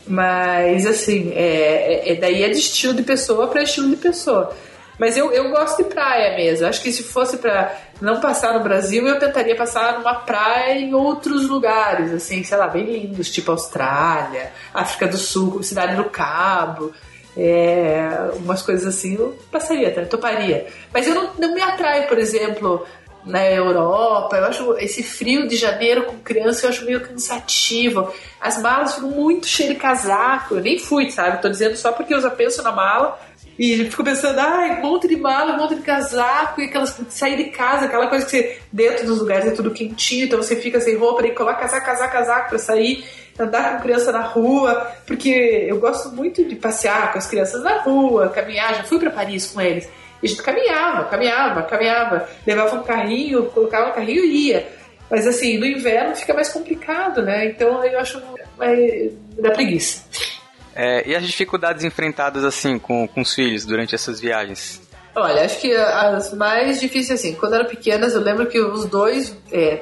Mas, 0.08 0.88
assim, 0.88 1.32
é, 1.36 2.12
é- 2.12 2.16
daí 2.16 2.44
é 2.44 2.50
de 2.50 2.58
estilo 2.58 2.94
de 2.94 3.04
pessoa 3.04 3.48
para 3.48 3.62
estilo 3.62 3.90
de 3.90 3.98
pessoa. 3.98 4.56
Mas 5.00 5.16
eu, 5.16 5.32
eu 5.32 5.50
gosto 5.50 5.82
de 5.82 5.89
praia 5.89 6.36
mesmo. 6.36 6.68
Acho 6.68 6.82
que 6.82 6.91
se 6.91 7.04
fosse 7.04 7.38
pra 7.38 7.74
não 8.02 8.20
passar 8.20 8.54
no 8.54 8.64
Brasil, 8.64 9.08
eu 9.08 9.18
tentaria 9.18 9.56
passar 9.56 9.97
numa 9.97 10.16
praia 10.16 10.78
em 10.78 10.93
outros 10.93 11.47
lugares, 11.47 12.12
assim, 12.12 12.43
sei 12.43 12.58
lá, 12.58 12.68
bem 12.68 12.84
lindos, 12.84 13.32
tipo 13.32 13.52
Austrália, 13.52 14.52
África 14.74 15.08
do 15.08 15.18
Sul, 15.18 15.64
Cidade 15.64 15.95
do 15.95 16.04
Cabo. 16.06 16.93
É, 17.38 18.32
umas 18.36 18.62
coisas 18.62 18.86
assim, 18.86 19.16
eu 19.16 19.38
passaria, 19.50 19.93
tá? 19.93 20.04
toparia. 20.04 20.68
Mas 20.93 21.08
eu 21.08 21.16
não, 21.16 21.34
não 21.36 21.54
me 21.54 21.62
atraio, 21.62 22.08
por 22.08 22.18
exemplo, 22.18 22.86
na 23.26 23.45
Europa. 23.50 24.36
Eu 24.36 24.45
acho 24.45 24.74
esse 24.80 25.04
frio 25.04 25.47
de 25.47 25.56
janeiro 25.56 26.04
com 26.04 26.18
criança, 26.18 26.66
eu 26.66 26.70
acho 26.72 26.84
meio 26.84 27.02
cansativo. 27.02 28.12
As 28.41 28.62
malas 28.62 28.95
ficam 28.95 29.10
muito 29.10 29.47
cheias 29.47 29.74
de 29.74 29.80
casaco. 29.80 30.56
Eu 30.56 30.62
nem 30.62 30.78
fui, 30.78 31.10
sabe? 31.12 31.41
Tô 31.41 31.47
dizendo 31.47 31.78
só 31.78 31.93
porque 31.93 32.14
eu 32.14 32.22
já 32.22 32.30
penso 32.30 32.62
na 32.62 32.72
mala. 32.72 33.20
E 33.60 33.89
fico 33.89 34.05
pensando, 34.05 34.39
ai, 34.39 34.80
um 34.80 34.82
monte 34.82 35.05
de 35.05 35.18
mala, 35.18 35.57
monte 35.57 35.76
de 35.76 35.82
casaco, 35.82 36.62
e 36.62 36.66
aquelas 36.66 36.97
sair 37.10 37.36
de 37.36 37.49
casa, 37.49 37.88
aquela 37.88 38.07
coisa 38.07 38.24
que 38.24 38.32
você, 38.32 38.57
dentro 38.72 39.05
dos 39.05 39.20
lugares 39.20 39.47
é 39.47 39.51
tudo 39.51 39.72
quentinho, 39.72 40.28
então 40.28 40.41
você 40.41 40.55
fica 40.55 40.80
sem 40.80 40.95
roupa, 40.95 41.28
e 41.28 41.36
coloca 41.36 41.60
casaco, 41.60 41.86
casaco, 41.86 42.14
casaco 42.14 42.49
pra 42.49 42.57
sair, 42.57 43.03
andar 43.38 43.76
com 43.76 43.84
criança 43.84 44.14
na 44.14 44.22
rua, 44.22 44.89
porque 45.05 45.66
eu 45.68 45.78
gosto 45.78 46.10
muito 46.16 46.41
de 46.45 46.55
passear 46.55 47.12
com 47.12 47.18
as 47.18 47.28
crianças 47.28 47.62
na 47.62 47.82
rua, 47.82 48.30
caminhar, 48.30 48.76
já 48.76 48.84
fui 48.84 48.97
pra 48.97 49.10
Paris 49.10 49.47
com 49.47 49.60
eles. 49.60 49.89
E 50.24 50.26
a 50.26 50.30
gente 50.30 50.41
caminhava, 50.41 51.03
caminhava, 51.10 51.64
caminhava, 51.64 52.30
levava 52.47 52.78
um 52.78 52.84
carrinho, 52.84 53.47
colocava 53.47 53.89
um 53.89 53.93
carrinho 53.93 54.24
e 54.24 54.47
ia. 54.47 54.70
Mas 55.12 55.28
assim, 55.28 55.57
no 55.57 55.66
inverno 55.66 56.16
fica 56.16 56.34
mais 56.34 56.47
complicado, 56.47 57.22
né? 57.22 57.47
Então 57.47 57.84
eu 57.84 57.99
acho 57.99 58.22
mais 58.57 59.12
da 59.38 59.51
preguiça. 59.51 60.03
É, 60.76 61.08
e 61.08 61.16
as 61.16 61.26
dificuldades 61.26 61.84
enfrentadas 61.84 62.44
assim 62.44 62.78
com, 62.80 63.08
com 63.08 63.22
os 63.22 63.34
filhos 63.34 63.66
durante 63.66 63.96
essas 63.96 64.20
viagens? 64.20 64.82
Olha, 65.16 65.44
acho 65.44 65.60
que 65.60 65.74
as 65.76 66.34
mais 66.34 66.80
difíceis, 66.80 67.20
assim, 67.20 67.36
quando 67.36 67.56
eram 67.56 67.66
pequenas, 67.66 68.14
eu 68.14 68.22
lembro 68.22 68.46
que 68.46 68.60
os 68.60 68.86
dois, 68.86 69.36
é, 69.52 69.82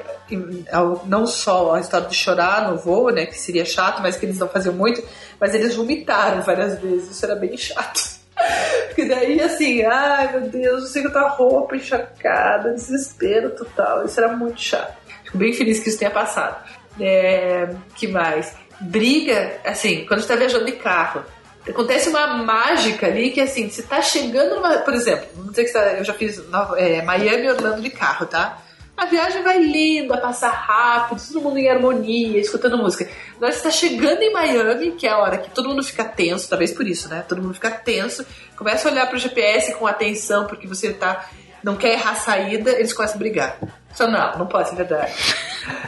não 1.06 1.26
só 1.26 1.74
a 1.74 1.80
história 1.80 2.08
de 2.08 2.14
chorar 2.14 2.70
no 2.70 2.76
voo, 2.76 3.10
né, 3.10 3.26
que 3.26 3.38
seria 3.38 3.64
chato, 3.64 4.02
mas 4.02 4.16
que 4.16 4.26
eles 4.26 4.38
não 4.38 4.48
faziam 4.48 4.74
muito, 4.74 5.02
mas 5.38 5.54
eles 5.54 5.76
vomitaram 5.76 6.42
várias 6.42 6.80
vezes, 6.80 7.10
isso 7.10 7.24
era 7.24 7.36
bem 7.36 7.56
chato. 7.56 8.18
Porque 8.88 9.04
daí, 9.04 9.40
assim, 9.40 9.84
ai 9.84 10.32
meu 10.32 10.48
Deus, 10.48 10.80
não 10.80 10.88
sei 10.88 11.02
que 11.02 11.10
tá 11.10 11.28
roupa 11.28 11.76
encharcada, 11.76 12.72
desespero 12.72 13.50
total, 13.50 14.06
isso 14.06 14.18
era 14.18 14.34
muito 14.34 14.60
chato. 14.60 14.96
Fico 15.24 15.38
bem 15.38 15.52
feliz 15.52 15.78
que 15.78 15.90
isso 15.90 15.98
tenha 15.98 16.10
passado. 16.10 16.64
É, 16.98 17.68
que 17.94 18.08
mais? 18.08 18.56
Briga, 18.80 19.60
assim, 19.64 20.04
quando 20.06 20.18
a 20.18 20.22
gente 20.22 20.28
tá 20.28 20.36
viajando 20.36 20.64
de 20.66 20.72
carro, 20.72 21.24
acontece 21.68 22.08
uma 22.08 22.26
mágica 22.28 23.06
ali 23.06 23.30
que 23.30 23.40
assim, 23.40 23.68
você 23.68 23.82
tá 23.82 24.00
chegando 24.00 24.56
numa. 24.56 24.78
Por 24.78 24.94
exemplo, 24.94 25.26
vamos 25.34 25.50
dizer 25.50 25.64
que 25.64 25.70
você 25.70 25.78
tá- 25.78 25.92
eu 25.94 26.04
já 26.04 26.14
fiz 26.14 26.40
é, 26.76 27.02
Miami 27.02 27.44
e 27.44 27.50
Orlando 27.50 27.82
de 27.82 27.90
carro, 27.90 28.26
tá? 28.26 28.58
A 28.96 29.04
viagem 29.04 29.42
vai 29.44 29.60
linda, 29.62 30.16
passa 30.18 30.48
rápido, 30.48 31.20
todo 31.24 31.40
mundo 31.40 31.56
em 31.58 31.68
harmonia, 31.68 32.40
escutando 32.40 32.76
música. 32.76 33.08
Nós 33.40 33.56
está 33.56 33.70
chegando 33.70 34.22
em 34.22 34.32
Miami, 34.32 34.90
que 34.92 35.06
é 35.06 35.10
a 35.10 35.18
hora 35.18 35.38
que 35.38 35.50
todo 35.50 35.68
mundo 35.68 35.84
fica 35.84 36.04
tenso, 36.04 36.48
talvez 36.48 36.72
por 36.72 36.84
isso, 36.86 37.08
né? 37.08 37.24
Todo 37.28 37.40
mundo 37.40 37.54
fica 37.54 37.70
tenso, 37.70 38.26
começa 38.56 38.88
a 38.88 38.92
olhar 38.92 39.06
pro 39.08 39.16
GPS 39.16 39.72
com 39.74 39.86
atenção, 39.86 40.46
porque 40.46 40.66
você 40.66 40.92
tá. 40.92 41.26
Não 41.62 41.76
quer 41.76 41.92
errar 41.94 42.12
a 42.12 42.14
saída, 42.16 42.70
eles 42.72 42.92
começam 42.92 43.16
a 43.16 43.18
brigar. 43.18 43.56
Só 43.94 44.06
não, 44.08 44.38
não 44.38 44.46
pode 44.46 44.68
ser 44.70 44.76
verdade. 44.76 45.12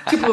Tipo, 0.09 0.27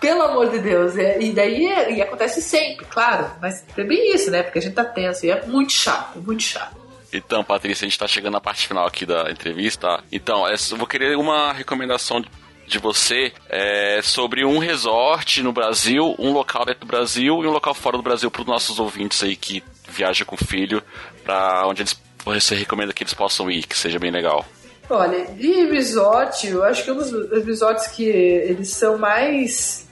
pelo 0.00 0.22
amor 0.22 0.50
de 0.50 0.58
Deus. 0.58 0.96
é- 0.96 1.20
e 1.20 1.32
daí 1.32 1.66
é- 1.66 1.92
e 1.92 2.02
acontece 2.02 2.40
sempre, 2.42 2.84
claro. 2.86 3.30
Mas 3.40 3.64
é 3.76 3.84
bem 3.84 4.14
isso, 4.14 4.30
né? 4.30 4.42
Porque 4.42 4.58
a 4.58 4.62
gente 4.62 4.74
tá 4.74 4.84
tenso 4.84 5.26
e 5.26 5.30
é 5.30 5.44
muito 5.46 5.72
chato, 5.72 6.18
muito 6.20 6.42
chato. 6.42 6.76
Então, 7.12 7.42
Patrícia, 7.42 7.84
a 7.84 7.88
gente 7.88 7.98
tá 7.98 8.06
chegando 8.06 8.34
na 8.34 8.40
parte 8.40 8.68
final 8.68 8.86
aqui 8.86 9.04
da 9.04 9.30
entrevista. 9.30 10.02
Então, 10.12 10.46
essa- 10.48 10.74
eu 10.74 10.78
vou 10.78 10.86
querer 10.86 11.16
uma 11.16 11.52
recomendação 11.52 12.24
de 12.66 12.78
você 12.78 13.32
é, 13.48 14.00
sobre 14.00 14.44
um 14.44 14.58
resort 14.58 15.42
no 15.42 15.52
Brasil, 15.52 16.14
um 16.20 16.32
local 16.32 16.64
dentro 16.64 16.82
do 16.82 16.86
Brasil 16.86 17.42
e 17.42 17.46
um 17.46 17.50
local 17.50 17.74
fora 17.74 17.96
do 17.96 18.02
Brasil 18.02 18.30
para 18.30 18.42
os 18.42 18.46
nossos 18.46 18.78
ouvintes 18.78 19.22
aí 19.24 19.34
que 19.34 19.60
viajam 19.88 20.24
com 20.24 20.36
o 20.36 20.38
filho, 20.38 20.80
para 21.24 21.66
onde 21.66 21.82
eles, 21.82 22.00
você 22.24 22.54
recomenda 22.54 22.92
que 22.92 23.02
eles 23.02 23.12
possam 23.12 23.50
ir, 23.50 23.66
que 23.66 23.76
seja 23.76 23.98
bem 23.98 24.12
legal. 24.12 24.46
Olha, 24.90 25.26
de 25.26 25.64
resort, 25.66 26.48
eu 26.48 26.64
acho 26.64 26.84
que 26.84 26.90
um 26.90 26.96
dos 26.96 27.12
resorts 27.44 27.86
que 27.86 28.04
eles 28.04 28.70
são 28.70 28.98
mais 28.98 29.86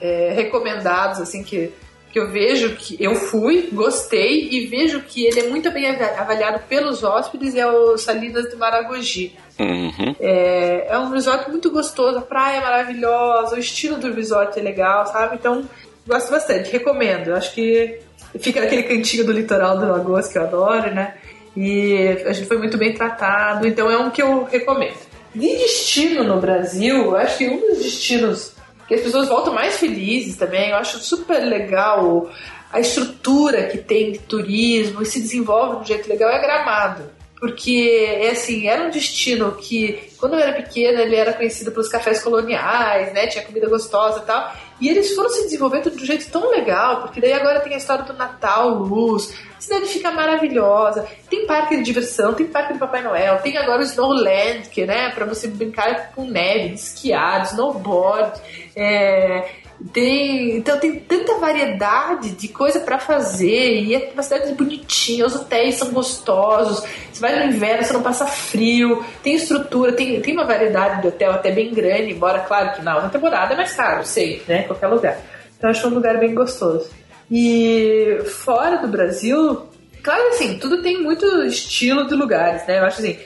é, 0.00 0.32
recomendados, 0.34 1.20
assim, 1.20 1.42
que, 1.42 1.72
que 2.12 2.18
eu 2.20 2.30
vejo 2.30 2.76
que 2.76 2.96
eu 3.02 3.14
fui, 3.16 3.68
gostei 3.72 4.48
e 4.50 4.66
vejo 4.66 5.00
que 5.00 5.26
ele 5.26 5.40
é 5.40 5.48
muito 5.48 5.70
bem 5.72 5.88
ava- 5.90 6.20
avaliado 6.20 6.60
pelos 6.68 7.02
hóspedes 7.02 7.54
é 7.56 7.66
o 7.66 7.96
Salinas 7.98 8.48
de 8.48 8.56
Maragogi. 8.56 9.36
Uhum. 9.58 10.14
É, 10.20 10.86
é 10.88 10.98
um 10.98 11.10
resort 11.10 11.48
muito 11.50 11.70
gostoso, 11.70 12.18
a 12.18 12.22
praia 12.22 12.58
é 12.58 12.60
maravilhosa, 12.60 13.56
o 13.56 13.58
estilo 13.58 13.96
do 13.96 14.12
resort 14.12 14.58
é 14.58 14.62
legal, 14.62 15.06
sabe? 15.06 15.36
Então, 15.36 15.64
gosto 16.06 16.30
bastante, 16.30 16.70
recomendo. 16.70 17.28
Eu 17.28 17.36
Acho 17.36 17.52
que 17.54 17.98
fica 18.38 18.60
naquele 18.60 18.82
cantinho 18.84 19.24
do 19.24 19.32
litoral 19.32 19.78
do 19.78 19.86
Lagoas 19.88 20.28
que 20.32 20.38
eu 20.38 20.42
adoro, 20.42 20.92
né? 20.94 21.14
E 21.56 22.08
a 22.26 22.32
gente 22.32 22.48
foi 22.48 22.58
muito 22.58 22.76
bem 22.76 22.92
tratado, 22.94 23.66
então 23.66 23.90
é 23.90 23.96
um 23.96 24.10
que 24.10 24.22
eu 24.22 24.44
recomendo. 24.44 24.96
De 25.34 25.48
destino 25.48 26.24
no 26.24 26.40
Brasil, 26.40 26.96
eu 26.96 27.16
acho 27.16 27.38
que 27.38 27.48
um 27.48 27.60
dos 27.60 27.78
destinos 27.78 28.52
que 28.86 28.94
as 28.94 29.00
pessoas 29.00 29.28
voltam 29.28 29.54
mais 29.54 29.78
felizes 29.78 30.36
também, 30.36 30.70
eu 30.70 30.76
acho 30.76 30.98
super 30.98 31.40
legal 31.40 32.30
a 32.72 32.80
estrutura 32.80 33.68
que 33.68 33.78
tem 33.78 34.12
de 34.12 34.18
turismo 34.18 35.00
e 35.00 35.06
se 35.06 35.20
desenvolve 35.20 35.76
de 35.76 35.82
um 35.82 35.86
jeito 35.86 36.08
legal 36.08 36.30
é 36.30 36.40
Gramado. 36.40 37.04
Porque, 37.44 38.18
é 38.22 38.30
assim, 38.30 38.66
era 38.66 38.84
um 38.84 38.90
destino 38.90 39.52
que, 39.52 40.08
quando 40.18 40.32
eu 40.32 40.40
era 40.40 40.54
pequena, 40.54 41.02
ele 41.02 41.14
era 41.14 41.34
conhecido 41.34 41.70
pelos 41.70 41.90
cafés 41.90 42.22
coloniais, 42.22 43.12
né? 43.12 43.26
Tinha 43.26 43.44
comida 43.44 43.68
gostosa 43.68 44.20
e 44.20 44.22
tal. 44.22 44.50
E 44.80 44.88
eles 44.88 45.14
foram 45.14 45.28
se 45.28 45.42
desenvolvendo 45.42 45.90
de 45.90 46.02
um 46.02 46.06
jeito 46.06 46.30
tão 46.30 46.50
legal, 46.50 47.02
porque 47.02 47.20
daí 47.20 47.34
agora 47.34 47.60
tem 47.60 47.74
a 47.74 47.76
história 47.76 48.02
do 48.02 48.14
Natal, 48.14 48.70
luz, 48.70 49.38
a 49.58 49.60
cidade 49.60 49.88
fica 49.88 50.10
maravilhosa, 50.10 51.06
tem 51.28 51.46
parque 51.46 51.76
de 51.76 51.82
diversão, 51.82 52.32
tem 52.32 52.46
parque 52.46 52.72
do 52.72 52.78
Papai 52.78 53.02
Noel, 53.02 53.36
tem 53.42 53.58
agora 53.58 53.82
o 53.82 53.84
Snowland, 53.84 54.70
que, 54.70 54.86
né, 54.86 55.10
pra 55.10 55.26
você 55.26 55.46
brincar 55.46 56.12
com 56.14 56.24
neve, 56.24 56.72
esquiar, 56.72 57.42
snowboard, 57.42 58.40
é, 58.74 59.50
tem, 59.92 60.56
então 60.56 60.78
tem 60.78 60.98
tanta 60.98 61.38
variedade 61.38 62.30
de 62.30 62.48
coisa 62.48 62.80
pra 62.80 62.98
fazer 62.98 63.80
e 63.82 63.94
é 63.94 64.10
uma 64.14 64.22
cidade 64.22 64.52
bonitinha, 64.54 65.26
os 65.26 65.34
hotéis 65.34 65.76
são 65.76 65.90
gostosos. 65.90 66.84
Você 67.12 67.20
vai 67.20 67.38
no 67.38 67.52
inverno, 67.52 67.84
você 67.84 67.92
não 67.92 68.02
passa 68.02 68.26
frio, 68.26 69.04
tem 69.22 69.34
estrutura, 69.34 69.92
tem, 69.92 70.20
tem 70.20 70.34
uma 70.34 70.46
variedade 70.46 71.02
de 71.02 71.08
hotel 71.08 71.32
até 71.32 71.50
bem 71.50 71.72
grande, 71.72 72.12
embora 72.12 72.40
claro 72.40 72.72
que 72.74 72.82
na 72.82 72.94
outra 72.94 73.10
temporada 73.10 73.54
é 73.54 73.56
mais 73.56 73.72
caro, 73.72 74.04
sei, 74.04 74.42
né? 74.48 74.62
Qualquer 74.62 74.86
lugar. 74.86 75.18
Então 75.56 75.70
acho 75.70 75.86
um 75.86 75.94
lugar 75.94 76.18
bem 76.18 76.34
gostoso. 76.34 76.88
E 77.30 78.18
fora 78.26 78.78
do 78.78 78.88
Brasil, 78.88 79.68
Claro 80.04 80.28
assim, 80.28 80.58
tudo 80.58 80.82
tem 80.82 81.02
muito 81.02 81.24
estilo 81.44 82.06
de 82.06 82.14
lugares, 82.14 82.66
né? 82.66 82.78
Eu 82.78 82.84
acho 82.84 83.00
assim, 83.00 83.16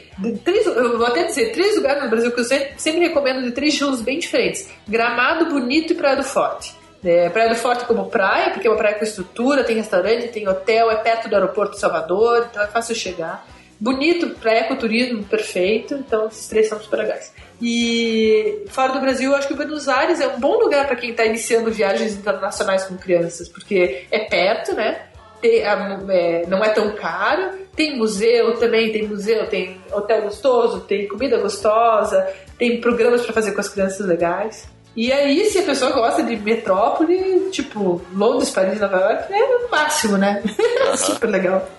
três, 0.44 0.66
eu 0.66 0.98
vou 0.98 1.06
até 1.06 1.24
dizer, 1.24 1.52
três 1.52 1.76
lugares 1.76 2.02
no 2.02 2.10
Brasil 2.10 2.32
que 2.32 2.40
eu 2.40 2.44
sempre, 2.44 2.72
sempre 2.76 3.00
recomendo 3.00 3.42
de 3.42 3.52
três 3.52 3.72
estilos 3.74 4.00
bem 4.02 4.18
diferentes: 4.18 4.68
Gramado, 4.86 5.46
Bonito 5.46 5.92
e 5.92 5.96
Praia 5.96 6.16
do 6.16 6.24
Forte. 6.24 6.74
É, 7.04 7.28
praia 7.28 7.48
do 7.48 7.54
Forte 7.54 7.84
como 7.84 8.06
praia, 8.06 8.50
porque 8.50 8.66
é 8.66 8.70
uma 8.70 8.76
praia 8.76 8.96
com 8.96 9.04
estrutura, 9.04 9.62
tem 9.62 9.76
restaurante, 9.76 10.28
tem 10.28 10.48
hotel, 10.48 10.90
é 10.90 10.96
perto 10.96 11.28
do 11.28 11.34
aeroporto 11.36 11.74
de 11.74 11.80
Salvador, 11.80 12.48
então 12.50 12.60
é 12.62 12.66
fácil 12.66 12.94
chegar. 12.94 13.46
Bonito, 13.78 14.30
praia 14.40 14.62
ecoturismo, 14.62 15.22
perfeito, 15.22 15.94
então 15.94 16.26
esses 16.26 16.48
três 16.48 16.68
são 16.68 16.80
super 16.80 16.96
legais. 16.98 17.32
E 17.62 18.64
fora 18.68 18.92
do 18.92 19.00
Brasil, 19.00 19.30
eu 19.30 19.36
acho 19.36 19.46
que 19.46 19.54
Buenos 19.54 19.88
Aires 19.88 20.20
é 20.20 20.26
um 20.26 20.40
bom 20.40 20.58
lugar 20.58 20.86
para 20.88 20.96
quem 20.96 21.10
está 21.10 21.24
iniciando 21.24 21.70
viagens 21.70 22.14
internacionais 22.14 22.84
com 22.84 22.96
crianças, 22.96 23.48
porque 23.48 24.04
é 24.10 24.18
perto, 24.20 24.74
né? 24.74 25.02
Tem, 25.40 25.64
a- 25.64 26.00
é, 26.08 26.46
não 26.48 26.64
é 26.64 26.70
tão 26.70 26.90
caro. 26.96 27.67
Tem 27.78 27.96
museu 27.96 28.58
também, 28.58 28.90
tem 28.90 29.06
museu, 29.06 29.46
tem 29.46 29.80
hotel 29.92 30.22
gostoso, 30.22 30.80
tem 30.80 31.06
comida 31.06 31.38
gostosa, 31.38 32.28
tem 32.58 32.80
programas 32.80 33.22
para 33.22 33.32
fazer 33.32 33.52
com 33.52 33.60
as 33.60 33.68
crianças 33.68 34.04
legais. 34.04 34.68
E 34.96 35.12
aí, 35.12 35.44
se 35.44 35.60
a 35.60 35.62
pessoa 35.62 35.92
gosta 35.92 36.24
de 36.24 36.34
metrópole, 36.34 37.50
tipo 37.52 38.04
Londres, 38.12 38.50
Paris, 38.50 38.80
Nova 38.80 38.96
York, 38.96 39.32
é 39.32 39.44
o 39.44 39.70
máximo, 39.70 40.18
né? 40.18 40.42
Super 40.98 41.30
legal. 41.30 41.70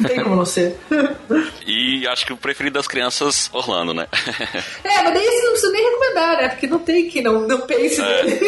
Não 0.00 0.08
tem 0.08 0.20
como 0.20 0.34
não 0.34 0.44
ser. 0.44 0.76
E 1.64 2.08
acho 2.08 2.26
que 2.26 2.32
o 2.32 2.36
preferido 2.36 2.74
das 2.74 2.88
crianças, 2.88 3.48
Orlando, 3.52 3.94
né? 3.94 4.08
É, 4.82 5.02
mas 5.04 5.14
daí 5.14 5.24
você 5.24 5.42
não 5.44 5.50
precisa 5.52 5.72
nem 5.72 5.84
recomendar, 5.84 6.36
né? 6.38 6.48
Porque 6.48 6.66
não 6.66 6.80
tem 6.80 7.08
que 7.08 7.22
não, 7.22 7.46
não 7.46 7.60
pense 7.60 8.02
nele. 8.02 8.40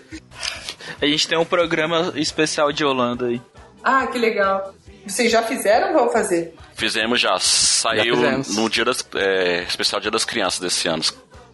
A 1.00 1.06
gente 1.06 1.28
tem 1.28 1.38
um 1.38 1.44
programa 1.44 2.12
especial 2.16 2.72
de 2.72 2.84
Holanda 2.84 3.26
aí. 3.26 3.40
ah, 3.84 4.08
que 4.08 4.18
legal. 4.18 4.74
Vocês 5.06 5.30
já 5.30 5.42
fizeram 5.42 5.88
ou 5.88 5.94
vão 5.94 6.10
fazer? 6.10 6.54
Fizemos 6.74 7.20
já. 7.20 7.36
Saiu 7.38 8.16
fizemos. 8.16 8.56
no 8.56 8.68
dia 8.70 8.84
das, 8.84 9.04
é, 9.14 9.62
especial 9.62 10.00
Dia 10.00 10.10
das 10.10 10.24
Crianças 10.24 10.60
desse 10.60 10.88
ano. 10.88 11.02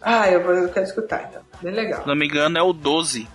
Ah, 0.01 0.29
eu, 0.29 0.41
vou- 0.43 0.53
eu 0.53 0.69
quero 0.69 0.85
escutar, 0.85 1.27
então. 1.29 1.41
Bem 1.61 1.73
legal. 1.73 2.01
Se 2.01 2.07
não 2.07 2.15
me 2.15 2.25
engano, 2.25 2.57
é 2.57 2.61
o 2.63 2.73
12. 2.73 3.27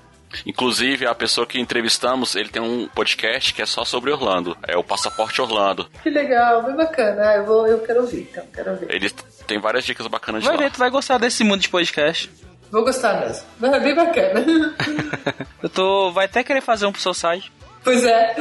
Inclusive, 0.45 1.07
a 1.07 1.15
pessoa 1.15 1.47
que 1.47 1.59
entrevistamos, 1.59 2.35
ele 2.35 2.49
tem 2.49 2.61
um 2.61 2.89
podcast 2.89 3.55
que 3.55 3.63
é 3.63 3.67
só 3.67 3.85
sobre 3.85 4.11
Orlando. 4.11 4.57
É 4.67 4.77
o 4.77 4.83
Passaporte 4.83 5.41
Orlando. 5.41 5.89
Que 6.03 6.11
legal, 6.11 6.63
bem 6.65 6.75
bacana. 6.77 7.31
Ah, 7.31 7.37
eu, 7.37 7.45
vou, 7.47 7.67
eu 7.67 7.79
quero 7.81 8.01
ouvir, 8.03 8.29
então, 8.31 8.45
quero 8.53 8.73
ouvir. 8.73 8.87
Ele 8.91 9.09
tem 9.47 9.61
várias 9.61 9.85
dicas 9.85 10.07
bacanas 10.09 10.43
de 10.43 10.49
Vai 10.49 10.57
lá. 10.57 10.65
ver, 10.65 10.73
tu 10.73 10.79
vai 10.79 10.91
gostar 10.91 11.19
desse 11.19 11.45
mundo 11.45 11.61
de 11.61 11.69
podcast. 11.69 12.29
Vou 12.71 12.83
gostar 12.85 13.21
mesmo. 13.21 13.47
É 13.75 13.81
bem 13.81 13.95
bacana. 13.95 14.45
Eu 15.63 15.69
tô. 15.71 16.11
Vai 16.11 16.25
até 16.27 16.43
querer 16.43 16.61
fazer 16.61 16.85
um 16.87 16.93
pro 16.93 17.01
seu 17.01 17.15
site. 17.15 17.51
pois 17.85 18.05
é. 18.05 18.35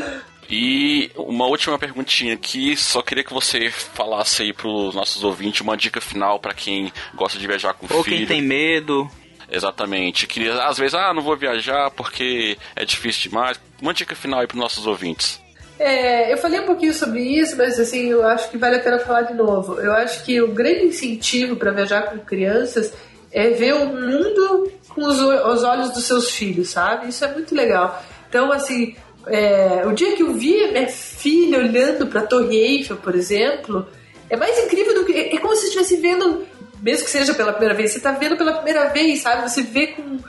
E 0.50 1.12
uma 1.16 1.46
última 1.46 1.78
perguntinha 1.80 2.34
aqui, 2.34 2.76
só 2.78 3.02
queria 3.02 3.24
que 3.24 3.34
você 3.34 3.70
falasse 3.72 4.44
aí 4.44 4.54
pros 4.54 4.94
nossos 4.94 5.24
ouvintes 5.24 5.62
uma 5.62 5.76
dica 5.76 6.00
final 6.00 6.40
pra 6.40 6.54
quem 6.54 6.92
gosta 7.16 7.40
de 7.40 7.48
viajar 7.48 7.74
com 7.74 7.88
Ou 7.94 8.04
filho. 8.04 8.18
quem 8.18 8.26
tem 8.26 8.42
medo. 8.42 9.10
Exatamente. 9.50 10.28
Queria, 10.28 10.64
às 10.64 10.78
vezes, 10.78 10.96
ah, 10.96 11.14
não 11.14 11.22
vou 11.22 11.36
viajar 11.38 11.92
porque 11.92 12.58
é 12.76 12.84
difícil 12.86 13.30
demais. 13.30 13.60
Uma 13.82 13.94
dica 13.94 14.16
final 14.16 14.40
aí 14.40 14.48
pros 14.48 14.60
nossos 14.60 14.86
ouvintes. 14.88 15.40
É, 15.78 16.32
eu 16.32 16.38
falei 16.38 16.60
um 16.62 16.66
pouquinho 16.66 16.94
sobre 16.94 17.22
isso, 17.22 17.58
mas 17.58 17.80
assim, 17.80 18.10
eu 18.10 18.26
acho 18.26 18.50
que 18.50 18.58
vale 18.58 18.78
a 18.78 18.80
pena 18.80 19.00
falar 19.00 19.24
de 19.24 19.34
novo. 19.34 19.80
Eu 19.80 19.92
acho 19.94 20.24
que 20.24 20.42
o 20.42 20.48
grande 20.48 20.86
incentivo 20.86 21.56
para 21.56 21.72
viajar 21.72 22.04
com 22.04 22.18
crianças 22.20 22.94
é 23.32 23.50
ver 23.50 23.74
o 23.74 23.86
mundo 23.88 24.72
com 24.90 25.04
os, 25.06 25.20
os 25.20 25.64
olhos 25.64 25.92
dos 25.92 26.06
seus 26.06 26.32
filhos, 26.32 26.70
sabe? 26.70 27.10
Isso 27.10 27.26
é 27.26 27.32
muito 27.32 27.54
legal. 27.54 28.02
Então, 28.30 28.52
assim, 28.52 28.96
é, 29.28 29.84
o 29.86 29.94
dia 29.94 30.16
que 30.16 30.24
eu 30.24 30.34
vi 30.34 30.72
minha 30.72 30.88
filha 30.88 31.60
olhando 31.60 32.08
para 32.08 32.22
a 32.22 32.28
Torre 32.28 32.56
Eiffel, 32.56 32.98
por 32.98 33.16
exemplo, 33.16 33.88
é 34.30 34.38
mais 34.38 34.58
incrível 34.60 34.94
do 34.94 35.06
que. 35.06 35.14
É 35.14 35.38
como 35.38 35.56
se 35.56 35.66
estivesse 35.66 35.98
vendo, 35.98 36.46
mesmo 36.82 37.06
que 37.06 37.12
seja 37.12 37.34
pela 37.34 37.52
primeira 37.52 37.76
vez, 37.76 37.92
você 37.92 37.98
está 37.98 38.12
vendo 38.12 38.38
pela 38.38 38.54
primeira 38.54 38.90
vez, 38.90 39.22
sabe? 39.22 39.50
Você 39.50 39.62
vê 39.62 39.88
com, 39.88 40.20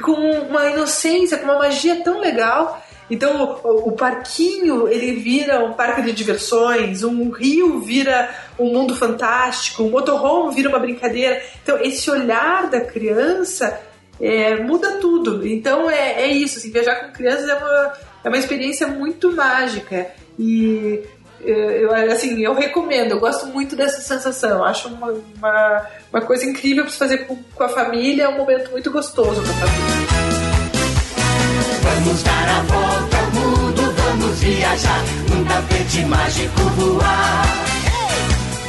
com 0.00 0.12
uma 0.12 0.68
inocência, 0.68 1.38
com 1.38 1.44
uma 1.44 1.58
magia 1.58 2.02
tão 2.02 2.20
legal. 2.20 2.82
Então 3.10 3.60
o, 3.62 3.88
o 3.88 3.92
parquinho 3.92 4.88
ele 4.88 5.12
vira 5.12 5.62
um 5.64 5.74
parque 5.74 6.02
de 6.02 6.12
diversões, 6.12 7.02
um 7.02 7.30
rio 7.30 7.80
vira 7.80 8.34
um 8.58 8.72
mundo 8.72 8.94
fantástico, 8.94 9.82
um 9.82 9.90
motorhome 9.90 10.54
vira 10.54 10.68
uma 10.68 10.78
brincadeira. 10.78 11.42
Então 11.62 11.78
esse 11.78 12.10
olhar 12.10 12.70
da 12.70 12.80
criança 12.80 13.78
é, 14.20 14.56
muda 14.56 14.92
tudo. 14.92 15.46
Então 15.46 15.90
é, 15.90 16.22
é 16.22 16.26
isso, 16.28 16.58
assim, 16.58 16.70
viajar 16.70 17.06
com 17.06 17.12
crianças 17.12 17.48
é 17.48 17.54
uma, 17.54 17.92
é 18.24 18.28
uma 18.28 18.38
experiência 18.38 18.86
muito 18.86 19.32
mágica 19.32 20.10
e 20.38 21.02
é, 21.44 21.84
eu, 21.84 22.12
assim, 22.12 22.40
eu 22.40 22.54
recomendo, 22.54 23.12
eu 23.12 23.20
gosto 23.20 23.46
muito 23.46 23.74
dessa 23.74 24.00
sensação. 24.00 24.58
Eu 24.58 24.64
Acho 24.64 24.88
uma, 24.88 25.12
uma, 25.12 25.86
uma 26.12 26.20
coisa 26.22 26.44
incrível 26.44 26.84
para 26.84 26.92
se 26.92 26.98
fazer 26.98 27.18
com, 27.26 27.36
com 27.36 27.64
a 27.64 27.68
família, 27.68 28.24
é 28.24 28.28
um 28.28 28.36
momento 28.36 28.70
muito 28.70 28.90
gostoso 28.90 29.42
com 29.42 29.50
a 29.50 29.54
família. 29.54 30.12
Vamos 31.82 32.22
dar 32.22 32.48
a 32.48 32.62
volta 32.62 33.16
ao 33.16 33.30
mundo, 33.32 33.94
vamos 33.96 34.40
viajar, 34.40 35.02
num 35.30 35.44
tapete 35.44 36.04
mágico 36.04 36.60
voar. 36.76 37.44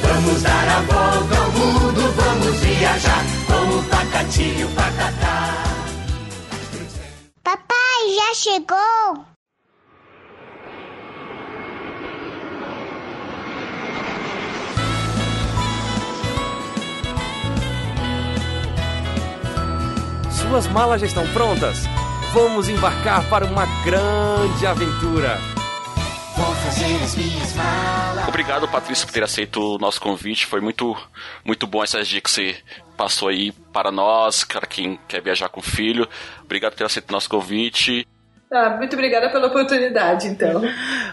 Vamos 0.02 0.42
dar 0.42 0.68
a 0.68 0.82
volta 0.82 1.38
ao 1.38 1.52
mundo, 1.52 2.02
vamos 2.16 2.60
viajar, 2.60 3.24
com 3.48 3.78
o 3.78 3.84
Pacati 3.84 4.44
e 4.44 4.64
o 4.64 4.70
Pacatá. 4.70 5.64
Papai, 7.44 8.16
já 8.16 8.34
chegou? 8.36 9.33
Suas 20.54 20.68
malas 20.68 21.02
já 21.02 21.08
estão 21.08 21.26
prontas? 21.34 21.80
Vamos 22.32 22.70
embarcar 22.70 23.28
para 23.28 23.44
uma 23.44 23.66
grande 23.84 24.68
aventura. 24.68 25.40
Vou 26.38 26.54
fazer 26.54 26.96
as 27.04 27.16
minhas 27.16 27.54
malas. 27.56 28.28
Obrigado, 28.28 28.68
Patrícia, 28.68 29.08
por 29.08 29.14
ter 29.14 29.24
aceito 29.24 29.60
o 29.60 29.80
nosso 29.80 30.00
convite. 30.00 30.46
Foi 30.46 30.62
muito, 30.62 30.96
muito 31.44 31.66
bom 31.66 31.84
essas 31.84 32.08
dicas 32.08 32.36
que 32.36 32.54
você 32.54 32.58
passou 32.96 33.30
aí 33.30 33.52
para 33.52 33.92
nós, 33.92 34.44
para 34.44 34.68
quem 34.68 35.00
quer 35.08 35.24
viajar 35.24 35.50
com 35.50 35.60
o 35.60 35.64
filho. 35.64 36.08
Obrigado 36.44 36.74
por 36.74 36.78
ter 36.78 36.86
aceito 36.86 37.10
o 37.10 37.14
nosso 37.14 37.30
convite. 37.32 38.08
Ah, 38.52 38.70
muito 38.78 38.94
obrigada 38.94 39.32
pela 39.32 39.48
oportunidade, 39.48 40.28
então. 40.28 40.62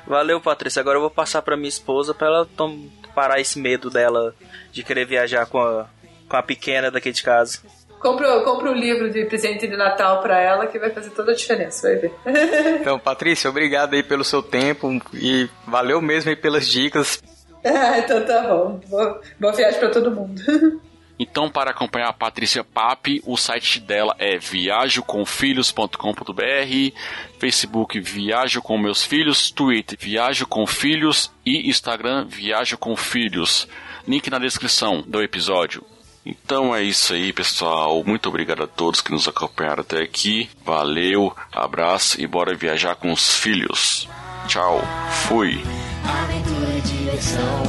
Valeu, 0.07 0.39
Patrícia. 0.43 0.81
Agora 0.81 0.99
eu 0.99 1.03
vou 1.03 1.11
passar 1.11 1.41
pra 1.41 1.57
minha 1.57 1.67
esposa 1.71 2.13
pra 2.13 2.27
ela 2.27 2.47
tom- 2.59 2.91
parar 3.15 3.41
esse 3.41 3.59
medo 3.59 3.89
dela 3.89 4.35
de 4.71 4.83
querer 4.83 5.07
viajar 5.07 5.47
com 5.47 5.59
a, 5.63 5.87
com 6.29 6.37
a 6.37 6.43
pequena 6.43 6.91
daqui 6.91 7.11
de 7.11 7.23
casa. 7.23 7.61
Compra, 8.01 8.41
compra 8.41 8.71
um 8.71 8.75
livro 8.75 9.11
de 9.11 9.27
presente 9.27 9.69
de 9.69 9.77
Natal 9.77 10.23
pra 10.23 10.41
ela 10.41 10.67
que 10.67 10.79
vai 10.79 10.89
fazer 10.89 11.11
toda 11.11 11.33
a 11.33 11.35
diferença, 11.35 11.87
vai 11.87 11.97
ver. 11.97 12.11
Então, 12.81 12.99
Patrícia, 12.99 13.51
obrigado 13.51 13.93
aí 13.93 14.03
pelo 14.03 14.25
seu 14.25 14.43
tempo 14.43 14.91
e 15.13 15.47
valeu 15.67 16.01
mesmo 16.01 16.31
aí 16.31 16.37
pelas 16.37 16.67
dicas. 16.67 17.23
ah, 17.63 17.99
então 17.99 18.25
tá 18.25 18.41
bom. 18.49 18.81
Boa, 18.89 19.21
boa 19.39 19.53
viagem 19.53 19.79
pra 19.79 19.91
todo 19.91 20.11
mundo. 20.11 20.41
Então, 21.23 21.51
para 21.51 21.73
acompanhar 21.73 22.09
a 22.09 22.15
Patrícia 22.15 22.65
Pape, 22.65 23.21
o 23.27 23.37
site 23.37 23.79
dela 23.79 24.17
é 24.19 24.39
viajoconfilhos.com.br, 24.39 26.97
Facebook 27.39 28.01
Viajo 28.01 28.63
com 28.63 28.79
Meus 28.79 29.05
Filhos, 29.05 29.51
Twitter 29.51 29.99
Viajo 30.01 30.47
com 30.47 30.67
Filhos 30.67 31.31
e 31.45 31.69
Instagram 31.69 32.25
Viajo 32.27 32.79
com 32.79 32.97
Filhos. 32.97 33.69
Link 34.09 34.31
na 34.31 34.39
descrição 34.39 35.05
do 35.07 35.23
episódio. 35.23 35.85
Então 36.25 36.75
é 36.75 36.83
isso 36.83 37.15
aí, 37.15 37.33
pessoal. 37.33 38.03
Muito 38.05 38.29
obrigado 38.29 38.63
a 38.63 38.67
todos 38.67 39.01
que 39.01 39.11
nos 39.11 39.27
acompanharam 39.27 39.81
até 39.81 40.03
aqui. 40.03 40.51
Valeu, 40.65 41.35
abraço 41.53 42.21
e 42.21 42.27
bora 42.27 42.55
viajar 42.55 42.95
com 42.95 43.13
os 43.13 43.37
filhos. 43.37 44.09
Tchau, 44.47 44.83
fui. 45.11 45.63
Aventura 46.05 46.71
e 46.77 46.81
diversão. 46.81 47.63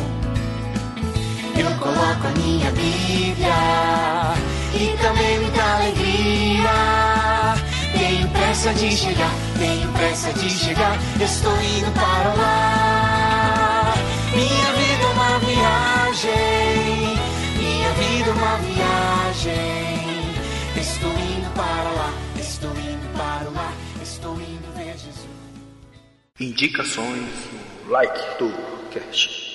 Eu 1.58 1.78
coloco 1.78 2.28
a 2.28 2.32
minha 2.40 2.72
Bíblia 2.72 3.54
e 4.74 4.98
também 4.98 5.40
muita 5.40 5.64
alegria. 5.76 6.72
Tenho 7.98 8.28
pressa 8.30 8.74
de 8.74 8.92
chegar, 8.92 9.34
tenho 9.60 9.92
pressa 9.94 10.34
de 10.34 10.50
chegar. 10.50 10.98
Estou 11.22 11.54
indo 11.62 11.92
para 11.92 12.34
lá. 12.34 13.94
Minha 14.34 14.72
vida 14.74 15.04
é 15.04 15.08
uma 15.08 15.40
viagem, 15.40 16.81
é 18.30 18.34
uma 18.34 18.58
viagem. 18.58 19.54
Estou 20.80 21.12
indo 21.12 21.50
para 21.56 21.90
lá, 21.92 22.14
estou 22.40 22.72
indo 22.72 23.18
para 23.18 23.50
lá, 23.50 23.74
estou 24.02 24.34
indo 24.36 24.72
ver 24.76 24.98
Jesus. 24.98 25.28
Indicações 26.40 27.50
no 27.86 27.92
Like 27.92 28.20
do 28.38 28.52
Cast. 28.92 29.52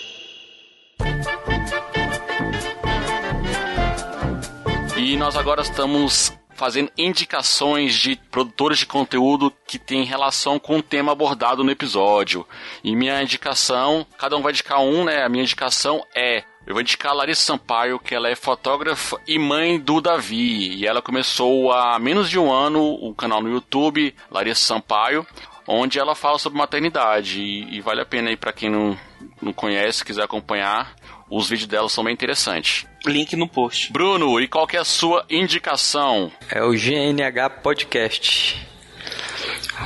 E 4.96 5.16
nós 5.16 5.36
agora 5.36 5.62
estamos 5.62 6.32
fazendo 6.56 6.90
indicações 6.96 7.94
de 7.94 8.16
produtores 8.30 8.78
de 8.78 8.86
conteúdo 8.86 9.52
que 9.66 9.78
tem 9.78 10.04
relação 10.04 10.58
com 10.58 10.78
o 10.78 10.82
tema 10.82 11.12
abordado 11.12 11.62
no 11.62 11.70
episódio. 11.70 12.46
E 12.82 12.96
minha 12.96 13.22
indicação, 13.22 14.06
cada 14.18 14.36
um 14.36 14.42
vai 14.42 14.52
indicar 14.52 14.80
um, 14.80 15.04
né? 15.04 15.22
A 15.22 15.28
minha 15.28 15.44
indicação 15.44 16.02
é 16.14 16.42
eu 16.66 16.74
vou 16.74 16.80
indicar 16.80 17.12
a 17.12 17.14
Larissa 17.14 17.42
Sampaio, 17.42 17.98
que 18.00 18.12
ela 18.12 18.28
é 18.28 18.34
fotógrafa 18.34 19.20
e 19.26 19.38
mãe 19.38 19.78
do 19.78 20.00
Davi. 20.00 20.74
E 20.74 20.86
ela 20.86 21.00
começou 21.00 21.70
há 21.70 21.96
menos 21.98 22.28
de 22.28 22.38
um 22.38 22.52
ano 22.52 22.82
o 22.82 23.14
canal 23.14 23.40
no 23.40 23.50
YouTube, 23.50 24.12
Larissa 24.28 24.66
Sampaio, 24.66 25.24
onde 25.64 26.00
ela 26.00 26.16
fala 26.16 26.40
sobre 26.40 26.58
maternidade. 26.58 27.40
E, 27.40 27.76
e 27.76 27.80
vale 27.80 28.00
a 28.00 28.06
pena 28.06 28.30
aí 28.30 28.36
para 28.36 28.52
quem 28.52 28.68
não, 28.68 28.98
não 29.40 29.52
conhece, 29.52 30.04
quiser 30.04 30.24
acompanhar. 30.24 30.96
Os 31.30 31.48
vídeos 31.48 31.68
dela 31.68 31.88
são 31.88 32.02
bem 32.02 32.12
interessantes. 32.12 32.84
Link 33.04 33.36
no 33.36 33.48
post. 33.48 33.92
Bruno, 33.92 34.40
e 34.40 34.48
qual 34.48 34.66
que 34.66 34.76
é 34.76 34.80
a 34.80 34.84
sua 34.84 35.24
indicação? 35.30 36.32
É 36.50 36.64
o 36.64 36.72
GNH 36.72 37.50
Podcast. 37.62 38.66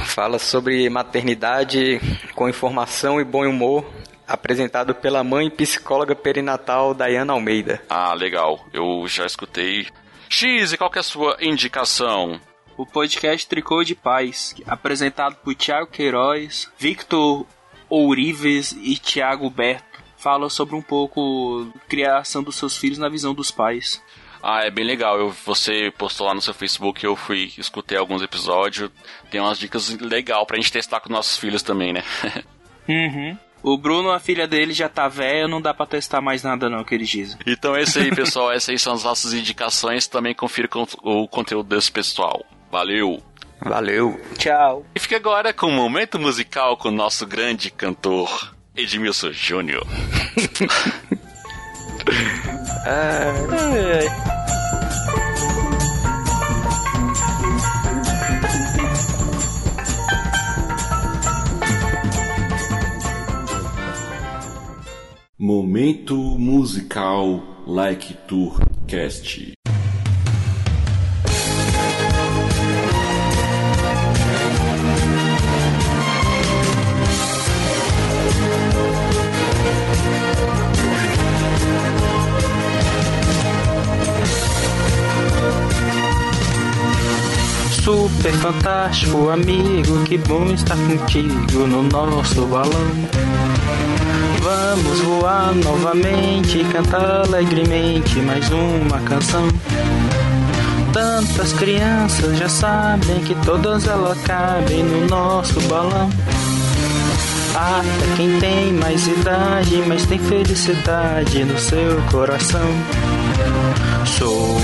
Fala 0.04 0.38
sobre 0.38 0.88
maternidade 0.88 2.00
com 2.34 2.48
informação 2.48 3.20
e 3.20 3.24
bom 3.24 3.46
humor, 3.46 3.84
apresentado 4.30 4.94
pela 4.94 5.24
mãe 5.24 5.50
psicóloga 5.50 6.14
perinatal 6.14 6.94
Dayana 6.94 7.32
Almeida. 7.32 7.82
Ah, 7.88 8.14
legal. 8.14 8.64
Eu 8.72 9.06
já 9.08 9.26
escutei. 9.26 9.88
X, 10.28 10.72
e 10.72 10.76
qual 10.76 10.90
que 10.90 10.98
é 10.98 11.00
a 11.00 11.02
sua 11.02 11.36
indicação? 11.40 12.40
O 12.76 12.86
podcast 12.86 13.46
Tricô 13.46 13.82
de 13.82 13.94
Paz, 13.94 14.54
apresentado 14.66 15.36
por 15.36 15.54
Thiago 15.54 15.88
Queiroz, 15.88 16.70
Victor 16.78 17.44
Ourives 17.88 18.72
e 18.72 18.96
Thiago 18.96 19.50
Berto, 19.50 20.00
fala 20.16 20.48
sobre 20.48 20.76
um 20.76 20.82
pouco 20.82 21.66
criação 21.88 22.42
dos 22.42 22.54
seus 22.54 22.76
filhos 22.76 22.98
na 22.98 23.08
visão 23.08 23.34
dos 23.34 23.50
pais. 23.50 24.00
Ah, 24.42 24.62
é 24.64 24.70
bem 24.70 24.84
legal. 24.84 25.18
Eu, 25.18 25.30
você 25.44 25.92
postou 25.98 26.26
lá 26.26 26.32
no 26.34 26.40
seu 26.40 26.54
Facebook, 26.54 27.04
eu 27.04 27.16
fui, 27.16 27.52
escutei 27.58 27.98
alguns 27.98 28.22
episódios. 28.22 28.90
Tem 29.30 29.40
umas 29.40 29.58
dicas 29.58 29.90
legais 29.98 30.46
pra 30.46 30.56
gente 30.56 30.72
testar 30.72 31.00
com 31.00 31.12
nossos 31.12 31.36
filhos 31.36 31.62
também, 31.62 31.92
né? 31.92 32.04
Uhum. 32.88 33.38
O 33.62 33.76
Bruno, 33.76 34.10
a 34.10 34.18
filha 34.18 34.46
dele, 34.48 34.72
já 34.72 34.88
tá 34.88 35.06
velha, 35.08 35.46
não 35.46 35.60
dá 35.60 35.74
pra 35.74 35.84
testar 35.86 36.20
mais 36.20 36.42
nada 36.42 36.68
não, 36.70 36.82
que 36.82 36.94
eles 36.94 37.08
dizem. 37.08 37.38
então 37.46 37.76
é 37.76 37.82
isso 37.82 37.98
aí, 37.98 38.14
pessoal. 38.14 38.50
Essas 38.52 38.70
aí 38.70 38.78
são 38.78 38.92
as 38.94 39.04
nossas 39.04 39.32
indicações. 39.34 40.06
Também 40.06 40.34
confira 40.34 40.66
con- 40.68 40.86
o 41.02 41.28
conteúdo 41.28 41.74
desse 41.74 41.92
pessoal. 41.92 42.44
Valeu! 42.70 43.22
Valeu. 43.62 44.18
Tchau. 44.38 44.86
E 44.94 44.98
fica 44.98 45.16
agora 45.16 45.52
com 45.52 45.66
um 45.66 45.74
momento 45.76 46.18
musical 46.18 46.78
com 46.78 46.88
o 46.88 46.92
nosso 46.92 47.26
grande 47.26 47.70
cantor, 47.70 48.54
Edmilson 48.74 49.32
Júnior. 49.32 49.86
Momento 65.42 66.36
musical 66.36 67.42
Like 67.66 68.28
Tour 68.28 68.60
Cast. 68.86 69.59
Super 87.90 88.32
fantástico 88.34 89.30
amigo, 89.30 90.04
que 90.04 90.16
bom 90.16 90.44
estar 90.52 90.76
contigo 90.76 91.66
no 91.66 91.82
nosso 91.82 92.46
balão. 92.46 92.70
Vamos 94.40 95.00
voar 95.00 95.52
novamente, 95.56 96.62
cantar 96.72 97.22
alegremente 97.26 98.20
mais 98.20 98.48
uma 98.52 99.00
canção. 99.00 99.48
Tantas 100.92 101.52
crianças 101.54 102.38
já 102.38 102.48
sabem 102.48 103.18
que 103.24 103.34
todas 103.44 103.88
elas 103.88 104.18
cabem 104.20 104.84
no 104.84 105.08
nosso 105.08 105.60
balão. 105.62 106.08
Até 107.56 108.16
quem 108.16 108.38
tem 108.38 108.72
mais 108.72 109.04
idade, 109.08 109.82
mas 109.88 110.06
tem 110.06 110.20
felicidade 110.20 111.44
no 111.44 111.58
seu 111.58 112.00
coração. 112.08 112.70
Sou 114.04 114.56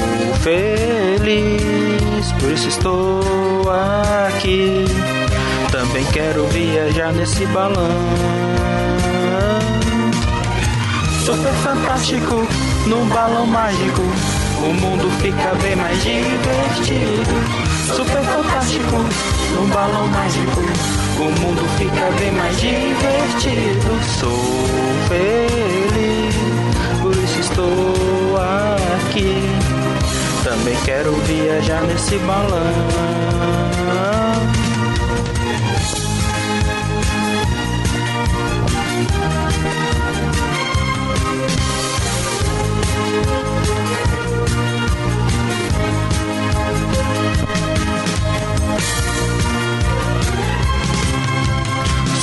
feliz, 0.43 2.33
por 2.39 2.51
isso 2.53 2.69
estou 2.69 3.21
aqui. 4.27 4.85
Também 5.71 6.05
quero 6.07 6.47
viajar 6.49 7.13
nesse 7.13 7.45
balão. 7.47 7.89
Super 11.25 11.53
fantástico, 11.55 12.47
no 12.87 13.05
balão 13.07 13.47
mágico. 13.47 14.03
O 14.59 14.73
mundo 14.73 15.11
fica 15.21 15.55
bem 15.63 15.77
mais 15.77 16.03
divertido. 16.03 17.67
Super 17.95 18.23
fantástico, 18.23 18.97
no 19.55 19.67
balão 19.69 20.07
mágico. 20.09 20.61
O 21.19 21.41
mundo 21.41 21.69
fica 21.79 22.11
bem 22.19 22.33
mais 22.33 22.61
divertido. 22.61 24.05
Sou 24.19 24.39
feliz, 25.09 26.35
por 27.03 27.17
isso 27.17 27.41
estou 27.41 28.16
aqui. 28.39 29.41
Também 30.45 30.77
quero 30.85 31.13
viajar 31.23 31.83
nesse 31.83 32.17
balão. 32.19 32.61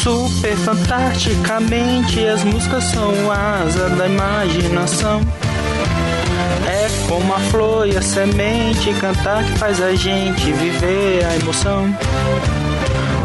Super 0.02 0.58
fantasticamente 0.58 2.26
as 2.26 2.44
músicas 2.44 2.84
são 2.86 3.32
asa 3.32 3.90
da 3.90 4.08
imaginação. 4.08 5.22
Como 7.08 7.34
a 7.34 7.40
flor 7.40 7.88
e 7.88 7.98
a 7.98 8.02
semente 8.02 8.94
cantar 9.00 9.44
que 9.44 9.60
faz 9.60 9.82
a 9.82 9.96
gente 9.96 10.52
viver 10.52 11.26
a 11.26 11.36
emoção. 11.36 11.96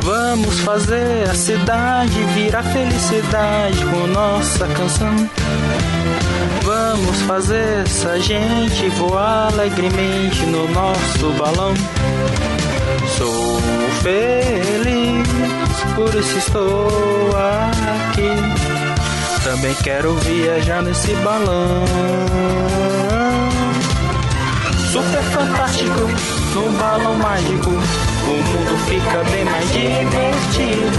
Vamos 0.02 0.60
fazer 0.60 1.28
a 1.28 1.34
cidade 1.34 2.18
virar 2.34 2.62
felicidade 2.62 3.84
com 3.84 4.06
nossa 4.06 4.66
canção. 4.68 5.14
Vamos 6.62 7.20
fazer 7.22 7.84
essa 7.84 8.18
gente 8.20 8.88
voar 8.90 9.52
alegremente 9.52 10.44
no 10.46 10.68
nosso 10.68 11.30
balão. 11.38 11.74
Sou 13.16 13.60
feliz, 14.02 15.28
por 15.94 16.14
isso 16.14 16.38
estou 16.38 17.30
aqui. 17.36 18.28
Também 19.44 19.74
quero 19.82 20.14
viajar 20.16 20.82
nesse 20.82 21.14
balão. 21.16 21.84
Super 24.92 25.22
fantástico, 25.22 26.00
no 26.54 26.72
balão 26.78 27.14
mágico. 27.18 27.70
O 27.70 28.30
mundo 28.30 28.78
fica 28.86 29.22
bem 29.30 29.44
mais 29.44 29.70
divertido. 29.70 30.98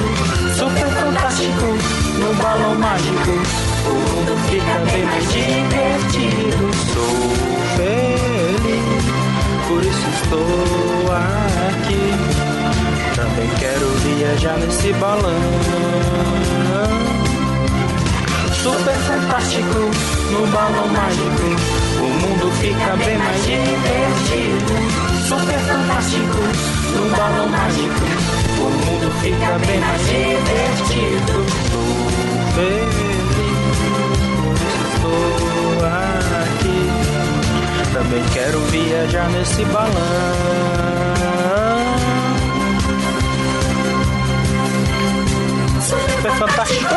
Super 0.55 0.87
fantástico, 0.89 1.65
no 2.19 2.33
balão 2.35 2.75
mágico. 2.75 3.31
O 3.85 3.93
mundo 3.93 4.37
fica 4.47 4.79
bem 4.91 5.05
mais 5.05 5.31
divertido. 5.33 6.69
Sou 6.93 7.13
feliz, 7.77 9.05
por 9.67 9.81
isso 9.83 10.07
estou 10.23 11.11
aqui. 11.11 12.13
Também 13.15 13.49
quero 13.57 13.87
viajar 14.03 14.57
nesse 14.57 14.93
balão. 14.93 15.41
Super 18.53 18.95
fantástico, 18.95 19.79
no 20.31 20.47
balão 20.47 20.87
mágico. 20.89 21.78
O 22.49 22.51
mundo 22.51 22.61
fica 22.61 22.95
bem 22.95 23.17
mais 23.17 23.45
divertido. 23.45 24.73
Super 25.27 25.59
fantástico, 25.59 26.39
no 26.95 27.03
balão 27.15 27.47
mágico. 27.47 28.05
O 28.57 28.69
mundo 28.69 29.11
fica 29.21 29.59
bem 29.67 29.79
mais 29.79 30.01
divertido. 30.07 31.45
Estou 31.45 31.85
feliz, 32.55 33.29
estou 34.95 35.85
aqui. 35.85 36.79
Também 37.93 38.23
quero 38.33 38.59
viajar 38.71 39.29
nesse 39.29 39.63
balão. 39.65 39.93
Super 45.81 46.31
fantástico. 46.31 46.95